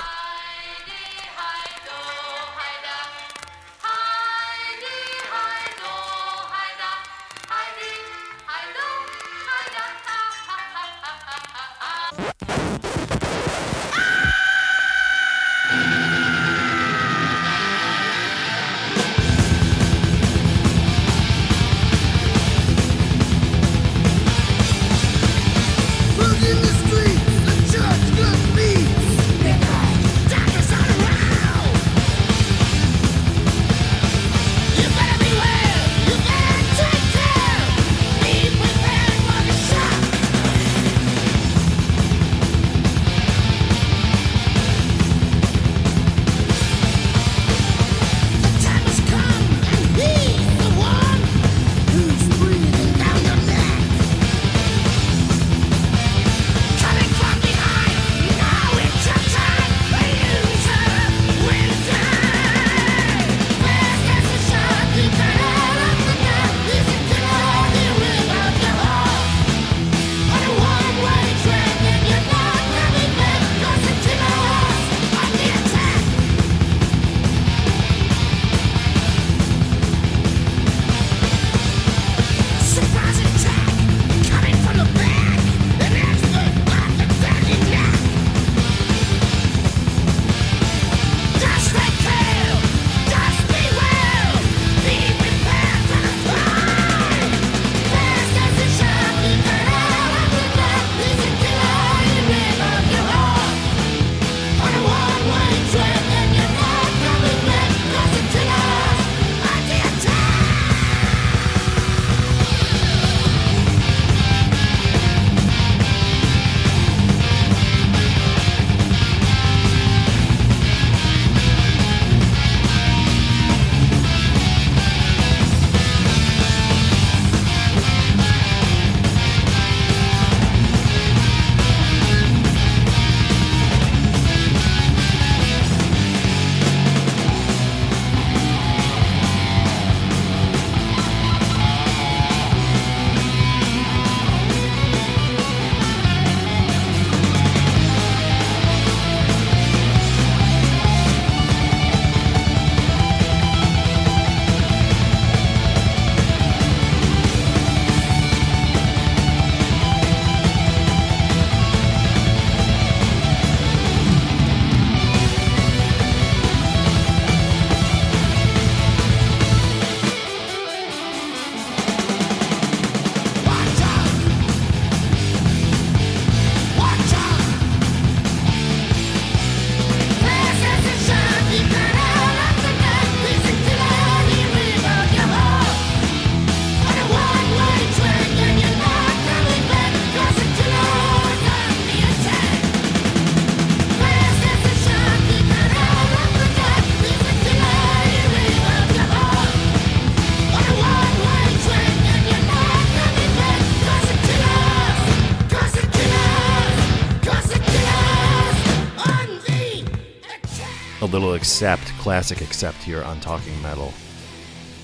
Little 211.10 211.34
accept, 211.34 211.86
classic 211.98 212.40
accept 212.40 212.84
here 212.84 213.02
on 213.02 213.18
Talking 213.18 213.60
Metal. 213.62 213.92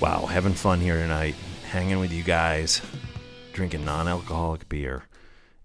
Wow, 0.01 0.25
having 0.25 0.51
fun 0.51 0.81
here 0.81 0.97
tonight, 0.97 1.35
hanging 1.71 1.99
with 1.99 2.11
you 2.11 2.21
guys, 2.21 2.81
drinking 3.53 3.85
non 3.85 4.09
alcoholic 4.09 4.67
beer, 4.67 5.03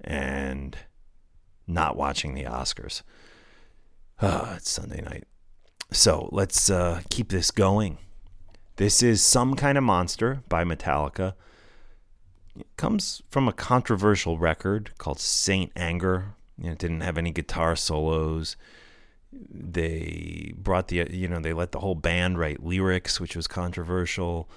and 0.03 0.79
not 1.67 1.97
watching 1.97 2.35
the 2.35 2.45
Oscars. 2.45 3.03
Ah, 4.25 4.55
it's 4.55 4.71
Sunday 4.71 5.01
night. 5.01 5.25
So 5.91 6.29
let's 6.31 6.71
uh, 6.71 7.01
keep 7.11 7.31
this 7.31 7.51
going. 7.51 7.99
This 8.77 9.03
is 9.03 9.21
Some 9.21 9.57
Kind 9.57 9.77
of 9.77 9.83
Monster 9.83 10.45
by 10.49 10.63
Metallica. 10.63 11.35
It 12.57 12.69
comes 12.77 13.21
from 13.31 13.49
a 13.49 13.53
controversial 13.53 14.39
record 14.39 14.97
called 14.99 15.19
Saint 15.19 15.73
Anger. 15.75 16.37
You 16.57 16.67
know, 16.67 16.73
it 16.73 16.79
didn't 16.79 17.01
have 17.01 17.19
any 17.19 17.33
guitar 17.33 17.75
solos 17.75 18.55
they 19.51 20.53
brought 20.57 20.89
the 20.89 21.07
you 21.11 21.29
know 21.29 21.41
they 21.41 21.53
let 21.53 21.73
the 21.73 21.81
whole 21.81 21.95
band 21.95 22.39
write 22.39 22.63
lyrics 22.63 23.21
which 23.21 23.37
was 23.37 23.47
controversial 23.47 24.49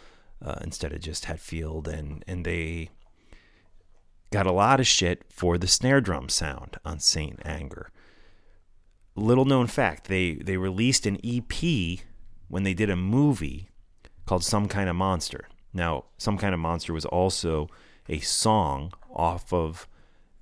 uh, 0.43 0.55
instead 0.61 0.93
of 0.93 0.99
just 0.99 1.25
Hetfield 1.25 1.87
and 1.87 2.23
and 2.27 2.45
they 2.45 2.89
got 4.31 4.45
a 4.45 4.51
lot 4.51 4.79
of 4.79 4.87
shit 4.87 5.23
for 5.29 5.57
the 5.57 5.67
snare 5.67 6.01
drum 6.01 6.29
sound 6.29 6.77
on 6.83 6.99
Saint 6.99 7.39
Anger. 7.45 7.91
Little 9.15 9.45
known 9.45 9.67
fact 9.67 10.07
they 10.07 10.35
they 10.35 10.57
released 10.57 11.05
an 11.05 11.19
EP 11.23 11.99
when 12.47 12.63
they 12.63 12.73
did 12.73 12.89
a 12.89 12.95
movie 12.95 13.69
called 14.25 14.43
Some 14.43 14.67
Kind 14.67 14.89
of 14.89 14.95
Monster. 14.95 15.47
Now 15.73 16.05
Some 16.17 16.37
Kind 16.37 16.53
of 16.53 16.59
Monster 16.59 16.93
was 16.93 17.05
also 17.05 17.69
a 18.09 18.19
song 18.19 18.93
off 19.13 19.53
of 19.53 19.87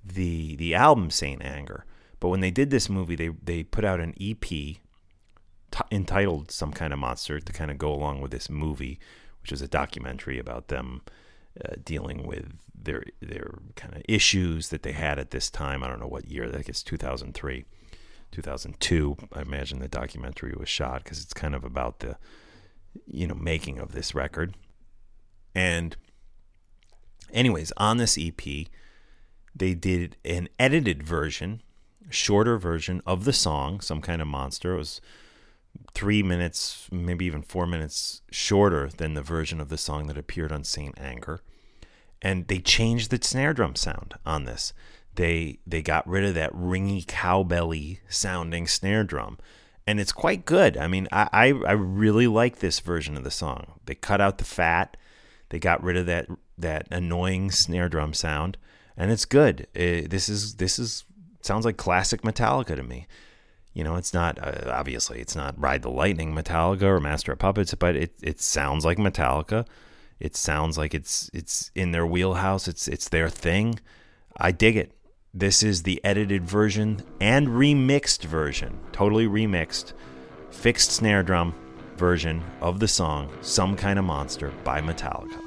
the 0.04 0.56
the 0.56 0.74
album 0.74 1.10
Saint 1.10 1.42
Anger 1.42 1.86
but 2.24 2.30
when 2.30 2.40
they 2.40 2.50
did 2.50 2.70
this 2.70 2.88
movie, 2.88 3.16
they 3.16 3.28
they 3.28 3.62
put 3.62 3.84
out 3.84 4.00
an 4.00 4.14
EP 4.18 4.40
t- 4.40 4.78
entitled 5.92 6.50
"Some 6.50 6.72
Kind 6.72 6.94
of 6.94 6.98
Monster" 6.98 7.38
to 7.38 7.52
kind 7.52 7.70
of 7.70 7.76
go 7.76 7.92
along 7.92 8.22
with 8.22 8.30
this 8.30 8.48
movie, 8.48 8.98
which 9.42 9.50
was 9.50 9.60
a 9.60 9.68
documentary 9.68 10.38
about 10.38 10.68
them 10.68 11.02
uh, 11.62 11.74
dealing 11.84 12.26
with 12.26 12.54
their 12.74 13.04
their 13.20 13.58
kind 13.76 13.94
of 13.94 14.00
issues 14.08 14.70
that 14.70 14.84
they 14.84 14.92
had 14.92 15.18
at 15.18 15.32
this 15.32 15.50
time. 15.50 15.84
I 15.84 15.88
don't 15.88 16.00
know 16.00 16.06
what 16.06 16.30
year. 16.30 16.50
I 16.50 16.62
guess 16.62 16.82
2003, 16.82 17.66
2002. 18.32 19.16
I 19.34 19.42
imagine 19.42 19.80
the 19.80 19.86
documentary 19.86 20.54
was 20.58 20.70
shot 20.70 21.04
because 21.04 21.20
it's 21.22 21.34
kind 21.34 21.54
of 21.54 21.62
about 21.62 21.98
the, 21.98 22.16
you 23.06 23.26
know, 23.26 23.34
making 23.34 23.78
of 23.78 23.92
this 23.92 24.14
record. 24.14 24.56
And, 25.54 25.94
anyways, 27.34 27.70
on 27.76 27.98
this 27.98 28.16
EP, 28.18 28.40
they 29.54 29.74
did 29.74 30.16
an 30.24 30.48
edited 30.58 31.02
version, 31.02 31.60
shorter 32.10 32.58
version 32.58 33.02
of 33.06 33.24
the 33.24 33.32
song, 33.32 33.80
Some 33.80 34.00
Kind 34.00 34.22
of 34.22 34.28
Monster. 34.28 34.74
It 34.74 34.78
was 34.78 35.00
three 35.94 36.22
minutes, 36.22 36.88
maybe 36.90 37.24
even 37.24 37.42
four 37.42 37.66
minutes 37.66 38.22
shorter 38.30 38.88
than 38.88 39.14
the 39.14 39.22
version 39.22 39.60
of 39.60 39.68
the 39.68 39.78
song 39.78 40.06
that 40.06 40.18
appeared 40.18 40.52
on 40.52 40.64
Saint 40.64 40.98
Anger. 40.98 41.40
And 42.22 42.48
they 42.48 42.58
changed 42.58 43.10
the 43.10 43.18
snare 43.22 43.52
drum 43.52 43.76
sound 43.76 44.14
on 44.24 44.44
this. 44.44 44.72
They 45.14 45.58
they 45.66 45.82
got 45.82 46.08
rid 46.08 46.24
of 46.24 46.34
that 46.34 46.52
ringy 46.52 47.04
cowbelly 47.04 47.98
sounding 48.08 48.66
snare 48.66 49.04
drum. 49.04 49.38
And 49.86 50.00
it's 50.00 50.12
quite 50.12 50.46
good. 50.46 50.78
I 50.78 50.86
mean, 50.86 51.08
I, 51.12 51.28
I, 51.30 51.46
I 51.48 51.72
really 51.72 52.26
like 52.26 52.58
this 52.58 52.80
version 52.80 53.16
of 53.18 53.24
the 53.24 53.30
song. 53.30 53.78
They 53.84 53.94
cut 53.94 54.20
out 54.20 54.38
the 54.38 54.44
fat, 54.44 54.96
they 55.50 55.58
got 55.58 55.82
rid 55.82 55.96
of 55.96 56.06
that 56.06 56.28
that 56.56 56.88
annoying 56.90 57.50
snare 57.50 57.88
drum 57.88 58.14
sound, 58.14 58.56
and 58.96 59.10
it's 59.10 59.24
good. 59.24 59.66
Uh 59.76 60.08
this 60.08 60.28
is 60.28 60.56
this 60.56 60.78
is 60.78 61.04
sounds 61.44 61.64
like 61.64 61.76
classic 61.76 62.22
Metallica 62.22 62.76
to 62.76 62.82
me. 62.82 63.06
You 63.72 63.82
know, 63.82 63.96
it's 63.96 64.14
not 64.14 64.38
uh, 64.38 64.70
obviously 64.70 65.20
it's 65.20 65.34
not 65.34 65.60
Ride 65.60 65.82
the 65.82 65.90
Lightning 65.90 66.34
Metallica 66.34 66.82
or 66.82 67.00
Master 67.00 67.32
of 67.32 67.38
Puppets, 67.38 67.74
but 67.74 67.96
it 67.96 68.14
it 68.22 68.40
sounds 68.40 68.84
like 68.84 68.98
Metallica. 68.98 69.66
It 70.20 70.36
sounds 70.36 70.78
like 70.78 70.94
it's 70.94 71.28
it's 71.34 71.70
in 71.74 71.90
their 71.92 72.06
wheelhouse. 72.06 72.68
It's 72.68 72.86
it's 72.86 73.08
their 73.08 73.28
thing. 73.28 73.80
I 74.36 74.52
dig 74.52 74.76
it. 74.76 74.92
This 75.32 75.64
is 75.64 75.82
the 75.82 76.00
edited 76.04 76.44
version 76.44 77.02
and 77.20 77.48
remixed 77.48 78.24
version, 78.24 78.78
totally 78.92 79.26
remixed, 79.26 79.92
fixed 80.50 80.92
snare 80.92 81.24
drum 81.24 81.54
version 81.96 82.44
of 82.60 82.78
the 82.78 82.88
song 82.88 83.32
"Some 83.40 83.76
Kind 83.76 83.98
of 83.98 84.04
Monster" 84.04 84.52
by 84.62 84.80
Metallica. 84.80 85.43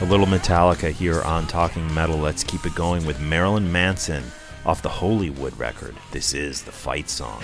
A 0.00 0.04
little 0.04 0.26
Metallica 0.26 0.92
here 0.92 1.22
on 1.22 1.48
Talking 1.48 1.92
Metal. 1.92 2.16
Let's 2.16 2.44
keep 2.44 2.64
it 2.64 2.74
going 2.76 3.04
with 3.04 3.18
Marilyn 3.18 3.72
Manson 3.72 4.22
off 4.64 4.80
the 4.80 4.88
Hollywood 4.88 5.58
record. 5.58 5.96
This 6.12 6.34
is 6.34 6.62
the 6.62 6.70
fight 6.70 7.10
song. 7.10 7.42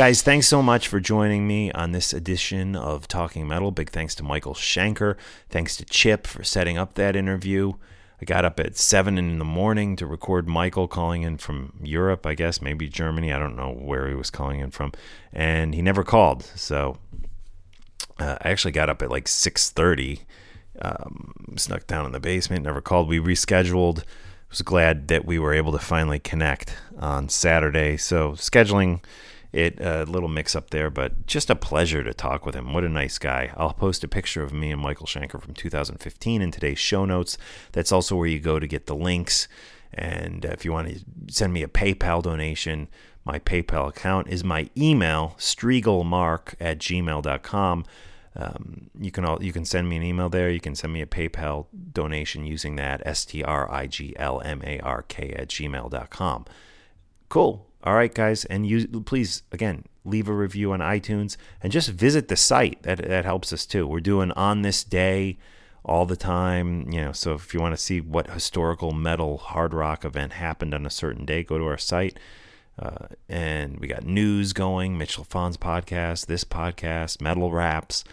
Guys, 0.00 0.22
thanks 0.22 0.46
so 0.46 0.62
much 0.62 0.88
for 0.88 0.98
joining 0.98 1.46
me 1.46 1.70
on 1.72 1.92
this 1.92 2.14
edition 2.14 2.74
of 2.74 3.06
Talking 3.06 3.46
Metal. 3.46 3.70
Big 3.70 3.90
thanks 3.90 4.14
to 4.14 4.22
Michael 4.22 4.54
Schenker. 4.54 5.16
Thanks 5.50 5.76
to 5.76 5.84
Chip 5.84 6.26
for 6.26 6.42
setting 6.42 6.78
up 6.78 6.94
that 6.94 7.14
interview. 7.14 7.74
I 8.18 8.24
got 8.24 8.46
up 8.46 8.58
at 8.58 8.78
7 8.78 9.18
in 9.18 9.38
the 9.38 9.44
morning 9.44 9.96
to 9.96 10.06
record 10.06 10.48
Michael 10.48 10.88
calling 10.88 11.20
in 11.20 11.36
from 11.36 11.74
Europe, 11.82 12.24
I 12.24 12.32
guess, 12.32 12.62
maybe 12.62 12.88
Germany. 12.88 13.30
I 13.30 13.38
don't 13.38 13.56
know 13.56 13.74
where 13.74 14.08
he 14.08 14.14
was 14.14 14.30
calling 14.30 14.60
in 14.60 14.70
from. 14.70 14.92
And 15.34 15.74
he 15.74 15.82
never 15.82 16.02
called. 16.02 16.44
So 16.44 16.96
uh, 18.18 18.38
I 18.40 18.48
actually 18.48 18.72
got 18.72 18.88
up 18.88 19.02
at 19.02 19.10
like 19.10 19.26
6.30, 19.26 20.20
um, 20.80 21.56
snuck 21.58 21.86
down 21.86 22.06
in 22.06 22.12
the 22.12 22.20
basement, 22.20 22.64
never 22.64 22.80
called. 22.80 23.06
We 23.06 23.18
rescheduled. 23.18 24.04
Was 24.48 24.62
glad 24.62 25.08
that 25.08 25.26
we 25.26 25.38
were 25.38 25.52
able 25.52 25.72
to 25.72 25.78
finally 25.78 26.18
connect 26.18 26.74
on 26.98 27.28
Saturday. 27.28 27.98
So 27.98 28.30
scheduling 28.30 29.00
it 29.52 29.80
a 29.80 30.04
little 30.04 30.28
mix 30.28 30.54
up 30.54 30.70
there, 30.70 30.90
but 30.90 31.26
just 31.26 31.50
a 31.50 31.56
pleasure 31.56 32.04
to 32.04 32.14
talk 32.14 32.46
with 32.46 32.54
him. 32.54 32.72
What 32.72 32.84
a 32.84 32.88
nice 32.88 33.18
guy. 33.18 33.52
I'll 33.56 33.72
post 33.72 34.04
a 34.04 34.08
picture 34.08 34.42
of 34.42 34.52
me 34.52 34.70
and 34.70 34.80
Michael 34.80 35.06
Schenker 35.06 35.40
from 35.40 35.54
2015 35.54 36.42
in 36.42 36.50
today's 36.50 36.78
show 36.78 37.04
notes. 37.04 37.36
That's 37.72 37.92
also 37.92 38.16
where 38.16 38.28
you 38.28 38.38
go 38.38 38.58
to 38.58 38.66
get 38.66 38.86
the 38.86 38.94
links. 38.94 39.48
And 39.92 40.46
uh, 40.46 40.50
if 40.50 40.64
you 40.64 40.72
want 40.72 40.88
to 40.88 41.00
send 41.34 41.52
me 41.52 41.62
a 41.62 41.68
PayPal 41.68 42.22
donation, 42.22 42.88
my 43.24 43.38
PayPal 43.38 43.88
account 43.88 44.28
is 44.28 44.44
my 44.44 44.70
email, 44.76 45.34
striglmark 45.38 46.54
at 46.60 46.78
gmail.com. 46.78 47.84
Um, 48.36 48.90
you 48.98 49.10
can 49.10 49.24
all, 49.24 49.42
you 49.42 49.52
can 49.52 49.64
send 49.64 49.88
me 49.88 49.96
an 49.96 50.02
email 50.04 50.28
there. 50.28 50.50
You 50.50 50.60
can 50.60 50.76
send 50.76 50.92
me 50.92 51.02
a 51.02 51.06
PayPal 51.06 51.66
donation 51.92 52.46
using 52.46 52.76
that 52.76 53.02
S 53.04 53.24
T 53.24 53.42
R 53.42 53.70
I 53.70 53.88
G 53.88 54.14
L 54.16 54.40
M 54.40 54.62
A 54.64 54.78
R 54.78 55.02
K 55.02 55.30
at 55.30 55.48
gmail.com. 55.48 56.44
Cool. 57.28 57.69
All 57.82 57.94
right, 57.94 58.12
guys, 58.12 58.44
and 58.44 58.66
you 58.66 58.86
please 58.86 59.42
again 59.52 59.84
leave 60.04 60.28
a 60.28 60.34
review 60.34 60.72
on 60.72 60.80
iTunes 60.80 61.36
and 61.62 61.72
just 61.72 61.88
visit 61.90 62.28
the 62.28 62.36
site. 62.36 62.82
That 62.82 62.98
that 62.98 63.24
helps 63.24 63.52
us 63.52 63.64
too. 63.66 63.86
We're 63.86 64.00
doing 64.00 64.32
on 64.32 64.62
this 64.62 64.84
day 64.84 65.38
all 65.84 66.04
the 66.04 66.16
time, 66.16 66.90
you 66.90 67.00
know. 67.00 67.12
So 67.12 67.32
if 67.34 67.54
you 67.54 67.60
want 67.60 67.74
to 67.74 67.80
see 67.80 68.00
what 68.00 68.30
historical 68.30 68.92
metal 68.92 69.38
hard 69.38 69.72
rock 69.72 70.04
event 70.04 70.34
happened 70.34 70.74
on 70.74 70.84
a 70.84 70.90
certain 70.90 71.24
day, 71.24 71.42
go 71.42 71.58
to 71.58 71.66
our 71.66 71.78
site. 71.78 72.18
Uh, 72.78 73.06
and 73.28 73.78
we 73.78 73.86
got 73.88 74.04
news 74.04 74.52
going, 74.52 74.96
Mitch 74.96 75.18
Lafon's 75.18 75.56
podcast, 75.56 76.26
this 76.26 76.44
podcast, 76.44 77.20
metal 77.20 77.50
raps. 77.50 78.04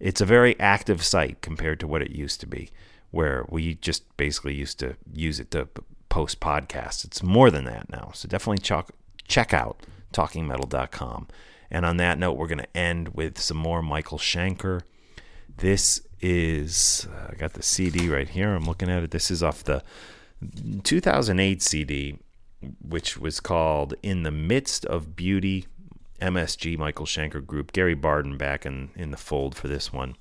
It's 0.00 0.20
a 0.20 0.26
very 0.26 0.58
active 0.58 1.04
site 1.04 1.40
compared 1.40 1.78
to 1.80 1.86
what 1.86 2.02
it 2.02 2.10
used 2.10 2.40
to 2.40 2.46
be, 2.46 2.70
where 3.10 3.44
we 3.48 3.74
just 3.74 4.16
basically 4.16 4.54
used 4.54 4.78
to 4.80 4.96
use 5.12 5.40
it 5.40 5.50
to 5.50 5.68
post 6.08 6.40
podcasts. 6.40 7.04
It's 7.04 7.22
more 7.22 7.50
than 7.50 7.64
that 7.64 7.90
now. 7.90 8.12
So 8.14 8.28
definitely 8.28 8.58
check, 8.58 8.86
check 9.26 9.52
out 9.52 9.80
talkingmetal.com. 10.12 11.28
And 11.70 11.84
on 11.84 11.96
that 11.96 12.18
note, 12.18 12.34
we're 12.34 12.46
going 12.46 12.58
to 12.58 12.76
end 12.76 13.10
with 13.14 13.38
some 13.38 13.56
more 13.56 13.82
Michael 13.82 14.18
Schenker. 14.18 14.82
This 15.56 16.00
is, 16.20 17.06
uh, 17.12 17.28
I 17.30 17.34
got 17.34 17.54
the 17.54 17.62
CD 17.62 18.08
right 18.08 18.28
here. 18.28 18.54
I'm 18.54 18.64
looking 18.64 18.88
at 18.88 19.02
it. 19.02 19.10
This 19.10 19.30
is 19.30 19.42
off 19.42 19.64
the 19.64 19.82
2008 20.84 21.62
CD, 21.62 22.18
which 22.80 23.18
was 23.18 23.40
called 23.40 23.94
In 24.02 24.22
the 24.22 24.30
Midst 24.30 24.84
of 24.86 25.16
Beauty. 25.16 25.66
MSG 26.20 26.78
Michael 26.78 27.06
Schenker 27.06 27.44
Group. 27.44 27.72
Gary 27.72 27.94
Barden 27.94 28.38
back 28.38 28.64
in, 28.64 28.90
in 28.94 29.10
the 29.10 29.16
fold 29.16 29.54
for 29.54 29.68
this 29.68 29.92
one. 29.92 30.16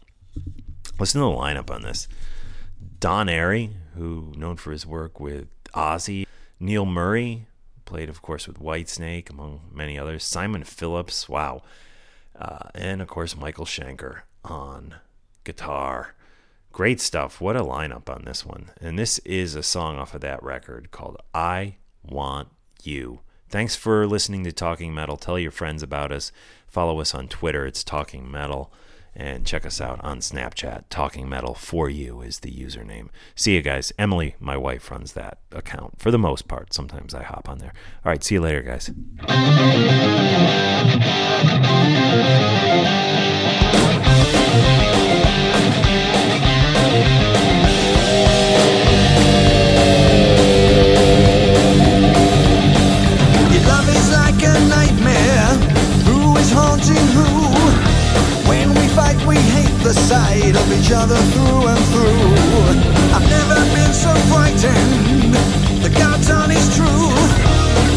Listen 0.99 1.21
to 1.21 1.27
the 1.27 1.31
lineup 1.33 1.69
on 1.69 1.83
this. 1.83 2.07
Don 2.99 3.27
Airey, 3.27 3.73
who 3.95 4.33
known 4.35 4.57
for 4.57 4.71
his 4.71 4.85
work 4.85 5.19
with 5.19 5.47
Ozzy, 5.73 6.25
Neil 6.59 6.85
Murray, 6.85 7.47
played 7.85 8.09
of 8.09 8.21
course 8.21 8.47
with 8.47 8.59
Whitesnake 8.59 9.29
among 9.29 9.61
many 9.71 9.97
others. 9.97 10.23
Simon 10.23 10.63
Phillips, 10.63 11.27
wow, 11.29 11.61
uh, 12.37 12.69
and 12.75 13.01
of 13.01 13.07
course 13.07 13.35
Michael 13.35 13.65
Schenker 13.65 14.21
on 14.43 14.95
guitar. 15.43 16.15
Great 16.71 16.99
stuff. 16.99 17.39
What 17.39 17.55
a 17.55 17.61
lineup 17.61 18.09
on 18.09 18.23
this 18.25 18.45
one. 18.45 18.71
And 18.81 18.97
this 18.97 19.19
is 19.19 19.53
a 19.53 19.61
song 19.61 19.97
off 19.97 20.15
of 20.15 20.21
that 20.21 20.41
record 20.41 20.89
called 20.89 21.17
I 21.33 21.75
Want 22.03 22.47
You. 22.81 23.19
Thanks 23.49 23.75
for 23.75 24.07
listening 24.07 24.43
to 24.45 24.51
Talking 24.51 24.91
Metal. 24.91 25.15
Tell 25.15 25.37
your 25.37 25.51
friends 25.51 25.83
about 25.83 26.11
us. 26.11 26.31
Follow 26.65 26.99
us 26.99 27.13
on 27.13 27.27
Twitter. 27.27 27.67
It's 27.67 27.83
Talking 27.83 28.31
Metal. 28.31 28.73
And 29.15 29.45
check 29.45 29.65
us 29.65 29.79
out 29.79 30.03
on 30.03 30.19
Snapchat. 30.19 30.85
Talking 30.89 31.29
Metal 31.29 31.53
for 31.53 31.89
you 31.89 32.21
is 32.21 32.39
the 32.39 32.51
username. 32.51 33.09
See 33.35 33.53
you 33.53 33.61
guys. 33.61 33.93
Emily, 33.99 34.35
my 34.39 34.57
wife, 34.57 34.89
runs 34.89 35.13
that 35.13 35.37
account 35.51 35.99
for 35.99 36.09
the 36.09 36.17
most 36.17 36.47
part. 36.47 36.73
Sometimes 36.73 37.13
I 37.13 37.23
hop 37.23 37.47
on 37.47 37.59
there. 37.59 37.73
All 38.03 38.11
right. 38.11 38.23
See 38.23 38.35
you 38.35 38.41
later, 38.41 38.61
guys. 38.61 38.89
The 59.93 59.99
sight 59.99 60.55
of 60.55 60.67
each 60.71 60.91
other 60.91 61.15
through 61.33 61.67
and 61.67 61.83
through. 61.91 62.33
I've 63.13 63.29
never 63.29 63.59
been 63.75 63.93
so 63.93 64.13
frightened. 64.31 65.33
The 65.83 65.89
God's 65.89 66.29
honest 66.29 66.75
truth. 66.75 67.31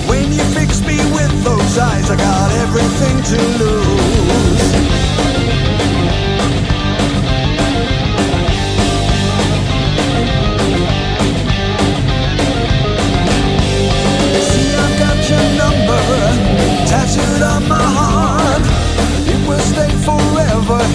When 0.09 0.33
you 0.33 0.45
fix 0.53 0.81
me 0.83 0.99
with 1.17 1.33
those 1.43 1.79
eyes, 1.79 2.11
I 2.11 2.17
got 2.17 2.51
everything 2.65 3.17
to 3.33 3.39
lose. 3.61 4.67
See, 14.51 14.71
I've 14.85 14.97
got 15.05 15.19
your 15.31 15.47
number 15.63 16.03
tattooed 16.91 17.43
on 17.43 17.69
my 17.69 17.83
heart. 17.83 18.06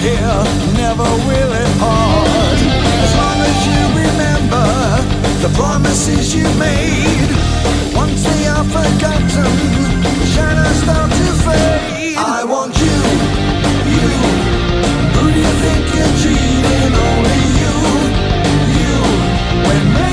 Here, 0.00 0.44
never 0.76 1.08
will 1.28 1.52
it 1.52 1.72
part. 1.78 2.58
As 3.04 3.12
long 3.20 3.38
as 3.50 3.58
you 3.68 3.80
remember 4.04 4.66
the 5.42 5.50
promises 5.54 6.34
you 6.34 6.44
made. 6.54 7.30
Once 7.94 8.22
they 8.22 8.46
are 8.46 8.64
forgotten, 8.64 9.52
shadows 10.34 10.76
start 10.82 11.10
to 11.10 11.28
fade. 11.44 12.16
I 12.16 12.44
want 12.44 12.74
you, 12.78 12.98
you. 13.96 14.08
Who 15.14 15.24
do 15.34 15.40
you 15.40 15.54
think 15.64 15.84
you're 15.96 16.16
cheating? 16.22 16.94
Only 17.08 17.42
you, 17.60 17.74
you. 18.78 18.94
When 19.66 20.11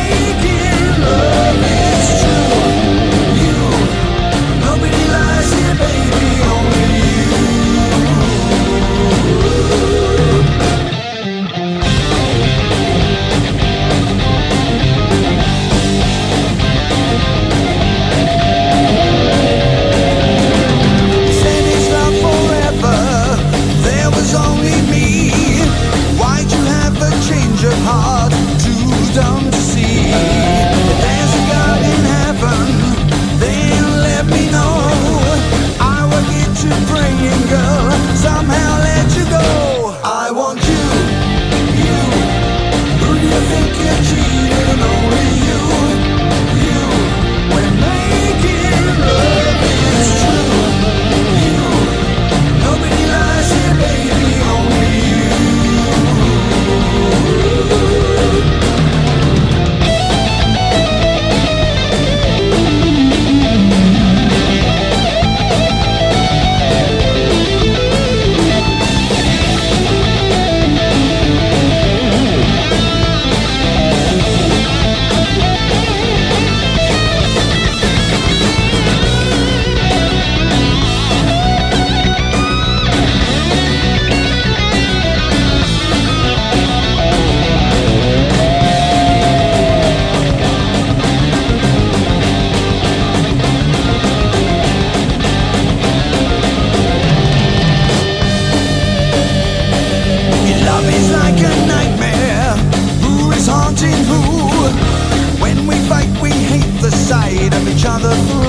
sight 108.01 108.31
of 108.31 108.48